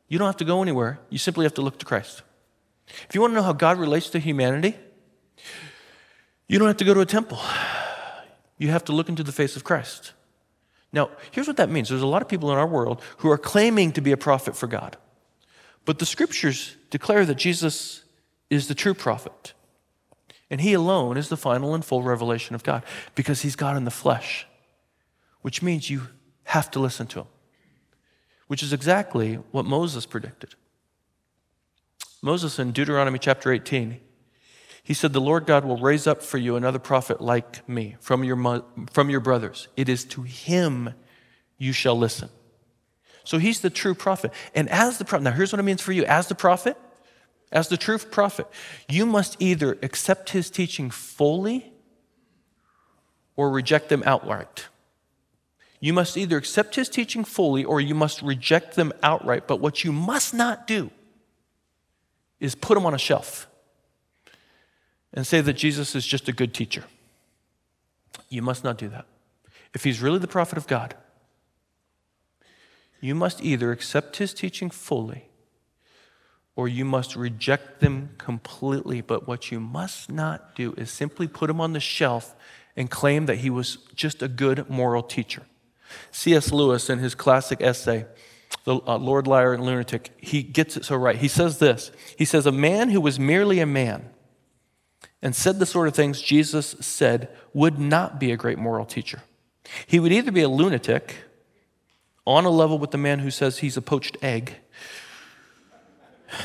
you 0.10 0.18
don't 0.18 0.28
have 0.28 0.38
to 0.38 0.46
go 0.46 0.62
anywhere. 0.62 1.00
You 1.10 1.20
simply 1.20 1.46
have 1.46 1.54
to 1.54 1.62
look 1.62 1.78
to 1.80 1.86
Christ. 1.86 2.24
If 3.08 3.16
you 3.16 3.22
want 3.22 3.32
to 3.32 3.36
know 3.36 3.44
how 3.44 3.54
God 3.54 3.78
relates 3.78 4.10
to 4.10 4.20
humanity, 4.20 4.76
you 6.48 6.58
don't 6.58 6.68
have 6.68 6.78
to 6.78 6.86
go 6.86 6.96
to 6.96 7.00
a 7.00 7.06
temple. 7.06 7.40
You 8.58 8.70
have 8.72 8.84
to 8.86 8.92
look 8.92 9.08
into 9.08 9.24
the 9.24 9.32
face 9.32 9.56
of 9.56 9.64
Christ. 9.64 10.14
Now, 10.92 11.12
here's 11.32 11.48
what 11.48 11.58
that 11.58 11.70
means 11.70 11.90
there's 11.90 12.02
a 12.02 12.08
lot 12.08 12.24
of 12.24 12.28
people 12.28 12.52
in 12.52 12.58
our 12.58 12.68
world 12.68 13.02
who 13.18 13.30
are 13.30 13.38
claiming 13.38 13.92
to 13.94 14.02
be 14.02 14.12
a 14.12 14.18
prophet 14.18 14.56
for 14.56 14.66
God. 14.66 14.98
But 15.86 16.00
the 16.00 16.06
scriptures 16.06 16.76
declare 16.90 17.26
that 17.26 17.36
Jesus 17.36 18.04
is 18.50 18.68
the 18.68 18.76
true 18.76 18.96
prophet. 18.96 19.54
And 20.50 20.60
he 20.60 20.74
alone 20.74 21.16
is 21.16 21.30
the 21.30 21.38
final 21.38 21.76
and 21.76 21.86
full 21.86 22.02
revelation 22.02 22.56
of 22.56 22.64
God 22.64 22.84
because 23.14 23.44
he's 23.44 23.56
God 23.56 23.78
in 23.78 23.86
the 23.86 23.92
flesh, 23.92 24.48
which 25.42 25.62
means 25.62 25.92
you 25.92 26.08
have 26.46 26.72
to 26.72 26.80
listen 26.80 27.06
to 27.08 27.20
him 27.20 27.28
which 28.50 28.64
is 28.64 28.74
exactly 28.74 29.36
what 29.52 29.64
Moses 29.64 30.08
predicted. 30.08 30.56
Moses 32.20 32.58
in 32.58 32.72
Deuteronomy 32.72 33.20
chapter 33.20 33.54
18, 33.54 34.00
he 34.82 34.94
said, 34.96 35.14
The 35.14 35.22
Lord 35.22 35.46
God 35.46 35.66
will 35.66 35.78
raise 35.78 36.08
up 36.08 36.24
for 36.24 36.40
you 36.40 36.56
another 36.56 36.80
prophet 36.80 37.22
like 37.22 37.70
me 37.70 37.96
from 38.00 38.24
your, 38.24 38.66
from 38.92 39.12
your 39.12 39.20
brothers. 39.20 39.68
It 39.78 39.88
is 39.88 40.04
to 40.06 40.24
him 40.24 40.96
you 41.60 41.72
shall 41.74 41.96
listen. 41.96 42.30
So 43.24 43.38
he's 43.38 43.62
the 43.62 43.70
true 43.70 43.94
prophet. 43.94 44.34
And 44.56 44.68
as 44.70 44.98
the 44.98 45.06
prophet, 45.06 45.26
now 45.26 45.32
here's 45.32 45.54
what 45.54 45.60
it 45.60 45.64
means 45.64 45.84
for 45.84 45.92
you 45.92 46.04
as 46.06 46.26
the 46.26 46.34
prophet, 46.34 46.76
as 47.52 47.68
the 47.68 47.78
true 47.78 48.00
prophet, 48.00 48.48
you 48.90 49.06
must 49.06 49.40
either 49.40 49.78
accept 49.84 50.32
his 50.32 50.50
teaching 50.50 50.90
fully 50.90 51.72
or 53.36 53.52
reject 53.52 53.90
them 53.90 54.02
outright. 54.08 54.70
You 55.80 55.94
must 55.94 56.18
either 56.18 56.38
accept 56.38 56.76
his 56.76 56.90
teaching 56.90 57.24
fully 57.24 57.64
or 57.64 57.80
you 57.80 57.96
must 57.96 58.22
reject 58.22 58.76
them 58.76 58.92
outright. 59.02 59.48
But 59.48 59.62
what 59.62 59.84
you 59.84 59.92
must 59.92 60.34
not 60.34 60.68
do 60.68 60.92
is 62.40 62.56
put 62.56 62.76
them 62.76 62.86
on 62.86 62.94
a 62.94 62.98
shelf 62.98 63.48
and 65.14 65.26
say 65.26 65.42
that 65.42 65.54
Jesus 65.54 65.96
is 65.96 66.06
just 66.06 66.28
a 66.28 66.34
good 66.34 66.54
teacher. 66.54 66.84
You 68.30 68.42
must 68.42 68.64
not 68.64 68.78
do 68.78 68.90
that. 68.90 69.06
If 69.74 69.84
he's 69.84 70.02
really 70.02 70.20
the 70.20 70.28
prophet 70.28 70.58
of 70.58 70.68
God, 70.68 70.96
you 73.02 73.16
must 73.16 73.42
either 73.42 73.72
accept 73.72 74.18
his 74.18 74.34
teaching 74.34 74.70
fully 74.70 75.30
or 76.56 76.68
you 76.68 76.84
must 76.84 77.16
reject 77.16 77.80
them 77.80 78.10
completely. 78.18 79.00
But 79.00 79.26
what 79.28 79.50
you 79.50 79.62
must 79.62 80.12
not 80.12 80.56
do 80.56 80.74
is 80.76 80.92
simply 80.92 81.28
put 81.28 81.50
him 81.50 81.62
on 81.62 81.72
the 81.72 81.80
shelf 81.80 82.36
and 82.76 82.90
claim 82.90 83.28
that 83.28 83.38
he 83.38 83.50
was 83.50 83.78
just 83.96 84.22
a 84.22 84.28
good 84.28 84.70
moral 84.70 85.02
teacher. 85.02 85.44
C.S. 86.12 86.52
Lewis, 86.52 86.90
in 86.90 87.00
his 87.00 87.16
classic 87.16 87.62
essay, 87.62 88.06
The 88.64 88.76
uh, 88.76 88.98
Lord, 88.98 89.28
Liar, 89.28 89.54
and 89.54 89.64
Lunatic, 89.64 90.12
he 90.18 90.44
gets 90.44 90.78
it 90.78 90.86
so 90.86 90.96
right. 90.96 91.18
He 91.18 91.28
says 91.28 91.60
this 91.60 91.92
He 92.18 92.26
says, 92.26 92.46
A 92.46 92.52
man 92.52 92.90
who 92.90 93.02
was 93.02 93.20
merely 93.20 93.60
a 93.60 93.66
man 93.66 94.10
and 95.22 95.36
said 95.36 95.60
the 95.60 95.66
sort 95.66 95.88
of 95.88 95.96
things 95.96 96.22
Jesus 96.22 96.76
said 96.80 97.30
would 97.54 97.78
not 97.80 98.20
be 98.20 98.32
a 98.32 98.38
great 98.38 98.58
moral 98.58 98.86
teacher. 98.86 99.22
He 99.86 100.00
would 100.00 100.12
either 100.12 100.32
be 100.32 100.42
a 100.42 100.50
lunatic, 100.50 101.18
on 102.26 102.46
a 102.46 102.50
level 102.50 102.78
with 102.78 102.92
the 102.92 102.98
man 102.98 103.20
who 103.20 103.32
says 103.32 103.58
he's 103.58 103.76
a 103.76 103.82
poached 103.82 104.18
egg, 104.22 104.58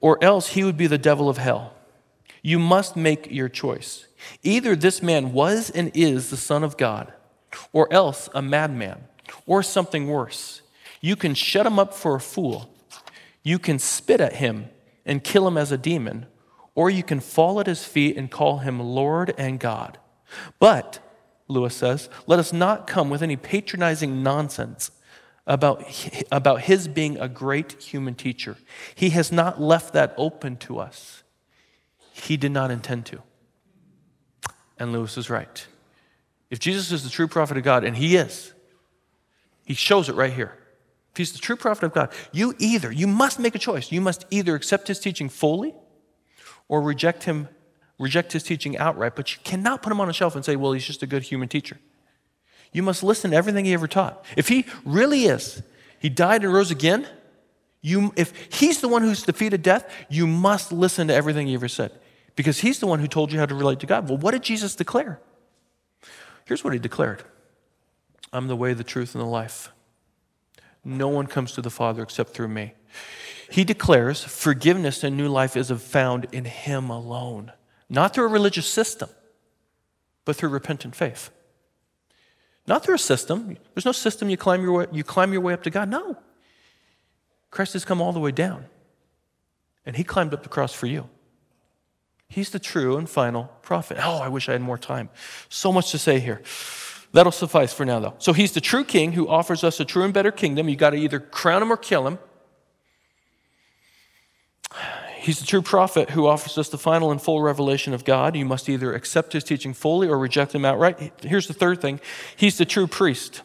or 0.00 0.22
else 0.22 0.48
he 0.48 0.64
would 0.64 0.76
be 0.76 0.86
the 0.86 0.98
devil 0.98 1.28
of 1.28 1.38
hell. 1.38 1.74
You 2.42 2.58
must 2.58 2.96
make 2.96 3.30
your 3.30 3.48
choice. 3.48 4.06
Either 4.42 4.74
this 4.74 5.02
man 5.02 5.32
was 5.32 5.70
and 5.70 5.90
is 5.94 6.30
the 6.30 6.36
Son 6.36 6.64
of 6.64 6.76
God, 6.76 7.12
or 7.72 7.92
else 7.92 8.28
a 8.34 8.42
madman, 8.42 9.04
or 9.46 9.62
something 9.62 10.08
worse. 10.08 10.62
You 11.00 11.16
can 11.16 11.34
shut 11.34 11.66
him 11.66 11.78
up 11.78 11.94
for 11.94 12.14
a 12.14 12.20
fool, 12.20 12.74
you 13.42 13.58
can 13.58 13.78
spit 13.78 14.20
at 14.20 14.34
him 14.34 14.68
and 15.06 15.24
kill 15.24 15.46
him 15.48 15.56
as 15.56 15.72
a 15.72 15.78
demon, 15.78 16.26
or 16.74 16.90
you 16.90 17.02
can 17.02 17.20
fall 17.20 17.60
at 17.60 17.66
his 17.66 17.84
feet 17.84 18.16
and 18.16 18.30
call 18.30 18.58
him 18.58 18.78
Lord 18.78 19.34
and 19.38 19.58
God. 19.58 19.98
But, 20.58 21.00
Lewis 21.48 21.74
says, 21.74 22.08
let 22.26 22.38
us 22.38 22.52
not 22.52 22.86
come 22.86 23.10
with 23.10 23.22
any 23.22 23.36
patronizing 23.36 24.22
nonsense 24.22 24.92
about, 25.46 25.84
about 26.30 26.62
his 26.62 26.86
being 26.86 27.18
a 27.18 27.28
great 27.28 27.82
human 27.82 28.14
teacher. 28.14 28.56
He 28.94 29.10
has 29.10 29.32
not 29.32 29.60
left 29.60 29.94
that 29.94 30.14
open 30.16 30.56
to 30.58 30.78
us. 30.78 31.22
He 32.12 32.36
did 32.36 32.52
not 32.52 32.70
intend 32.70 33.06
to. 33.06 33.22
And 34.78 34.92
Lewis 34.92 35.18
is 35.18 35.28
right. 35.28 35.66
If 36.50 36.58
Jesus 36.58 36.90
is 36.90 37.04
the 37.04 37.10
true 37.10 37.28
prophet 37.28 37.56
of 37.56 37.62
God, 37.62 37.84
and 37.84 37.96
he 37.96 38.16
is, 38.16 38.52
he 39.64 39.74
shows 39.74 40.08
it 40.08 40.16
right 40.16 40.32
here. 40.32 40.56
If 41.12 41.16
he's 41.16 41.32
the 41.32 41.38
true 41.38 41.56
prophet 41.56 41.86
of 41.86 41.94
God, 41.94 42.12
you 42.32 42.54
either, 42.58 42.90
you 42.90 43.06
must 43.06 43.38
make 43.38 43.54
a 43.54 43.58
choice. 43.58 43.90
You 43.90 44.00
must 44.00 44.26
either 44.30 44.54
accept 44.54 44.88
his 44.88 44.98
teaching 44.98 45.28
fully 45.28 45.74
or 46.68 46.82
reject 46.82 47.24
him, 47.24 47.48
reject 47.98 48.32
his 48.32 48.42
teaching 48.42 48.76
outright, 48.78 49.16
but 49.16 49.32
you 49.32 49.40
cannot 49.44 49.82
put 49.82 49.92
him 49.92 50.00
on 50.00 50.08
a 50.08 50.12
shelf 50.12 50.34
and 50.34 50.44
say, 50.44 50.56
well, 50.56 50.72
he's 50.72 50.84
just 50.84 51.02
a 51.02 51.06
good 51.06 51.22
human 51.22 51.48
teacher. 51.48 51.78
You 52.72 52.82
must 52.82 53.02
listen 53.02 53.32
to 53.32 53.36
everything 53.36 53.64
he 53.64 53.72
ever 53.72 53.88
taught. 53.88 54.24
If 54.36 54.48
he 54.48 54.66
really 54.84 55.24
is, 55.24 55.62
he 55.98 56.08
died 56.08 56.44
and 56.44 56.52
rose 56.52 56.70
again, 56.70 57.06
you, 57.82 58.12
if 58.16 58.32
he's 58.52 58.80
the 58.80 58.88
one 58.88 59.02
who's 59.02 59.22
defeated 59.22 59.62
death, 59.62 59.90
you 60.08 60.26
must 60.26 60.70
listen 60.70 61.08
to 61.08 61.14
everything 61.14 61.46
he 61.46 61.54
ever 61.54 61.68
said 61.68 61.92
because 62.36 62.60
he's 62.60 62.78
the 62.78 62.86
one 62.86 63.00
who 63.00 63.08
told 63.08 63.32
you 63.32 63.38
how 63.38 63.46
to 63.46 63.54
relate 63.54 63.80
to 63.80 63.86
God. 63.86 64.08
Well, 64.08 64.18
what 64.18 64.32
did 64.32 64.42
Jesus 64.42 64.74
declare? 64.74 65.20
Here's 66.50 66.64
what 66.64 66.72
he 66.72 66.80
declared 66.80 67.22
I'm 68.32 68.48
the 68.48 68.56
way, 68.56 68.74
the 68.74 68.82
truth, 68.82 69.14
and 69.14 69.22
the 69.22 69.28
life. 69.28 69.70
No 70.84 71.06
one 71.06 71.28
comes 71.28 71.52
to 71.52 71.62
the 71.62 71.70
Father 71.70 72.02
except 72.02 72.30
through 72.30 72.48
me. 72.48 72.74
He 73.48 73.62
declares 73.62 74.24
forgiveness 74.24 75.04
and 75.04 75.16
new 75.16 75.28
life 75.28 75.56
is 75.56 75.70
found 75.70 76.26
in 76.32 76.46
him 76.46 76.90
alone, 76.90 77.52
not 77.88 78.12
through 78.12 78.24
a 78.24 78.28
religious 78.32 78.66
system, 78.66 79.08
but 80.24 80.34
through 80.34 80.48
repentant 80.48 80.96
faith. 80.96 81.30
Not 82.66 82.84
through 82.84 82.96
a 82.96 82.98
system. 82.98 83.56
There's 83.76 83.86
no 83.86 83.92
system 83.92 84.28
you 84.28 84.36
climb 84.36 84.60
your 84.60 84.72
way, 84.72 84.86
you 84.90 85.04
climb 85.04 85.32
your 85.32 85.42
way 85.42 85.52
up 85.52 85.62
to 85.62 85.70
God. 85.70 85.88
No. 85.88 86.16
Christ 87.52 87.74
has 87.74 87.84
come 87.84 88.02
all 88.02 88.12
the 88.12 88.18
way 88.18 88.32
down. 88.32 88.64
And 89.86 89.94
he 89.94 90.02
climbed 90.02 90.34
up 90.34 90.42
the 90.42 90.48
cross 90.48 90.72
for 90.72 90.88
you. 90.88 91.08
He's 92.30 92.50
the 92.50 92.60
true 92.60 92.96
and 92.96 93.10
final 93.10 93.50
prophet. 93.60 93.98
Oh, 94.00 94.18
I 94.18 94.28
wish 94.28 94.48
I 94.48 94.52
had 94.52 94.62
more 94.62 94.78
time. 94.78 95.10
So 95.48 95.72
much 95.72 95.90
to 95.90 95.98
say 95.98 96.20
here. 96.20 96.40
That'll 97.12 97.32
suffice 97.32 97.72
for 97.72 97.84
now, 97.84 97.98
though. 97.98 98.14
So 98.18 98.32
he's 98.32 98.52
the 98.52 98.60
true 98.60 98.84
king 98.84 99.12
who 99.12 99.26
offers 99.26 99.64
us 99.64 99.80
a 99.80 99.84
true 99.84 100.04
and 100.04 100.14
better 100.14 100.30
kingdom. 100.30 100.68
You 100.68 100.76
got 100.76 100.90
to 100.90 100.96
either 100.96 101.18
crown 101.18 101.60
him 101.60 101.72
or 101.72 101.76
kill 101.76 102.06
him. 102.06 102.20
He's 105.16 105.40
the 105.40 105.46
true 105.46 105.60
prophet 105.60 106.10
who 106.10 106.28
offers 106.28 106.56
us 106.56 106.68
the 106.68 106.78
final 106.78 107.10
and 107.10 107.20
full 107.20 107.42
revelation 107.42 107.92
of 107.92 108.04
God. 108.04 108.36
You 108.36 108.44
must 108.44 108.68
either 108.68 108.94
accept 108.94 109.32
his 109.32 109.42
teaching 109.42 109.74
fully 109.74 110.06
or 110.06 110.16
reject 110.16 110.54
him 110.54 110.64
outright. 110.64 111.12
Here's 111.22 111.48
the 111.48 111.52
third 111.52 111.80
thing 111.80 112.00
He's 112.36 112.58
the 112.58 112.64
true 112.64 112.86
priest 112.86 113.42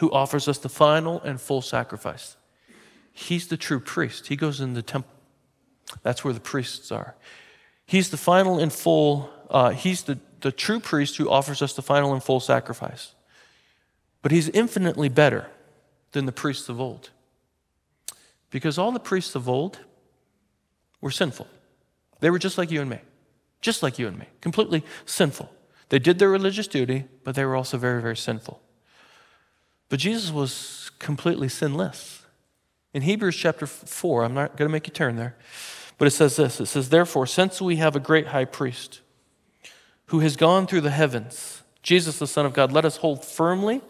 who 0.00 0.12
offers 0.12 0.46
us 0.46 0.58
the 0.58 0.68
final 0.68 1.22
and 1.22 1.40
full 1.40 1.62
sacrifice. 1.62 2.36
He's 3.12 3.48
the 3.48 3.56
true 3.56 3.80
priest. 3.80 4.26
He 4.26 4.36
goes 4.36 4.60
in 4.60 4.74
the 4.74 4.82
temple. 4.82 5.10
That's 6.02 6.22
where 6.22 6.34
the 6.34 6.40
priests 6.40 6.92
are. 6.92 7.16
He's 7.86 8.10
the 8.10 8.16
final 8.16 8.58
and 8.58 8.72
full, 8.72 9.30
uh, 9.50 9.70
he's 9.70 10.04
the, 10.04 10.18
the 10.40 10.52
true 10.52 10.80
priest 10.80 11.16
who 11.16 11.28
offers 11.28 11.62
us 11.62 11.74
the 11.74 11.82
final 11.82 12.12
and 12.12 12.22
full 12.22 12.40
sacrifice. 12.40 13.14
But 14.22 14.32
he's 14.32 14.48
infinitely 14.48 15.08
better 15.08 15.48
than 16.12 16.26
the 16.26 16.32
priests 16.32 16.68
of 16.68 16.80
old. 16.80 17.10
Because 18.50 18.78
all 18.78 18.92
the 18.92 19.00
priests 19.00 19.34
of 19.34 19.48
old 19.48 19.80
were 21.00 21.10
sinful. 21.10 21.48
They 22.20 22.30
were 22.30 22.38
just 22.38 22.56
like 22.56 22.70
you 22.70 22.80
and 22.80 22.88
me, 22.88 23.00
just 23.60 23.82
like 23.82 23.98
you 23.98 24.06
and 24.06 24.18
me, 24.18 24.26
completely 24.40 24.84
sinful. 25.04 25.52
They 25.88 25.98
did 25.98 26.18
their 26.18 26.28
religious 26.28 26.68
duty, 26.68 27.04
but 27.24 27.34
they 27.34 27.44
were 27.44 27.56
also 27.56 27.76
very, 27.76 28.00
very 28.00 28.16
sinful. 28.16 28.62
But 29.88 29.98
Jesus 29.98 30.30
was 30.30 30.90
completely 30.98 31.48
sinless. 31.48 32.22
In 32.94 33.02
Hebrews 33.02 33.36
chapter 33.36 33.66
4, 33.66 34.24
I'm 34.24 34.34
not 34.34 34.56
going 34.56 34.68
to 34.68 34.72
make 34.72 34.86
you 34.86 34.92
turn 34.92 35.16
there. 35.16 35.36
But 36.02 36.08
it 36.08 36.16
says 36.16 36.34
this 36.34 36.60
it 36.60 36.66
says, 36.66 36.88
Therefore, 36.88 37.28
since 37.28 37.62
we 37.62 37.76
have 37.76 37.94
a 37.94 38.00
great 38.00 38.26
high 38.26 38.44
priest 38.44 39.02
who 40.06 40.18
has 40.18 40.34
gone 40.34 40.66
through 40.66 40.80
the 40.80 40.90
heavens, 40.90 41.62
Jesus, 41.84 42.18
the 42.18 42.26
Son 42.26 42.44
of 42.44 42.52
God, 42.52 42.72
let 42.72 42.84
us 42.84 42.96
hold 42.96 43.24
firmly 43.24 43.82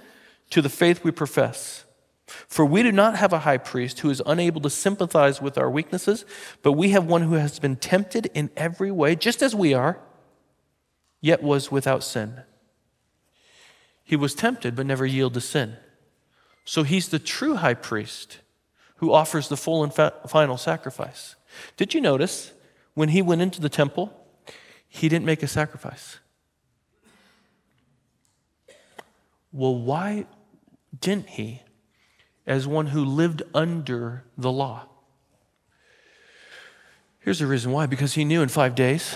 to 0.51 0.61
the 0.61 0.69
faith 0.69 1.05
we 1.05 1.11
profess. 1.11 1.87
For 2.27 2.67
we 2.67 2.83
do 2.83 2.93
not 2.93 3.17
have 3.17 3.33
a 3.33 3.39
high 3.39 3.57
priest 3.57 4.01
who 4.01 4.11
is 4.11 4.21
unable 4.27 4.61
to 4.61 4.69
sympathize 4.69 5.41
with 5.41 5.57
our 5.57 5.71
weaknesses, 5.71 6.27
but 6.63 6.73
we 6.73 6.91
have 6.91 7.07
one 7.07 7.23
who 7.23 7.37
has 7.37 7.59
been 7.59 7.77
tempted 7.77 8.31
in 8.35 8.51
every 8.59 8.91
way, 8.91 9.17
just 9.17 9.41
as 9.41 9.55
we 9.55 9.73
are, 9.73 9.99
yet 11.23 11.43
was 11.43 11.73
without 11.73 12.05
sin. 12.05 12.43
He 14.05 14.17
was 14.17 14.35
tempted, 14.35 14.77
but 14.77 14.85
never 14.85 15.07
yielded 15.07 15.41
to 15.41 15.49
sin. 15.49 15.79
So 16.67 16.83
he's 16.83 17.09
the 17.09 17.19
true 17.19 17.55
high 17.55 17.73
priest 17.73 18.41
who 18.97 19.15
offers 19.15 19.49
the 19.49 19.57
full 19.57 19.83
and 19.83 19.95
final 20.29 20.59
sacrifice. 20.59 21.37
Did 21.77 21.95
you 21.95 22.01
notice 22.01 22.53
when 22.95 23.11
he 23.11 23.23
went 23.23 23.43
into 23.43 23.61
the 23.61 23.69
temple, 23.69 24.13
he 24.89 25.09
didn't 25.09 25.25
make 25.25 25.43
a 25.43 25.49
sacrifice? 25.49 26.19
Well, 29.53 29.75
why 29.75 30.27
didn't 30.99 31.31
he, 31.31 31.63
as 32.47 32.67
one 32.67 32.89
who 32.89 33.05
lived 33.05 33.43
under 33.55 34.25
the 34.37 34.51
law? 34.51 34.87
Here's 37.21 37.39
the 37.39 37.47
reason 37.47 37.71
why 37.71 37.87
because 37.87 38.15
he 38.15 38.25
knew 38.25 38.43
in 38.43 38.49
five 38.49 38.75
days, 38.75 39.15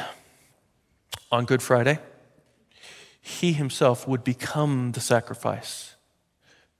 on 1.33 1.45
Good 1.45 1.63
Friday, 1.63 1.99
he 3.21 3.53
himself 3.53 4.07
would 4.07 4.23
become 4.23 4.93
the 4.93 5.01
sacrifice 5.01 5.97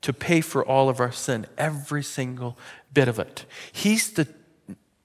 to 0.03 0.13
pay 0.13 0.41
for 0.41 0.65
all 0.65 0.89
of 0.89 1.01
our 1.01 1.11
sin, 1.11 1.47
every 1.59 2.03
single 2.03 2.57
bit 2.93 3.09
of 3.09 3.19
it. 3.19 3.45
He's 3.73 4.13
the 4.13 4.29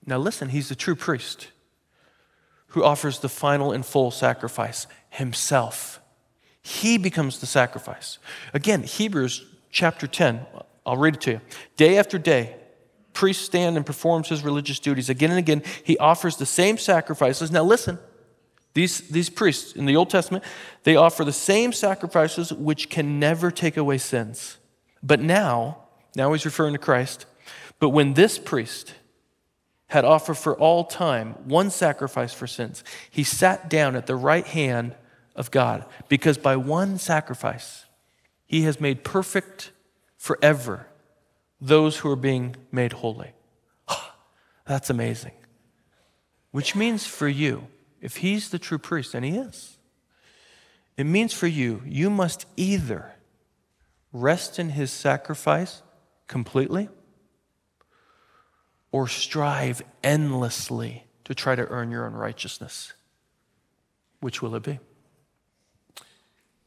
now, 0.06 0.18
listen, 0.18 0.50
he's 0.50 0.70
the 0.70 0.76
true 0.76 0.96
priest 0.96 1.50
who 2.68 2.84
offers 2.84 3.20
the 3.20 3.30
final 3.30 3.72
and 3.72 3.86
full 3.86 4.12
sacrifice 4.12 4.88
himself. 5.10 6.00
He 6.62 6.98
becomes 6.98 7.40
the 7.40 7.46
sacrifice. 7.46 8.18
Again, 8.54 8.84
Hebrews 8.84 9.46
chapter 9.72 10.08
10, 10.08 10.46
I'll 10.86 10.98
read 10.98 11.16
it 11.16 11.22
to 11.22 11.32
you. 11.32 11.42
Day 11.76 11.98
after 11.98 12.18
day, 12.18 12.56
priest 13.14 13.44
stand 13.44 13.78
and 13.78 13.86
performs 13.86 14.30
his 14.30 14.44
religious 14.44 14.80
duties. 14.80 15.10
Again 15.10 15.32
and 15.32 15.40
again, 15.40 15.64
he 15.84 15.98
offers 15.98 16.38
the 16.38 16.46
same 16.46 16.78
sacrifices. 16.78 17.52
Now, 17.52 17.64
listen, 17.64 18.00
these, 18.74 19.02
these 19.10 19.30
priests 19.30 19.74
in 19.74 19.86
the 19.86 19.98
Old 19.98 20.10
Testament, 20.10 20.44
they 20.84 20.96
offer 20.96 21.26
the 21.26 21.34
same 21.34 21.74
sacrifices 21.74 22.54
which 22.54 22.90
can 22.90 23.20
never 23.20 23.52
take 23.52 23.76
away 23.76 23.98
sins. 23.98 24.58
But 25.04 25.20
now, 25.20 25.80
now 26.16 26.32
he's 26.32 26.46
referring 26.46 26.74
to 26.74 26.80
Christ, 26.80 27.26
but 27.80 27.90
when 27.90 28.14
this 28.14 28.38
priest, 28.38 28.94
had 29.92 30.06
offered 30.06 30.36
for 30.36 30.56
all 30.56 30.86
time 30.86 31.34
one 31.44 31.70
sacrifice 31.70 32.34
for 32.34 32.48
sins. 32.48 32.82
He 33.10 33.26
sat 33.26 33.70
down 33.70 33.98
at 33.98 34.08
the 34.08 34.16
right 34.16 34.46
hand 34.48 34.96
of 35.36 35.52
God 35.52 35.86
because 36.08 36.38
by 36.38 36.56
one 36.56 36.98
sacrifice, 36.98 37.84
he 38.46 38.62
has 38.62 38.80
made 38.80 39.04
perfect 39.04 39.72
forever 40.16 40.88
those 41.60 41.98
who 41.98 42.10
are 42.10 42.16
being 42.16 42.56
made 42.72 42.94
holy. 42.94 43.32
That's 44.66 44.90
amazing. 44.90 45.34
Which 46.52 46.74
means 46.74 47.06
for 47.06 47.28
you, 47.28 47.68
if 48.00 48.18
he's 48.18 48.50
the 48.50 48.60
true 48.60 48.78
priest, 48.78 49.14
and 49.14 49.26
he 49.26 49.36
is, 49.36 49.78
it 50.96 51.04
means 51.04 51.34
for 51.34 51.48
you, 51.48 51.82
you 51.86 52.10
must 52.10 52.46
either 52.56 53.12
rest 54.14 54.58
in 54.58 54.70
his 54.70 54.90
sacrifice 54.90 55.82
completely 56.30 56.88
or 58.92 59.08
strive 59.08 59.82
endlessly 60.04 61.06
to 61.24 61.34
try 61.34 61.56
to 61.56 61.68
earn 61.68 61.92
your 61.92 62.06
own 62.06 62.14
righteousness? 62.14 62.94
Which 64.20 64.42
will 64.42 64.56
it 64.56 64.64
be? 64.64 64.80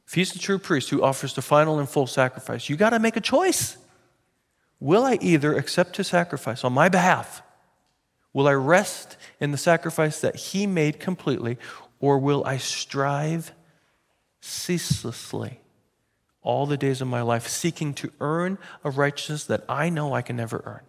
If 0.07 0.15
he's 0.15 0.33
the 0.33 0.39
true 0.39 0.59
priest 0.59 0.91
who 0.91 1.03
offers 1.03 1.35
the 1.35 1.43
final 1.43 1.79
and 1.79 1.89
full 1.89 2.07
sacrifice, 2.07 2.69
you 2.69 2.77
got 2.77 2.91
to 2.91 2.99
make 2.99 3.17
a 3.17 3.21
choice. 3.21 3.77
Will 4.81 5.05
I 5.05 5.19
either 5.21 5.57
accept 5.57 5.97
his 5.97 6.09
sacrifice 6.09 6.65
on 6.65 6.73
my 6.73 6.89
behalf? 6.89 7.43
Will 8.33 8.49
I 8.49 8.53
rest 8.53 9.17
in 9.41 9.51
the 9.51 9.59
sacrifice 9.59 10.21
that 10.21 10.37
he 10.37 10.67
made 10.67 11.01
completely? 11.01 11.59
Or 12.01 12.19
will 12.19 12.45
I 12.45 12.59
strive 12.59 13.53
ceaselessly 14.41 15.61
all 16.45 16.67
the 16.67 16.77
days 16.77 17.01
of 17.01 17.09
my 17.09 17.23
life, 17.23 17.49
seeking 17.49 17.95
to 17.95 18.13
earn 18.21 18.59
a 18.85 18.91
righteousness 18.91 19.45
that 19.45 19.65
I 19.69 19.89
know 19.89 20.15
I 20.15 20.23
can 20.23 20.37
never 20.37 20.63
earn. 20.67 20.83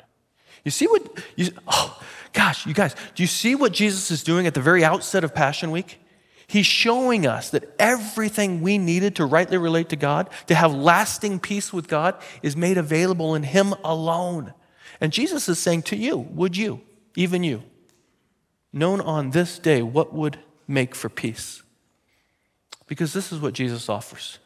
You 0.66 0.72
see 0.72 0.88
what, 0.88 1.24
you, 1.38 1.52
oh 1.68 2.02
gosh, 2.34 2.66
you 2.66 2.74
guys, 2.74 2.96
do 3.14 3.24
you 3.24 3.28
see 3.28 3.56
what 3.56 3.72
Jesus 3.72 4.12
is 4.12 4.24
doing 4.24 4.48
at 4.48 4.54
the 4.54 4.62
very 4.62 4.84
outset 4.84 5.24
of 5.24 5.34
Passion 5.34 5.72
Week? 5.72 6.00
He's 6.48 6.66
showing 6.66 7.26
us 7.26 7.52
that 7.52 7.74
everything 7.80 8.62
we 8.62 8.78
needed 8.78 9.16
to 9.16 9.26
rightly 9.26 9.58
relate 9.58 9.90
to 9.90 9.96
God, 9.96 10.30
to 10.48 10.56
have 10.56 10.74
lasting 10.74 11.40
peace 11.40 11.72
with 11.72 11.88
God, 11.88 12.16
is 12.44 12.58
made 12.58 12.78
available 12.78 13.36
in 13.36 13.44
Him 13.44 13.74
alone. 13.84 14.54
And 15.00 15.14
Jesus 15.14 15.48
is 15.48 15.60
saying 15.60 15.84
to 15.84 15.96
you, 15.96 16.18
would 16.18 16.58
you, 16.58 16.82
even 17.16 17.44
you, 17.44 17.64
known 18.74 19.02
on 19.02 19.32
this 19.32 19.58
day 19.58 19.82
what 19.82 20.14
would 20.14 20.40
make 20.68 20.94
for 20.94 21.10
peace? 21.10 21.64
Because 22.88 23.14
this 23.14 23.32
is 23.32 23.40
what 23.40 23.54
Jesus 23.54 23.88
offers 23.88 24.40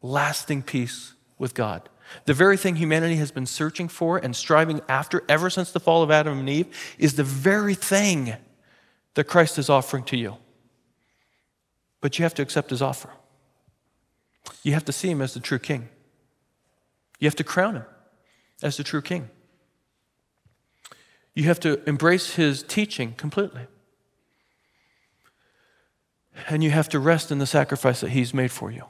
lasting 0.00 0.62
peace 0.62 1.14
with 1.38 1.54
God. 1.54 1.88
The 2.24 2.34
very 2.34 2.56
thing 2.56 2.76
humanity 2.76 3.16
has 3.16 3.30
been 3.30 3.46
searching 3.46 3.88
for 3.88 4.18
and 4.18 4.34
striving 4.34 4.80
after 4.88 5.22
ever 5.28 5.50
since 5.50 5.72
the 5.72 5.80
fall 5.80 6.02
of 6.02 6.10
Adam 6.10 6.38
and 6.38 6.48
Eve 6.48 6.66
is 6.98 7.14
the 7.14 7.24
very 7.24 7.74
thing 7.74 8.34
that 9.14 9.24
Christ 9.24 9.58
is 9.58 9.68
offering 9.68 10.04
to 10.04 10.16
you. 10.16 10.36
But 12.00 12.18
you 12.18 12.24
have 12.24 12.34
to 12.34 12.42
accept 12.42 12.70
his 12.70 12.82
offer. 12.82 13.10
You 14.62 14.72
have 14.72 14.84
to 14.86 14.92
see 14.92 15.10
him 15.10 15.20
as 15.20 15.34
the 15.34 15.40
true 15.40 15.58
king. 15.58 15.88
You 17.18 17.26
have 17.26 17.36
to 17.36 17.44
crown 17.44 17.76
him 17.76 17.84
as 18.62 18.76
the 18.76 18.84
true 18.84 19.02
king. 19.02 19.30
You 21.34 21.44
have 21.44 21.60
to 21.60 21.80
embrace 21.88 22.34
his 22.34 22.62
teaching 22.62 23.14
completely. 23.14 23.66
And 26.48 26.64
you 26.64 26.70
have 26.70 26.88
to 26.90 26.98
rest 26.98 27.30
in 27.30 27.38
the 27.38 27.46
sacrifice 27.46 28.00
that 28.00 28.10
he's 28.10 28.34
made 28.34 28.50
for 28.50 28.70
you. 28.70 28.84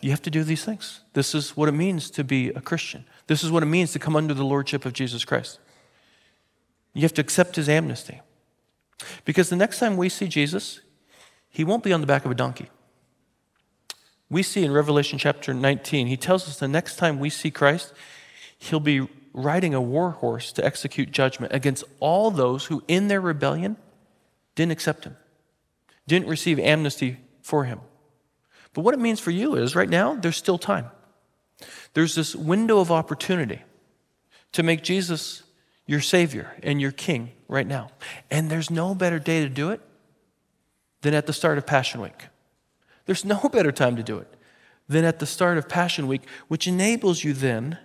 You 0.00 0.10
have 0.10 0.22
to 0.22 0.30
do 0.30 0.44
these 0.44 0.64
things. 0.64 1.00
This 1.12 1.34
is 1.34 1.56
what 1.56 1.68
it 1.68 1.72
means 1.72 2.10
to 2.10 2.24
be 2.24 2.50
a 2.50 2.60
Christian. 2.60 3.04
This 3.26 3.42
is 3.42 3.50
what 3.50 3.62
it 3.62 3.66
means 3.66 3.92
to 3.92 3.98
come 3.98 4.16
under 4.16 4.34
the 4.34 4.44
lordship 4.44 4.84
of 4.84 4.92
Jesus 4.92 5.24
Christ. 5.24 5.58
You 6.94 7.02
have 7.02 7.14
to 7.14 7.20
accept 7.20 7.56
his 7.56 7.68
amnesty. 7.68 8.20
Because 9.24 9.48
the 9.48 9.56
next 9.56 9.78
time 9.78 9.96
we 9.96 10.08
see 10.08 10.28
Jesus, 10.28 10.80
he 11.48 11.64
won't 11.64 11.84
be 11.84 11.92
on 11.92 12.00
the 12.00 12.06
back 12.06 12.24
of 12.24 12.30
a 12.30 12.34
donkey. 12.34 12.70
We 14.30 14.42
see 14.42 14.64
in 14.64 14.72
Revelation 14.72 15.18
chapter 15.18 15.54
19, 15.54 16.06
he 16.06 16.16
tells 16.16 16.46
us 16.46 16.58
the 16.58 16.68
next 16.68 16.96
time 16.96 17.18
we 17.18 17.30
see 17.30 17.50
Christ, 17.50 17.92
he'll 18.58 18.80
be 18.80 19.08
riding 19.32 19.74
a 19.74 19.80
war 19.80 20.10
horse 20.10 20.52
to 20.52 20.64
execute 20.64 21.10
judgment 21.10 21.52
against 21.52 21.84
all 22.00 22.30
those 22.30 22.66
who, 22.66 22.82
in 22.88 23.08
their 23.08 23.20
rebellion, 23.20 23.76
didn't 24.54 24.72
accept 24.72 25.04
him, 25.04 25.16
didn't 26.06 26.28
receive 26.28 26.58
amnesty 26.58 27.18
for 27.42 27.64
him. 27.64 27.80
But 28.72 28.82
what 28.82 28.94
it 28.94 29.00
means 29.00 29.20
for 29.20 29.30
you 29.30 29.54
is 29.54 29.74
right 29.74 29.88
now, 29.88 30.14
there's 30.14 30.36
still 30.36 30.58
time. 30.58 30.90
There's 31.94 32.14
this 32.14 32.36
window 32.36 32.78
of 32.78 32.90
opportunity 32.92 33.62
to 34.52 34.62
make 34.62 34.82
Jesus 34.82 35.42
your 35.86 36.00
Savior 36.00 36.54
and 36.62 36.80
your 36.80 36.92
King 36.92 37.32
right 37.48 37.66
now. 37.66 37.90
And 38.30 38.50
there's 38.50 38.70
no 38.70 38.94
better 38.94 39.18
day 39.18 39.42
to 39.42 39.48
do 39.48 39.70
it 39.70 39.80
than 41.00 41.14
at 41.14 41.26
the 41.26 41.32
start 41.32 41.58
of 41.58 41.66
Passion 41.66 42.00
Week. 42.00 42.26
There's 43.06 43.24
no 43.24 43.48
better 43.52 43.72
time 43.72 43.96
to 43.96 44.02
do 44.02 44.18
it 44.18 44.34
than 44.88 45.04
at 45.04 45.18
the 45.18 45.26
start 45.26 45.58
of 45.58 45.68
Passion 45.68 46.06
Week, 46.06 46.22
which 46.48 46.66
enables 46.66 47.24
you 47.24 47.32
then, 47.32 47.78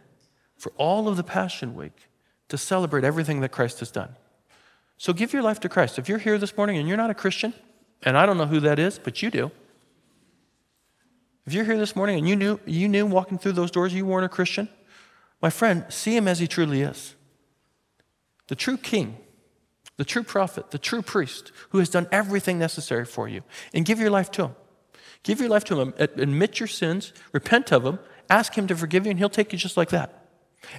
for 0.57 0.71
all 0.77 1.07
of 1.07 1.17
the 1.17 1.23
Passion 1.23 1.75
Week, 1.75 2.09
to 2.49 2.57
celebrate 2.57 3.03
everything 3.03 3.41
that 3.41 3.51
Christ 3.51 3.79
has 3.79 3.91
done. 3.91 4.15
So 4.97 5.11
give 5.11 5.33
your 5.33 5.41
life 5.41 5.59
to 5.61 5.69
Christ. 5.69 5.99
If 5.99 6.07
you're 6.07 6.19
here 6.19 6.37
this 6.37 6.55
morning 6.55 6.77
and 6.77 6.87
you're 6.87 6.97
not 6.97 7.09
a 7.09 7.15
Christian, 7.15 7.53
and 8.03 8.17
I 8.17 8.25
don't 8.25 8.37
know 8.37 8.45
who 8.45 8.59
that 8.61 8.79
is, 8.79 8.99
but 8.99 9.21
you 9.21 9.29
do. 9.29 9.51
If 11.45 11.53
you're 11.53 11.65
here 11.65 11.77
this 11.77 11.95
morning 11.95 12.17
and 12.17 12.27
you 12.27 12.35
knew, 12.35 12.59
you 12.65 12.87
knew 12.87 13.05
walking 13.05 13.37
through 13.37 13.53
those 13.53 13.71
doors 13.71 13.93
you 13.93 14.05
weren't 14.05 14.25
a 14.25 14.29
Christian, 14.29 14.69
my 15.41 15.49
friend, 15.49 15.85
see 15.89 16.15
him 16.15 16.27
as 16.27 16.39
he 16.39 16.47
truly 16.47 16.81
is. 16.81 17.15
The 18.47 18.55
true 18.55 18.77
king, 18.77 19.17
the 19.97 20.05
true 20.05 20.23
prophet, 20.23 20.71
the 20.71 20.77
true 20.77 21.01
priest 21.01 21.51
who 21.69 21.79
has 21.79 21.89
done 21.89 22.07
everything 22.11 22.57
necessary 22.59 23.05
for 23.05 23.27
you, 23.27 23.43
and 23.73 23.85
give 23.85 23.99
your 23.99 24.09
life 24.09 24.31
to 24.31 24.45
him. 24.45 24.55
Give 25.23 25.39
your 25.39 25.49
life 25.49 25.63
to 25.65 25.79
him. 25.79 25.93
Admit 25.97 26.59
your 26.59 26.67
sins, 26.67 27.13
repent 27.31 27.71
of 27.71 27.83
them, 27.83 27.99
ask 28.29 28.57
him 28.57 28.67
to 28.67 28.75
forgive 28.75 29.05
you, 29.05 29.11
and 29.11 29.19
he'll 29.19 29.29
take 29.29 29.51
you 29.51 29.59
just 29.59 29.77
like 29.77 29.89
that. 29.89 30.27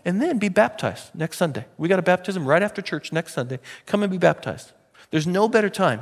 And 0.04 0.20
then 0.20 0.38
be 0.38 0.48
baptized 0.48 1.14
next 1.14 1.36
Sunday. 1.36 1.66
We 1.76 1.88
got 1.88 1.98
a 1.98 2.02
baptism 2.02 2.46
right 2.46 2.62
after 2.62 2.80
church 2.80 3.12
next 3.12 3.34
Sunday. 3.34 3.58
Come 3.84 4.02
and 4.02 4.10
be 4.10 4.18
baptized. 4.18 4.72
There's 5.10 5.26
no 5.26 5.48
better 5.48 5.68
time 5.68 6.00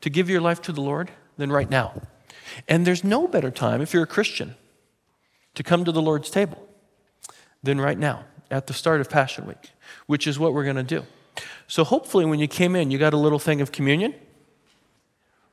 to 0.00 0.10
give 0.10 0.28
your 0.28 0.40
life 0.40 0.60
to 0.62 0.72
the 0.72 0.80
Lord 0.80 1.10
than 1.36 1.52
right 1.52 1.70
now. 1.70 2.02
And 2.68 2.86
there's 2.86 3.04
no 3.04 3.26
better 3.26 3.50
time, 3.50 3.80
if 3.80 3.92
you're 3.92 4.02
a 4.02 4.06
Christian, 4.06 4.54
to 5.54 5.62
come 5.62 5.84
to 5.84 5.92
the 5.92 6.02
Lord's 6.02 6.30
table 6.30 6.66
than 7.62 7.80
right 7.80 7.98
now 7.98 8.24
at 8.50 8.66
the 8.66 8.74
start 8.74 9.00
of 9.00 9.08
Passion 9.08 9.46
Week, 9.46 9.70
which 10.06 10.26
is 10.26 10.38
what 10.38 10.52
we're 10.52 10.64
going 10.64 10.76
to 10.76 10.82
do. 10.82 11.04
So 11.66 11.84
hopefully, 11.84 12.24
when 12.24 12.38
you 12.38 12.48
came 12.48 12.76
in, 12.76 12.90
you 12.90 12.98
got 12.98 13.14
a 13.14 13.18
little 13.18 13.38
thing 13.38 13.60
of 13.60 13.72
communion. 13.72 14.14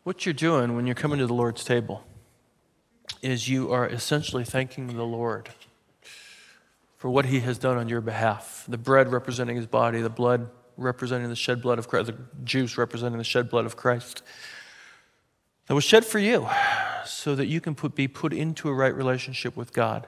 What 0.04 0.26
you're 0.26 0.34
doing 0.34 0.76
when 0.76 0.86
you're 0.86 0.96
coming 0.96 1.20
to 1.20 1.28
the 1.28 1.34
Lord's 1.34 1.64
table 1.64 2.04
is 3.22 3.48
you 3.50 3.72
are 3.72 3.88
essentially 3.88 4.44
thanking 4.44 4.88
the 4.88 5.06
Lord 5.06 5.50
for 6.98 7.10
what 7.10 7.26
he 7.26 7.40
has 7.42 7.58
done 7.58 7.78
on 7.78 7.88
your 7.88 8.02
behalf. 8.02 8.66
The 8.68 8.78
bread 8.78 9.12
representing 9.12 9.56
his 9.56 9.68
body, 9.68 10.02
the 10.02 10.10
blood 10.10 10.50
representing 10.78 11.30
the 11.30 11.36
shed 11.36 11.62
blood 11.62 11.80
of 11.80 11.88
Christ, 11.88 12.08
the 12.08 12.16
juice 12.44 12.78
representing 12.78 13.18
the 13.18 13.24
shed 13.24 13.50
blood 13.50 13.66
of 13.66 13.76
Christ 13.76 14.24
that 15.70 15.76
was 15.76 15.84
shed 15.84 16.04
for 16.04 16.18
you 16.18 16.50
so 17.06 17.36
that 17.36 17.46
you 17.46 17.62
can 17.62 17.76
put, 17.76 17.94
be 17.94 18.08
put 18.08 18.34
into 18.34 18.70
a 18.70 18.74
right 18.74 18.94
relationship 18.94 19.56
with 19.56 19.72
God. 19.72 20.08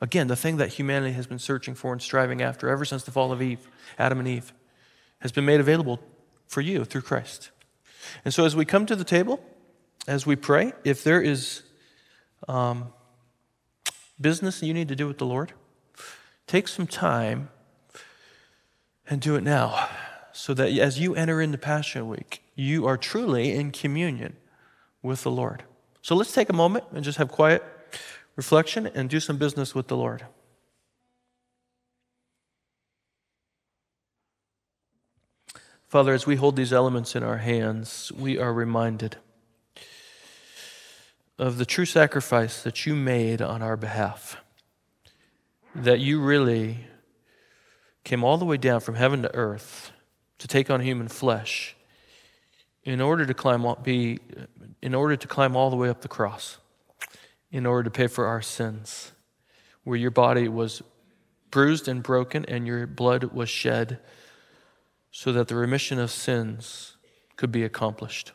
Again, 0.00 0.26
the 0.26 0.36
thing 0.36 0.56
that 0.56 0.70
humanity 0.70 1.12
has 1.12 1.26
been 1.26 1.38
searching 1.38 1.74
for 1.74 1.92
and 1.92 2.00
striving 2.00 2.40
after 2.40 2.70
ever 2.70 2.86
since 2.86 3.04
the 3.04 3.10
fall 3.10 3.30
of 3.30 3.42
Eve, 3.42 3.68
Adam 3.98 4.18
and 4.18 4.26
Eve, 4.26 4.54
has 5.18 5.30
been 5.30 5.44
made 5.44 5.60
available 5.60 6.00
for 6.48 6.62
you 6.62 6.86
through 6.86 7.02
Christ. 7.02 7.50
And 8.24 8.32
so 8.32 8.46
as 8.46 8.56
we 8.56 8.64
come 8.64 8.86
to 8.86 8.96
the 8.96 9.04
table, 9.04 9.44
as 10.08 10.24
we 10.24 10.34
pray, 10.34 10.72
if 10.82 11.04
there 11.04 11.20
is 11.20 11.62
um, 12.48 12.86
business 14.18 14.62
you 14.62 14.72
need 14.72 14.88
to 14.88 14.96
do 14.96 15.06
with 15.06 15.18
the 15.18 15.26
Lord, 15.26 15.52
take 16.46 16.68
some 16.68 16.86
time 16.86 17.50
and 19.06 19.20
do 19.20 19.36
it 19.36 19.42
now 19.42 19.90
so 20.32 20.54
that 20.54 20.72
as 20.72 20.98
you 20.98 21.14
enter 21.14 21.42
into 21.42 21.58
Passion 21.58 22.08
Week, 22.08 22.42
you 22.54 22.86
are 22.86 22.96
truly 22.96 23.52
in 23.52 23.72
communion 23.72 24.38
with 25.02 25.22
the 25.22 25.30
Lord. 25.30 25.64
So 26.00 26.14
let's 26.14 26.32
take 26.32 26.48
a 26.48 26.54
moment 26.54 26.84
and 26.92 27.04
just 27.04 27.18
have 27.18 27.28
quiet 27.30 27.62
reflection 28.36 28.86
and 28.86 29.10
do 29.10 29.20
some 29.20 29.36
business 29.36 29.74
with 29.74 29.88
the 29.88 29.96
Lord. 29.96 30.24
Father, 35.88 36.14
as 36.14 36.26
we 36.26 36.36
hold 36.36 36.56
these 36.56 36.72
elements 36.72 37.14
in 37.14 37.22
our 37.22 37.36
hands, 37.36 38.10
we 38.16 38.38
are 38.38 38.52
reminded 38.52 39.16
of 41.38 41.58
the 41.58 41.66
true 41.66 41.84
sacrifice 41.84 42.62
that 42.62 42.86
you 42.86 42.94
made 42.94 43.42
on 43.42 43.60
our 43.60 43.76
behalf. 43.76 44.38
That 45.74 46.00
you 46.00 46.20
really 46.20 46.86
came 48.04 48.24
all 48.24 48.38
the 48.38 48.44
way 48.44 48.56
down 48.56 48.80
from 48.80 48.94
heaven 48.94 49.22
to 49.22 49.34
earth 49.34 49.92
to 50.38 50.48
take 50.48 50.70
on 50.70 50.80
human 50.80 51.08
flesh 51.08 51.76
in 52.84 53.00
order 53.00 53.24
to 53.26 53.34
climb 53.34 53.64
be 53.82 54.18
in 54.80 54.94
order 54.94 55.16
to 55.16 55.28
climb 55.28 55.56
all 55.56 55.70
the 55.70 55.76
way 55.76 55.88
up 55.88 56.00
the 56.00 56.08
cross 56.08 56.58
in 57.50 57.66
order 57.66 57.84
to 57.84 57.90
pay 57.90 58.06
for 58.06 58.26
our 58.26 58.42
sins 58.42 59.12
where 59.84 59.96
your 59.96 60.10
body 60.10 60.48
was 60.48 60.82
bruised 61.50 61.86
and 61.86 62.02
broken 62.02 62.44
and 62.46 62.66
your 62.66 62.86
blood 62.86 63.24
was 63.24 63.48
shed 63.48 63.98
so 65.10 65.32
that 65.32 65.48
the 65.48 65.54
remission 65.54 65.98
of 65.98 66.10
sins 66.10 66.96
could 67.36 67.52
be 67.52 67.62
accomplished 67.62 68.32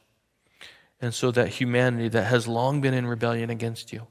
and 1.01 1.13
so 1.13 1.31
that 1.31 1.49
humanity 1.49 2.07
that 2.07 2.23
has 2.23 2.47
long 2.47 2.81
been 2.81 2.93
in 2.93 3.05
rebellion 3.05 3.49
against 3.49 3.91
you 3.91 4.07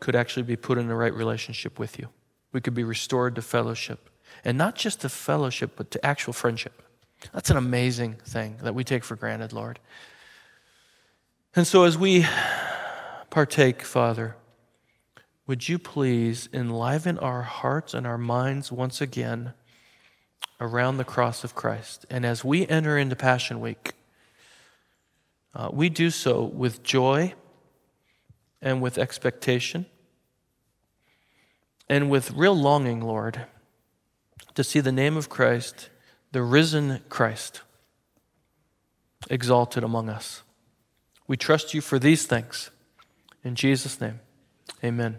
could 0.00 0.14
actually 0.14 0.42
be 0.42 0.56
put 0.56 0.76
in 0.76 0.88
the 0.88 0.94
right 0.94 1.14
relationship 1.14 1.78
with 1.78 1.98
you. 1.98 2.08
We 2.52 2.60
could 2.60 2.74
be 2.74 2.84
restored 2.84 3.34
to 3.36 3.42
fellowship 3.42 4.10
and 4.44 4.58
not 4.58 4.74
just 4.74 5.00
to 5.02 5.08
fellowship 5.08 5.72
but 5.76 5.90
to 5.92 6.04
actual 6.04 6.32
friendship 6.32 6.82
that's 7.32 7.50
an 7.50 7.56
amazing 7.56 8.14
thing 8.24 8.58
that 8.62 8.74
we 8.74 8.84
take 8.84 9.04
for 9.04 9.16
granted, 9.16 9.52
Lord. 9.52 9.80
And 11.56 11.66
so 11.66 11.84
as 11.84 11.96
we 11.96 12.26
partake, 13.30 13.82
Father, 13.82 14.36
would 15.46 15.68
you 15.68 15.78
please 15.78 16.48
enliven 16.52 17.18
our 17.18 17.42
hearts 17.42 17.94
and 17.94 18.06
our 18.06 18.18
minds 18.18 18.72
once 18.72 19.00
again 19.00 19.52
around 20.60 20.96
the 20.96 21.04
cross 21.04 21.44
of 21.44 21.54
Christ? 21.54 22.06
And 22.10 22.24
as 22.24 22.44
we 22.44 22.66
enter 22.66 22.96
into 22.98 23.14
Passion 23.14 23.60
Week, 23.60 23.92
uh, 25.54 25.68
we 25.72 25.88
do 25.88 26.10
so 26.10 26.42
with 26.42 26.82
joy 26.82 27.34
and 28.60 28.80
with 28.80 28.98
expectation 28.98 29.86
and 31.88 32.10
with 32.10 32.32
real 32.32 32.56
longing, 32.56 33.00
Lord, 33.00 33.46
to 34.54 34.64
see 34.64 34.80
the 34.80 34.92
name 34.92 35.16
of 35.16 35.28
Christ 35.28 35.90
the 36.34 36.42
risen 36.42 37.00
Christ 37.08 37.60
exalted 39.30 39.84
among 39.84 40.08
us. 40.08 40.42
We 41.28 41.36
trust 41.36 41.74
you 41.74 41.80
for 41.80 42.00
these 42.00 42.26
things. 42.26 42.72
In 43.44 43.54
Jesus' 43.54 44.00
name, 44.00 44.18
amen. 44.82 45.18